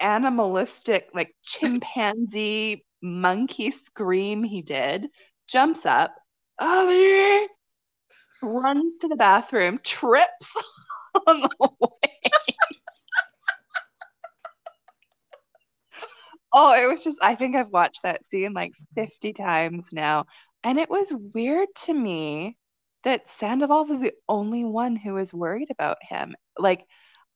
animalistic, 0.00 1.08
like 1.14 1.34
chimpanzee 1.42 2.84
monkey 3.02 3.70
scream 3.70 4.42
he 4.44 4.62
did, 4.62 5.08
jumps 5.48 5.86
up, 5.86 6.14
runs 8.42 8.94
to 9.00 9.08
the 9.08 9.16
bathroom, 9.16 9.80
trips 9.82 10.54
on 11.26 11.40
the 11.40 11.68
way. 11.80 12.30
Oh, 16.54 16.72
it 16.72 16.86
was 16.86 17.02
just, 17.04 17.18
I 17.20 17.34
think 17.34 17.56
I've 17.56 17.70
watched 17.72 18.02
that 18.04 18.24
scene 18.26 18.52
like 18.52 18.72
50 18.94 19.32
times 19.32 19.84
now. 19.92 20.26
And 20.62 20.78
it 20.78 20.88
was 20.88 21.12
weird 21.34 21.68
to 21.86 21.94
me 21.94 22.56
that 23.02 23.28
Sandoval 23.28 23.86
was 23.86 24.00
the 24.00 24.14
only 24.28 24.64
one 24.64 24.96
who 24.96 25.14
was 25.14 25.34
worried 25.34 25.70
about 25.70 25.98
him. 26.02 26.34
Like, 26.58 26.86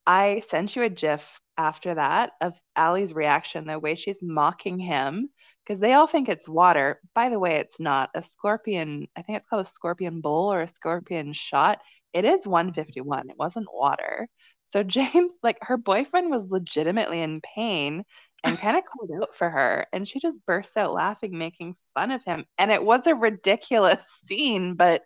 I 0.07 0.43
sent 0.49 0.75
you 0.75 0.83
a 0.83 0.89
GIF 0.89 1.41
after 1.57 1.95
that 1.95 2.33
of 2.41 2.55
Ally's 2.75 3.13
reaction, 3.13 3.67
the 3.67 3.79
way 3.79 3.95
she's 3.95 4.19
mocking 4.21 4.79
him, 4.79 5.29
because 5.65 5.79
they 5.81 5.93
all 5.93 6.07
think 6.07 6.29
it's 6.29 6.49
water. 6.49 7.01
By 7.15 7.29
the 7.29 7.39
way, 7.39 7.57
it's 7.57 7.79
not. 7.79 8.11
A 8.15 8.21
scorpion, 8.23 9.07
I 9.17 9.23
think 9.23 9.37
it's 9.39 9.47
called 9.47 9.65
a 9.67 9.69
scorpion 9.69 10.21
bowl 10.21 10.53
or 10.53 10.61
a 10.61 10.67
scorpion 10.67 11.33
shot. 11.33 11.81
It 12.13 12.25
is 12.25 12.47
151. 12.47 13.29
It 13.31 13.37
wasn't 13.39 13.67
water. 13.73 14.29
So 14.69 14.83
James, 14.85 15.33
like 15.43 15.57
her 15.61 15.77
boyfriend 15.77 16.29
was 16.31 16.45
legitimately 16.49 17.21
in 17.21 17.41
pain 17.41 18.03
and 18.43 18.57
kind 18.57 18.77
of 18.77 18.83
called 18.85 19.11
out 19.21 19.35
for 19.35 19.49
her. 19.49 19.85
And 19.91 20.07
she 20.07 20.19
just 20.19 20.45
burst 20.45 20.77
out 20.77 20.93
laughing, 20.93 21.37
making 21.37 21.75
fun 21.93 22.11
of 22.11 22.23
him. 22.23 22.45
And 22.57 22.71
it 22.71 22.83
was 22.83 23.05
a 23.07 23.15
ridiculous 23.15 24.01
scene, 24.25 24.75
but 24.75 25.03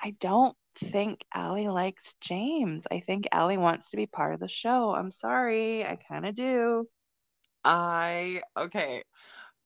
I 0.00 0.14
don't 0.20 0.56
think 0.76 1.24
Ally 1.34 1.68
likes 1.68 2.14
James. 2.20 2.84
I 2.90 3.00
think 3.00 3.28
Ally 3.32 3.56
wants 3.56 3.90
to 3.90 3.96
be 3.96 4.06
part 4.06 4.34
of 4.34 4.40
the 4.40 4.48
show. 4.48 4.94
I'm 4.94 5.10
sorry. 5.10 5.84
I 5.84 5.96
kind 5.96 6.26
of 6.26 6.34
do. 6.34 6.86
I, 7.64 8.42
okay. 8.56 9.02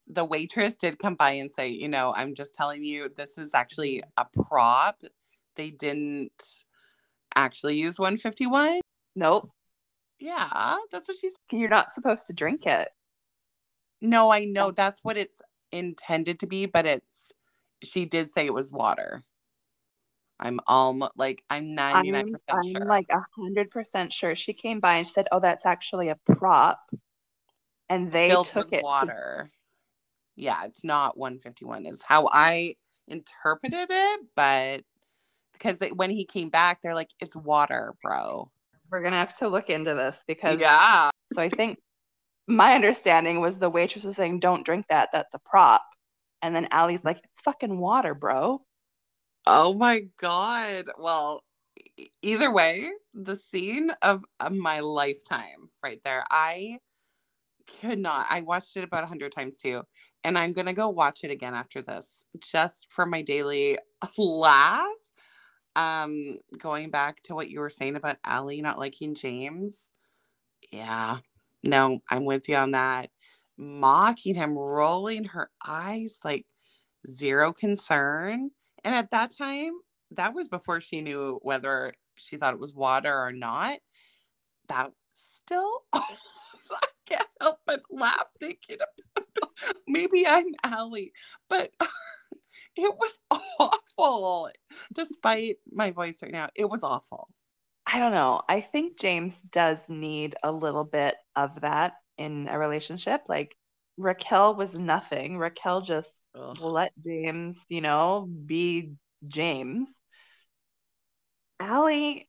The 0.08 0.24
waitress 0.24 0.76
did 0.76 0.98
come 0.98 1.14
by 1.14 1.32
and 1.32 1.50
say, 1.50 1.68
you 1.68 1.88
know, 1.88 2.12
I'm 2.14 2.34
just 2.34 2.54
telling 2.54 2.82
you, 2.82 3.10
this 3.14 3.38
is 3.38 3.54
actually 3.54 4.02
a 4.16 4.24
prop. 4.24 5.00
They 5.56 5.70
didn't 5.70 6.32
actually 7.34 7.76
use 7.76 7.98
151. 7.98 8.80
Nope. 9.14 9.50
Yeah, 10.22 10.76
that's 10.92 11.08
what 11.08 11.16
she's. 11.20 11.34
You're 11.50 11.68
not 11.68 11.92
supposed 11.92 12.28
to 12.28 12.32
drink 12.32 12.64
it. 12.64 12.88
No, 14.00 14.30
I 14.30 14.44
know 14.44 14.68
um, 14.68 14.74
that's 14.76 15.00
what 15.02 15.16
it's 15.16 15.42
intended 15.72 16.38
to 16.40 16.46
be, 16.46 16.66
but 16.66 16.86
it's. 16.86 17.32
She 17.82 18.04
did 18.04 18.30
say 18.30 18.46
it 18.46 18.54
was 18.54 18.70
water. 18.70 19.24
I'm 20.38 20.60
almost 20.68 21.12
like 21.16 21.42
I'm 21.50 21.66
99% 21.76 22.04
I'm, 22.14 22.36
I'm 22.50 22.72
sure. 22.72 22.86
like 22.86 23.06
100% 23.38 24.12
sure. 24.12 24.36
She 24.36 24.52
came 24.52 24.78
by 24.78 24.96
and 24.96 25.06
she 25.06 25.12
said, 25.12 25.26
oh, 25.32 25.40
that's 25.40 25.66
actually 25.66 26.08
a 26.08 26.18
prop. 26.26 26.78
And 27.88 28.12
they 28.12 28.28
filled 28.28 28.46
took 28.46 28.72
it. 28.72 28.78
to- 28.78 28.82
water. 28.82 29.50
Yeah, 30.36 30.64
it's 30.64 30.84
not 30.84 31.18
151 31.18 31.86
is 31.86 32.00
how 32.02 32.28
I 32.32 32.76
interpreted 33.08 33.88
it, 33.90 34.20
but 34.36 34.84
because 35.52 35.78
they, 35.78 35.90
when 35.90 36.10
he 36.10 36.24
came 36.24 36.48
back, 36.48 36.80
they're 36.80 36.94
like, 36.94 37.10
it's 37.20 37.36
water, 37.36 37.94
bro. 38.02 38.50
We're 38.92 39.00
going 39.00 39.12
to 39.12 39.18
have 39.18 39.36
to 39.38 39.48
look 39.48 39.70
into 39.70 39.94
this 39.94 40.22
because. 40.28 40.60
Yeah. 40.60 41.10
So 41.32 41.40
I 41.40 41.48
think 41.48 41.78
my 42.46 42.74
understanding 42.74 43.40
was 43.40 43.56
the 43.56 43.70
waitress 43.70 44.04
was 44.04 44.16
saying, 44.16 44.40
don't 44.40 44.64
drink 44.64 44.86
that. 44.90 45.08
That's 45.12 45.34
a 45.34 45.40
prop. 45.44 45.82
And 46.42 46.54
then 46.54 46.68
Ally's 46.70 47.02
like, 47.02 47.18
it's 47.18 47.40
fucking 47.42 47.78
water, 47.78 48.14
bro. 48.14 48.60
Oh 49.46 49.72
my 49.74 50.02
god. 50.20 50.84
Well, 50.98 51.42
either 52.20 52.52
way, 52.52 52.90
the 53.14 53.36
scene 53.36 53.90
of, 54.02 54.24
of 54.38 54.52
my 54.52 54.80
lifetime 54.80 55.70
right 55.82 56.00
there. 56.04 56.24
I 56.30 56.78
could 57.80 57.98
not. 57.98 58.26
I 58.28 58.40
watched 58.40 58.76
it 58.76 58.84
about 58.84 59.04
a 59.04 59.08
hundred 59.08 59.32
times 59.32 59.56
too, 59.56 59.82
and 60.24 60.38
I'm 60.38 60.52
gonna 60.52 60.72
go 60.72 60.88
watch 60.88 61.24
it 61.24 61.30
again 61.30 61.54
after 61.54 61.82
this, 61.82 62.24
just 62.40 62.86
for 62.90 63.06
my 63.06 63.22
daily 63.22 63.78
laugh. 64.18 64.86
Um, 65.74 66.38
going 66.58 66.90
back 66.90 67.22
to 67.24 67.34
what 67.34 67.48
you 67.50 67.60
were 67.60 67.70
saying 67.70 67.96
about 67.96 68.18
Ally 68.24 68.60
not 68.60 68.78
liking 68.78 69.14
James. 69.14 69.90
Yeah, 70.70 71.18
no, 71.62 72.00
I'm 72.10 72.24
with 72.24 72.48
you 72.48 72.56
on 72.56 72.72
that. 72.72 73.10
Mocking 73.56 74.34
him, 74.34 74.56
rolling 74.56 75.24
her 75.24 75.50
eyes 75.64 76.18
like 76.24 76.46
zero 77.08 77.52
concern. 77.52 78.50
And 78.84 78.94
at 78.94 79.10
that 79.10 79.36
time, 79.36 79.72
that 80.12 80.34
was 80.34 80.48
before 80.48 80.80
she 80.80 81.00
knew 81.00 81.38
whether 81.42 81.92
she 82.16 82.36
thought 82.36 82.54
it 82.54 82.60
was 82.60 82.74
water 82.74 83.14
or 83.14 83.32
not. 83.32 83.78
That 84.68 84.92
still, 85.12 85.82
I 85.92 86.16
can't 87.06 87.26
help 87.40 87.58
but 87.66 87.82
laugh 87.90 88.26
thinking 88.40 88.76
about. 88.76 89.50
Maybe 89.86 90.26
I'm 90.26 90.46
Ally, 90.64 91.06
but 91.48 91.72
it 92.76 92.94
was 92.96 93.18
awful. 93.58 94.50
Despite 94.92 95.56
my 95.70 95.90
voice 95.90 96.18
right 96.22 96.32
now, 96.32 96.48
it 96.54 96.68
was 96.68 96.82
awful. 96.82 97.28
I 97.86 97.98
don't 97.98 98.12
know. 98.12 98.42
I 98.48 98.60
think 98.60 98.98
James 98.98 99.34
does 99.50 99.78
need 99.88 100.36
a 100.42 100.52
little 100.52 100.84
bit 100.84 101.16
of 101.34 101.60
that 101.62 101.94
in 102.16 102.48
a 102.48 102.58
relationship. 102.58 103.22
Like 103.28 103.56
Raquel 103.96 104.54
was 104.54 104.74
nothing. 104.74 105.36
Raquel 105.38 105.82
just 105.82 106.10
Ugh. 106.34 106.58
let 106.60 106.92
James, 107.04 107.56
you 107.68 107.80
know, 107.80 108.28
be 108.46 108.92
James. 109.26 109.90
Ally, 111.60 112.24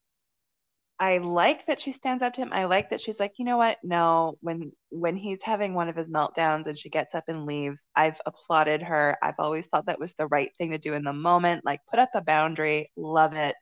I 1.04 1.18
like 1.18 1.66
that 1.66 1.82
she 1.82 1.92
stands 1.92 2.24
up 2.24 2.34
to 2.36 2.42
him. 2.42 2.54
I 2.54 2.64
like 2.64 2.92
that 2.92 3.02
she's 3.02 3.20
like, 3.20 3.34
you 3.38 3.44
know 3.44 3.58
what? 3.58 3.78
No, 3.84 4.38
when 4.40 4.72
when 4.90 5.18
he's 5.18 5.42
having 5.44 5.74
one 5.74 5.90
of 5.90 5.98
his 5.98 6.08
meltdowns 6.08 6.68
and 6.68 6.78
she 6.78 6.90
gets 6.90 7.14
up 7.14 7.26
and 7.28 7.46
leaves, 7.46 7.86
I've 7.94 8.22
applauded 8.26 8.82
her. 8.84 9.18
I've 9.22 9.38
always 9.38 9.68
thought 9.68 9.88
that 9.88 10.00
was 10.00 10.14
the 10.14 10.28
right 10.28 10.56
thing 10.58 10.72
to 10.72 10.78
do 10.78 10.94
in 10.94 11.04
the 11.04 11.12
moment. 11.12 11.66
Like 11.66 11.82
put 11.90 12.00
up 12.00 12.12
a 12.16 12.22
boundary, 12.22 12.90
love 12.96 13.34
it. 13.34 13.54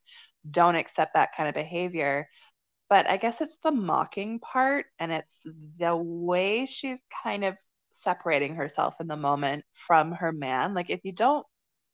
Don't 0.51 0.75
accept 0.75 1.15
that 1.15 1.35
kind 1.35 1.49
of 1.49 1.55
behavior. 1.55 2.27
But 2.89 3.09
I 3.09 3.17
guess 3.17 3.41
it's 3.41 3.57
the 3.63 3.71
mocking 3.71 4.39
part 4.39 4.85
and 4.99 5.11
it's 5.11 5.41
the 5.79 5.95
way 5.97 6.67
she's 6.67 6.99
kind 7.23 7.43
of 7.43 7.57
separating 8.03 8.55
herself 8.55 8.95
in 8.99 9.07
the 9.07 9.17
moment 9.17 9.65
from 9.73 10.11
her 10.11 10.31
man. 10.31 10.75
Like 10.75 10.91
if 10.91 11.01
you 11.03 11.11
don't 11.13 11.47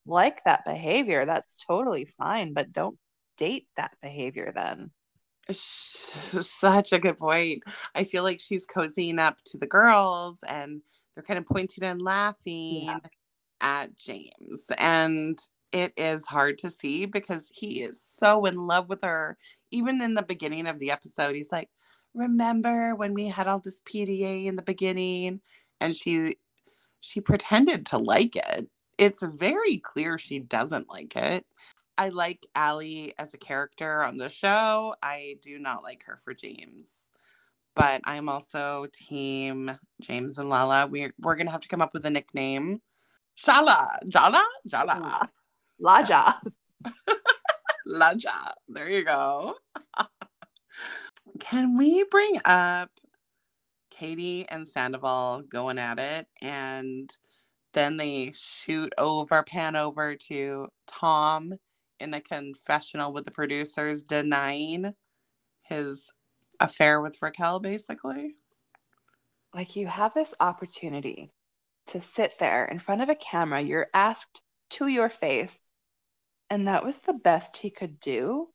like 0.05 0.43
that 0.45 0.65
behavior, 0.65 1.25
that's 1.25 1.63
totally 1.65 2.05
fine, 2.17 2.53
but 2.53 2.73
don't 2.73 2.97
date 3.37 3.67
that 3.77 3.93
behavior 4.01 4.51
then. 4.53 4.91
Such 5.51 6.91
a 6.91 6.99
good 6.99 7.17
point. 7.17 7.63
I 7.95 8.03
feel 8.03 8.23
like 8.23 8.39
she's 8.39 8.65
cozying 8.67 9.19
up 9.19 9.37
to 9.45 9.57
the 9.57 9.67
girls 9.67 10.39
and 10.47 10.81
they're 11.13 11.23
kind 11.23 11.39
of 11.39 11.45
pointing 11.45 11.83
and 11.83 12.01
laughing 12.01 12.85
Yeah. 12.85 12.99
at 13.61 13.95
James. 13.97 14.65
And 14.77 15.39
it 15.71 15.93
is 15.97 16.25
hard 16.25 16.57
to 16.59 16.69
see 16.71 17.05
because 17.05 17.49
he 17.51 17.81
is 17.83 18.01
so 18.01 18.45
in 18.45 18.55
love 18.67 18.89
with 18.89 19.01
her. 19.03 19.37
Even 19.71 20.01
in 20.01 20.13
the 20.13 20.21
beginning 20.23 20.67
of 20.67 20.79
the 20.79 20.91
episode, 20.91 21.35
he's 21.35 21.51
like, 21.51 21.69
Remember 22.13 22.95
when 22.95 23.13
we 23.13 23.27
had 23.27 23.47
all 23.47 23.59
this 23.59 23.79
PDA 23.81 24.45
in 24.47 24.55
the 24.55 24.61
beginning? 24.63 25.41
And 25.81 25.95
she 25.95 26.37
she 27.01 27.21
pretended 27.21 27.85
to 27.87 27.97
like 27.97 28.35
it. 28.35 28.69
It's 28.97 29.23
very 29.23 29.77
clear 29.79 30.17
she 30.17 30.39
doesn't 30.39 30.89
like 30.89 31.15
it. 31.15 31.45
I 31.97 32.09
like 32.09 32.45
Ally 32.55 33.11
as 33.17 33.33
a 33.33 33.37
character 33.37 34.03
on 34.03 34.17
the 34.17 34.29
show. 34.29 34.95
I 35.01 35.37
do 35.41 35.57
not 35.57 35.83
like 35.83 36.03
her 36.03 36.19
for 36.23 36.33
James. 36.33 36.87
But 37.75 38.01
I'm 38.05 38.29
also 38.29 38.87
team 38.93 39.71
James 40.01 40.37
and 40.37 40.49
Lala. 40.49 40.87
We're 40.87 41.13
we're 41.19 41.35
gonna 41.35 41.51
have 41.51 41.61
to 41.61 41.67
come 41.67 41.81
up 41.81 41.93
with 41.93 42.05
a 42.05 42.09
nickname. 42.09 42.81
Shala. 43.37 43.97
Jala? 44.07 44.43
Jala. 44.67 45.29
Laja. 45.81 46.35
Laja. 47.87 48.53
There 48.67 48.89
you 48.89 49.03
go. 49.03 49.55
Can 51.39 51.77
we 51.77 52.03
bring 52.09 52.39
up 52.45 52.89
Katie 53.91 54.47
and 54.49 54.67
Sandoval 54.67 55.43
going 55.49 55.77
at 55.77 55.99
it 55.99 56.27
and 56.41 57.15
then 57.73 57.97
they 57.97 58.33
shoot 58.35 58.91
over, 58.97 59.43
pan 59.43 59.75
over 59.75 60.15
to 60.15 60.67
Tom 60.87 61.53
in 61.99 62.13
a 62.13 62.21
confessional 62.21 63.13
with 63.13 63.25
the 63.25 63.31
producers 63.31 64.03
denying 64.03 64.93
his 65.63 66.11
affair 66.59 67.01
with 67.01 67.21
Raquel, 67.21 67.59
basically. 67.59 68.35
like 69.53 69.75
you 69.75 69.87
have 69.87 70.13
this 70.13 70.33
opportunity 70.39 71.31
to 71.87 72.01
sit 72.01 72.33
there 72.39 72.65
in 72.65 72.79
front 72.79 73.01
of 73.01 73.09
a 73.09 73.15
camera. 73.15 73.61
You're 73.61 73.87
asked 73.93 74.41
to 74.71 74.87
your 74.87 75.09
face, 75.09 75.57
and 76.49 76.67
that 76.67 76.85
was 76.85 76.97
the 76.99 77.13
best 77.13 77.57
he 77.57 77.69
could 77.71 77.99
do. 77.99 78.49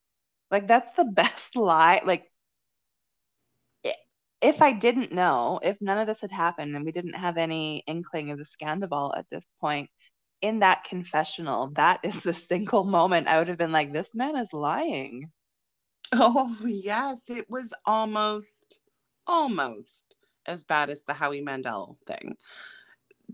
Like 0.50 0.68
that's 0.68 0.94
the 0.96 1.04
best 1.16 1.56
lie. 1.56 2.02
Like 2.04 2.30
if 4.40 4.60
I 4.60 4.72
didn't 4.72 5.12
know, 5.12 5.60
if 5.62 5.76
none 5.80 5.98
of 5.98 6.06
this 6.06 6.20
had 6.20 6.32
happened 6.32 6.74
and 6.76 6.84
we 6.84 6.92
didn't 6.92 7.14
have 7.14 7.38
any 7.38 7.84
inkling 7.86 8.30
of 8.30 8.38
the 8.38 8.44
scandal 8.44 9.14
at 9.16 9.26
this 9.30 9.44
point, 9.60 9.88
in 10.42 10.58
that 10.58 10.84
confessional, 10.84 11.68
that 11.74 12.00
is 12.02 12.20
the 12.20 12.34
single 12.34 12.84
moment 12.84 13.28
I 13.28 13.38
would 13.38 13.48
have 13.48 13.58
been 13.58 13.72
like, 13.72 13.92
this 13.92 14.14
man 14.14 14.36
is 14.36 14.52
lying. 14.52 15.30
Oh, 16.12 16.56
yes. 16.64 17.22
It 17.28 17.48
was 17.48 17.72
almost, 17.86 18.80
almost 19.26 20.16
as 20.44 20.62
bad 20.62 20.90
as 20.90 21.02
the 21.04 21.14
Howie 21.14 21.40
Mandel 21.40 21.96
thing. 22.06 22.36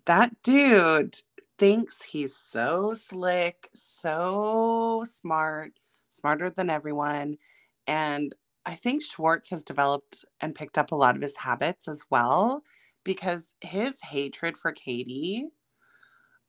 That 0.05 0.31
dude 0.43 1.17
thinks 1.59 2.03
he's 2.03 2.37
so 2.37 2.95
slick, 2.95 3.69
so 3.75 5.05
smart, 5.09 5.73
smarter 6.11 6.51
than 6.51 6.71
everyone. 6.71 7.39
And 7.87 8.35
I 8.65 8.75
think 8.75 9.03
Schwartz 9.03 9.51
has 9.51 9.65
developed 9.65 10.25
and 10.41 10.55
picked 10.55 10.79
up 10.79 10.93
a 10.93 10.97
lot 10.97 11.17
of 11.17 11.23
his 11.23 11.37
habits 11.37 11.89
as 11.89 12.05
well 12.11 12.63
because 13.03 13.55
his 13.61 13.99
hatred 14.03 14.57
for 14.59 14.73
Katie, 14.73 15.47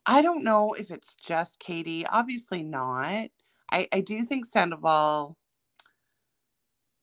I 0.05 0.21
don't 0.21 0.43
know 0.43 0.73
if 0.73 0.91
it's 0.91 1.15
just 1.15 1.59
Katie, 1.59 2.05
obviously 2.07 2.63
not. 2.63 3.29
I, 3.71 3.87
I 3.91 4.01
do 4.01 4.23
think 4.23 4.45
Sandoval, 4.45 5.37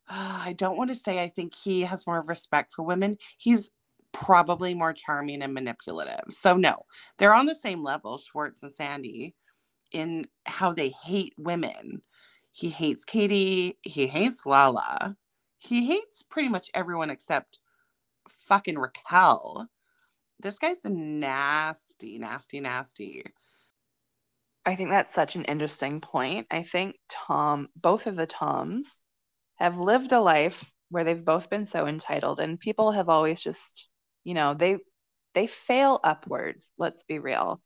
uh, 0.09 0.41
I 0.45 0.55
don't 0.55 0.77
want 0.77 0.91
to 0.91 0.97
say 0.97 1.23
I 1.23 1.29
think 1.29 1.55
he 1.55 1.83
has 1.83 2.07
more 2.07 2.23
respect 2.23 2.73
for 2.75 2.83
women. 2.83 3.19
He's 3.39 3.71
probably 4.13 4.75
more 4.75 4.93
charming 4.93 5.43
and 5.43 5.53
manipulative. 5.53 6.25
So, 6.31 6.57
no, 6.57 6.85
they're 7.19 7.35
on 7.35 7.47
the 7.47 7.55
same 7.55 7.83
level, 7.83 8.19
Schwartz 8.19 8.63
and 8.63 8.73
Sandy, 8.73 9.35
in 9.93 10.27
how 10.47 10.73
they 10.73 10.89
hate 11.03 11.35
women. 11.37 12.03
He 12.53 12.71
hates 12.71 13.05
Katie. 13.05 13.79
He 13.83 14.07
hates 14.07 14.47
Lala. 14.47 15.17
He 15.59 15.87
hates 15.87 16.23
pretty 16.23 16.49
much 16.49 16.71
everyone 16.73 17.11
except 17.11 17.59
fucking 18.29 18.79
Raquel. 18.79 19.69
This 20.41 20.59
guy's 20.59 20.85
nasty, 20.85 22.19
nasty, 22.19 22.61
nasty. 22.61 23.25
I 24.65 24.75
think 24.77 24.91
that's 24.91 25.15
such 25.15 25.37
an 25.37 25.45
interesting 25.45 26.01
point. 26.01 26.47
I 26.51 26.63
think 26.63 26.97
Tom, 27.09 27.69
both 27.77 28.07
of 28.07 28.17
the 28.17 28.27
Toms, 28.27 28.87
have 29.57 29.79
lived 29.79 30.13
a 30.13 30.21
life 30.21 30.71
where 30.91 31.05
they've 31.05 31.25
both 31.25 31.51
been 31.51 31.67
so 31.67 31.87
entitled, 31.87 32.41
and 32.41 32.61
people 32.61 32.93
have 32.93 33.09
always 33.09 33.41
just, 33.41 33.89
you 34.25 34.35
know, 34.35 34.55
they 34.55 34.79
they 35.35 35.47
fail 35.47 36.01
upwards. 36.03 36.71
Let's 36.79 37.05
be 37.05 37.19
real. 37.19 37.61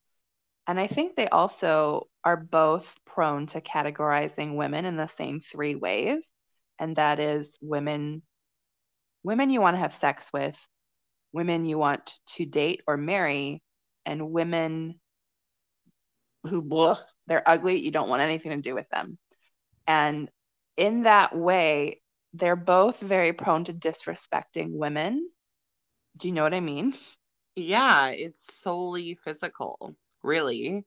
And 0.66 0.78
I 0.78 0.86
think 0.86 1.16
they 1.16 1.28
also 1.28 2.08
are 2.24 2.36
both 2.36 2.94
prone 3.06 3.46
to 3.48 3.60
categorizing 3.60 4.56
women 4.56 4.84
in 4.84 4.96
the 4.96 5.06
same 5.06 5.40
three 5.40 5.74
ways. 5.74 6.28
And 6.78 6.96
that 6.96 7.18
is 7.18 7.50
women 7.60 8.22
women 9.22 9.50
you 9.50 9.60
want 9.60 9.74
to 9.74 9.80
have 9.80 9.94
sex 9.94 10.30
with, 10.32 10.58
women 11.32 11.64
you 11.64 11.78
want 11.78 12.12
to 12.28 12.44
date 12.44 12.82
or 12.86 12.96
marry, 12.96 13.62
and 14.06 14.30
women 14.30 15.00
who 16.44 16.62
blah, 16.62 16.98
they're 17.26 17.48
ugly, 17.48 17.78
you 17.78 17.90
don't 17.90 18.08
want 18.08 18.22
anything 18.22 18.50
to 18.50 18.62
do 18.62 18.74
with 18.74 18.88
them. 18.90 19.18
And 19.86 20.30
in 20.76 21.02
that 21.02 21.36
way, 21.36 22.00
they're 22.32 22.56
both 22.56 23.00
very 23.00 23.32
prone 23.32 23.64
to 23.64 23.72
disrespecting 23.72 24.70
women. 24.72 25.28
Do 26.16 26.28
you 26.28 26.34
know 26.34 26.42
what 26.42 26.54
I 26.54 26.60
mean? 26.60 26.94
Yeah, 27.56 28.08
it's 28.10 28.60
solely 28.62 29.18
physical 29.22 29.96
really. 30.22 30.86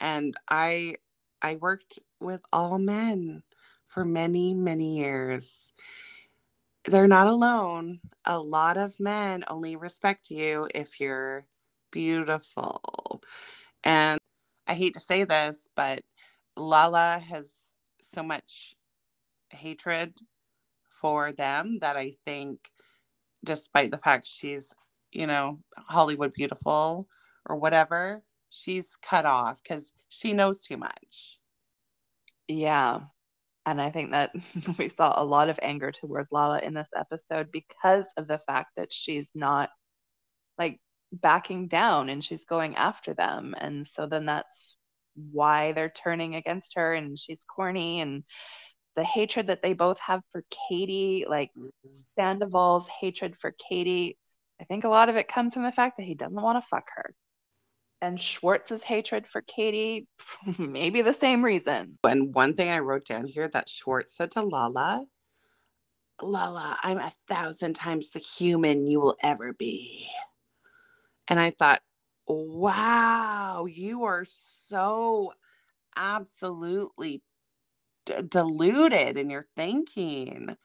And 0.00 0.34
I 0.48 0.96
I 1.42 1.56
worked 1.56 1.98
with 2.20 2.40
all 2.52 2.78
men 2.78 3.42
for 3.86 4.04
many, 4.04 4.54
many 4.54 4.98
years. 4.98 5.72
They're 6.86 7.08
not 7.08 7.26
alone. 7.26 8.00
A 8.24 8.38
lot 8.38 8.76
of 8.76 8.98
men 9.00 9.44
only 9.48 9.76
respect 9.76 10.30
you 10.30 10.68
if 10.74 11.00
you're 11.00 11.46
beautiful. 11.90 13.22
And 13.84 14.18
I 14.66 14.74
hate 14.74 14.94
to 14.94 15.00
say 15.00 15.24
this, 15.24 15.68
but 15.76 16.02
Lala 16.56 17.18
has 17.28 17.50
so 18.02 18.22
much 18.22 18.74
hatred 19.50 20.14
for 20.90 21.32
them 21.32 21.78
that 21.80 21.96
I 21.96 22.14
think, 22.24 22.70
despite 23.44 23.90
the 23.90 23.98
fact 23.98 24.26
she's, 24.26 24.74
you 25.12 25.26
know, 25.26 25.60
Hollywood 25.76 26.32
beautiful 26.34 27.08
or 27.46 27.56
whatever, 27.56 28.22
she's 28.50 28.96
cut 28.96 29.26
off 29.26 29.62
because 29.62 29.92
she 30.08 30.32
knows 30.32 30.60
too 30.60 30.76
much. 30.78 31.38
Yeah. 32.48 33.00
And 33.66 33.80
I 33.80 33.90
think 33.90 34.10
that 34.10 34.32
we 34.78 34.90
saw 34.90 35.20
a 35.20 35.24
lot 35.24 35.48
of 35.48 35.58
anger 35.62 35.90
towards 35.90 36.30
Lala 36.30 36.60
in 36.60 36.74
this 36.74 36.88
episode 36.96 37.50
because 37.50 38.06
of 38.16 38.28
the 38.28 38.38
fact 38.38 38.70
that 38.76 38.92
she's 38.92 39.28
not 39.34 39.70
like 40.58 40.80
backing 41.12 41.68
down 41.68 42.08
and 42.08 42.22
she's 42.22 42.44
going 42.44 42.76
after 42.76 43.14
them. 43.14 43.54
And 43.58 43.86
so 43.86 44.06
then 44.06 44.26
that's 44.26 44.76
why 45.14 45.72
they're 45.72 45.90
turning 45.90 46.34
against 46.34 46.74
her 46.74 46.94
and 46.94 47.18
she's 47.18 47.44
corny 47.48 48.00
and 48.00 48.24
the 48.96 49.04
hatred 49.04 49.48
that 49.48 49.62
they 49.62 49.72
both 49.72 49.98
have 49.98 50.20
for 50.30 50.44
Katie, 50.68 51.26
like 51.28 51.50
mm-hmm. 51.58 51.90
Sandoval's 52.16 52.86
hatred 53.00 53.36
for 53.36 53.54
Katie. 53.68 54.18
I 54.60 54.64
think 54.64 54.84
a 54.84 54.88
lot 54.88 55.08
of 55.08 55.16
it 55.16 55.26
comes 55.26 55.54
from 55.54 55.64
the 55.64 55.72
fact 55.72 55.96
that 55.96 56.04
he 56.04 56.14
doesn't 56.14 56.40
want 56.40 56.62
to 56.62 56.68
fuck 56.68 56.86
her 56.94 57.14
and 58.04 58.20
Schwartz's 58.20 58.82
hatred 58.82 59.26
for 59.26 59.40
Katie, 59.40 60.06
maybe 60.58 61.00
the 61.00 61.14
same 61.14 61.42
reason. 61.42 61.98
And 62.04 62.34
one 62.34 62.54
thing 62.54 62.68
I 62.68 62.80
wrote 62.80 63.06
down 63.06 63.26
here 63.26 63.48
that 63.48 63.68
Schwartz 63.68 64.14
said 64.14 64.30
to 64.32 64.42
Lala, 64.42 65.06
Lala, 66.22 66.78
I'm 66.82 66.98
a 66.98 67.12
thousand 67.28 67.74
times 67.74 68.10
the 68.10 68.18
human 68.18 68.86
you 68.86 69.00
will 69.00 69.16
ever 69.22 69.52
be. 69.54 70.06
And 71.28 71.40
I 71.40 71.50
thought, 71.50 71.80
wow, 72.26 73.66
you 73.68 74.04
are 74.04 74.24
so 74.28 75.32
absolutely 75.96 77.22
d- 78.04 78.14
deluded 78.28 79.16
in 79.16 79.30
your 79.30 79.46
thinking. 79.56 80.56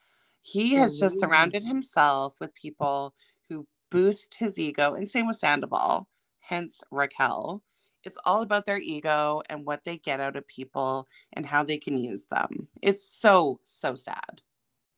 He 0.42 0.74
has 0.76 0.98
just 0.98 1.20
surrounded 1.20 1.64
himself 1.64 2.36
with 2.42 2.54
people 2.54 3.14
who 3.48 3.66
boost 3.90 4.36
his 4.36 4.60
ego, 4.60 4.94
and 4.94 5.08
same 5.08 5.28
with 5.28 5.38
Sandoval 5.38 6.08
hence 6.50 6.82
Raquel. 6.90 7.62
It's 8.04 8.18
all 8.26 8.42
about 8.42 8.66
their 8.66 8.80
ego 8.80 9.44
and 9.50 9.66
what 9.66 9.84
they 9.84 9.98
get 9.98 10.20
out 10.20 10.36
of 10.36 10.48
people 10.48 11.08
and 11.34 11.46
how 11.46 11.64
they 11.64 11.78
can 11.78 11.98
use 11.98 12.26
them. 12.26 12.68
It's 12.82 13.08
so, 13.08 13.60
so 13.64 13.94
sad. 13.94 14.42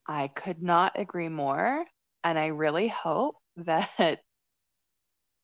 I 0.08 0.30
could 0.30 0.64
not 0.64 0.94
agree 0.96 1.30
more. 1.30 1.86
And 2.24 2.40
I 2.40 2.48
really 2.48 2.88
hope 2.88 3.36
that 3.58 4.20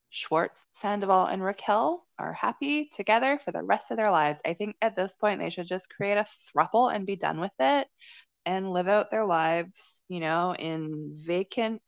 Schwartz, 0.09 0.63
Sandoval, 0.79 1.25
and 1.25 1.43
Raquel 1.43 2.05
are 2.17 2.31
happy 2.31 2.85
together 2.85 3.39
for 3.43 3.51
the 3.51 3.61
rest 3.61 3.91
of 3.91 3.97
their 3.97 4.11
lives. 4.11 4.39
I 4.45 4.53
think 4.53 4.77
at 4.81 4.95
this 4.95 5.17
point 5.17 5.41
they 5.41 5.49
should 5.49 5.67
just 5.67 5.89
create 5.89 6.17
a 6.17 6.25
thruple 6.55 6.93
and 6.93 7.05
be 7.05 7.17
done 7.17 7.41
with 7.41 7.51
it 7.59 7.87
and 8.45 8.71
live 8.71 8.87
out 8.87 9.11
their 9.11 9.25
lives, 9.25 9.83
you 10.07 10.21
know, 10.21 10.55
in 10.55 11.11
vacant, 11.13 11.81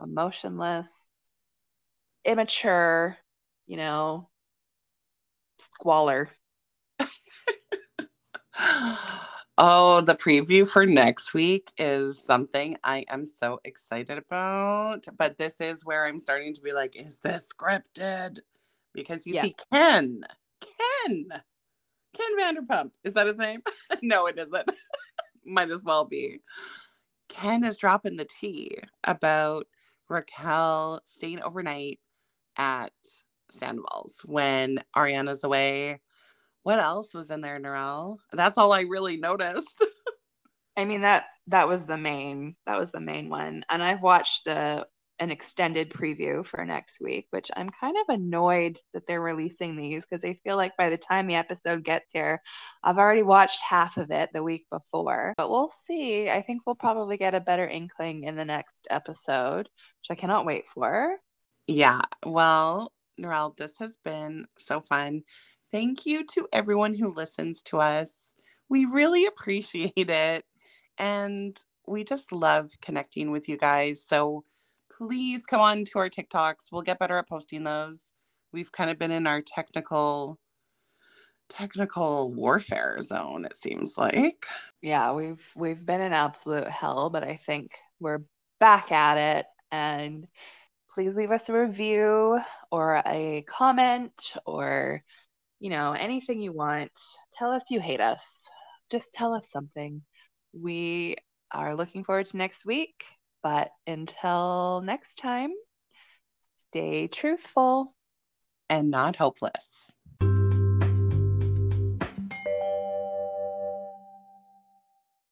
emotionless, 0.00 0.88
immature, 2.24 3.18
you 3.68 3.76
know, 3.76 4.28
squalor. 5.74 6.30
oh, 9.58 10.00
the 10.00 10.16
preview 10.16 10.66
for 10.66 10.86
next 10.86 11.34
week 11.34 11.70
is 11.78 12.20
something 12.20 12.76
I 12.82 13.04
am 13.08 13.24
so 13.24 13.60
excited 13.64 14.18
about. 14.18 15.06
But 15.16 15.38
this 15.38 15.60
is 15.60 15.84
where 15.84 16.06
I'm 16.06 16.18
starting 16.18 16.54
to 16.54 16.60
be 16.60 16.72
like, 16.72 16.96
is 16.96 17.18
this 17.18 17.48
scripted? 17.54 18.40
Because 18.94 19.26
you 19.26 19.34
yeah. 19.34 19.42
see, 19.42 19.54
Ken, 19.72 20.22
Ken, 20.60 21.28
Ken 22.16 22.38
Vanderpump. 22.38 22.90
Is 23.04 23.14
that 23.14 23.26
his 23.26 23.36
name? 23.36 23.62
no, 24.02 24.26
it 24.26 24.38
isn't. 24.38 24.72
Might 25.44 25.70
as 25.70 25.84
well 25.84 26.04
be. 26.06 26.40
Ken 27.28 27.64
is 27.64 27.76
dropping 27.76 28.16
the 28.16 28.26
tea 28.40 28.78
about 29.04 29.66
Raquel 30.08 31.02
staying 31.04 31.42
overnight 31.42 32.00
at 32.56 32.92
Sandoval's 33.50 34.20
when 34.24 34.82
Ariana's 34.96 35.44
away. 35.44 36.00
What 36.62 36.78
else 36.80 37.14
was 37.14 37.30
in 37.30 37.40
there, 37.40 37.58
Narelle? 37.58 38.18
That's 38.32 38.58
all 38.58 38.72
I 38.72 38.82
really 38.82 39.16
noticed. 39.16 39.84
I 40.76 40.84
mean 40.84 41.00
that 41.00 41.24
that 41.48 41.66
was 41.66 41.84
the 41.86 41.96
main 41.96 42.54
that 42.66 42.78
was 42.78 42.92
the 42.92 43.00
main 43.00 43.28
one, 43.28 43.64
and 43.68 43.82
I've 43.82 44.02
watched 44.02 44.46
uh, 44.46 44.84
an 45.18 45.30
extended 45.30 45.90
preview 45.90 46.46
for 46.46 46.64
next 46.64 47.00
week, 47.00 47.26
which 47.30 47.50
I'm 47.56 47.70
kind 47.70 47.96
of 47.96 48.14
annoyed 48.14 48.78
that 48.94 49.06
they're 49.06 49.20
releasing 49.20 49.76
these 49.76 50.04
because 50.04 50.24
I 50.24 50.38
feel 50.44 50.56
like 50.56 50.76
by 50.76 50.90
the 50.90 50.96
time 50.96 51.26
the 51.26 51.34
episode 51.34 51.84
gets 51.84 52.06
here, 52.12 52.40
I've 52.82 52.98
already 52.98 53.22
watched 53.22 53.60
half 53.62 53.96
of 53.96 54.10
it 54.10 54.30
the 54.32 54.42
week 54.42 54.66
before. 54.70 55.34
But 55.36 55.50
we'll 55.50 55.72
see. 55.86 56.30
I 56.30 56.42
think 56.42 56.62
we'll 56.64 56.76
probably 56.76 57.16
get 57.16 57.34
a 57.34 57.40
better 57.40 57.66
inkling 57.66 58.24
in 58.24 58.36
the 58.36 58.44
next 58.44 58.86
episode, 58.90 59.68
which 59.68 60.10
I 60.10 60.14
cannot 60.14 60.46
wait 60.46 60.68
for. 60.68 61.16
Yeah. 61.66 62.02
Well, 62.24 62.92
Narelle, 63.18 63.56
this 63.56 63.78
has 63.78 63.96
been 64.04 64.46
so 64.56 64.80
fun. 64.80 65.22
Thank 65.70 66.06
you 66.06 66.24
to 66.34 66.48
everyone 66.52 66.94
who 66.94 67.12
listens 67.12 67.62
to 67.64 67.78
us. 67.78 68.34
We 68.68 68.84
really 68.84 69.26
appreciate 69.26 69.92
it. 69.96 70.44
And 70.98 71.58
we 71.86 72.04
just 72.04 72.32
love 72.32 72.72
connecting 72.82 73.30
with 73.30 73.48
you 73.48 73.56
guys. 73.56 74.04
So 74.06 74.44
please 74.96 75.46
come 75.46 75.60
on 75.60 75.84
to 75.86 75.98
our 75.98 76.10
TikToks. 76.10 76.70
We'll 76.72 76.82
get 76.82 76.98
better 76.98 77.18
at 77.18 77.28
posting 77.28 77.64
those. 77.64 78.12
We've 78.52 78.72
kind 78.72 78.90
of 78.90 78.98
been 78.98 79.10
in 79.10 79.26
our 79.26 79.42
technical 79.42 80.38
technical 81.48 82.30
warfare 82.34 82.98
zone 83.00 83.46
it 83.46 83.56
seems 83.56 83.96
like 83.96 84.46
yeah 84.82 85.10
we've 85.12 85.42
we've 85.56 85.84
been 85.84 86.02
in 86.02 86.12
absolute 86.12 86.68
hell 86.68 87.08
but 87.08 87.24
i 87.24 87.36
think 87.36 87.72
we're 88.00 88.20
back 88.60 88.92
at 88.92 89.16
it 89.16 89.46
and 89.72 90.26
please 90.98 91.14
leave 91.14 91.30
us 91.30 91.48
a 91.48 91.52
review 91.52 92.40
or 92.72 93.00
a 93.06 93.44
comment 93.46 94.34
or 94.44 95.00
you 95.60 95.70
know 95.70 95.92
anything 95.92 96.40
you 96.42 96.50
want. 96.50 96.90
Tell 97.34 97.52
us 97.52 97.62
you 97.70 97.78
hate 97.78 98.00
us. 98.00 98.20
Just 98.90 99.12
tell 99.12 99.32
us 99.32 99.44
something. 99.52 100.02
We 100.52 101.14
are 101.52 101.76
looking 101.76 102.02
forward 102.02 102.26
to 102.26 102.36
next 102.36 102.66
week 102.66 103.04
but 103.44 103.70
until 103.86 104.82
next 104.84 105.14
time 105.18 105.52
stay 106.58 107.06
truthful. 107.06 107.94
And 108.68 108.90
not 108.90 109.14
hopeless 109.14 109.92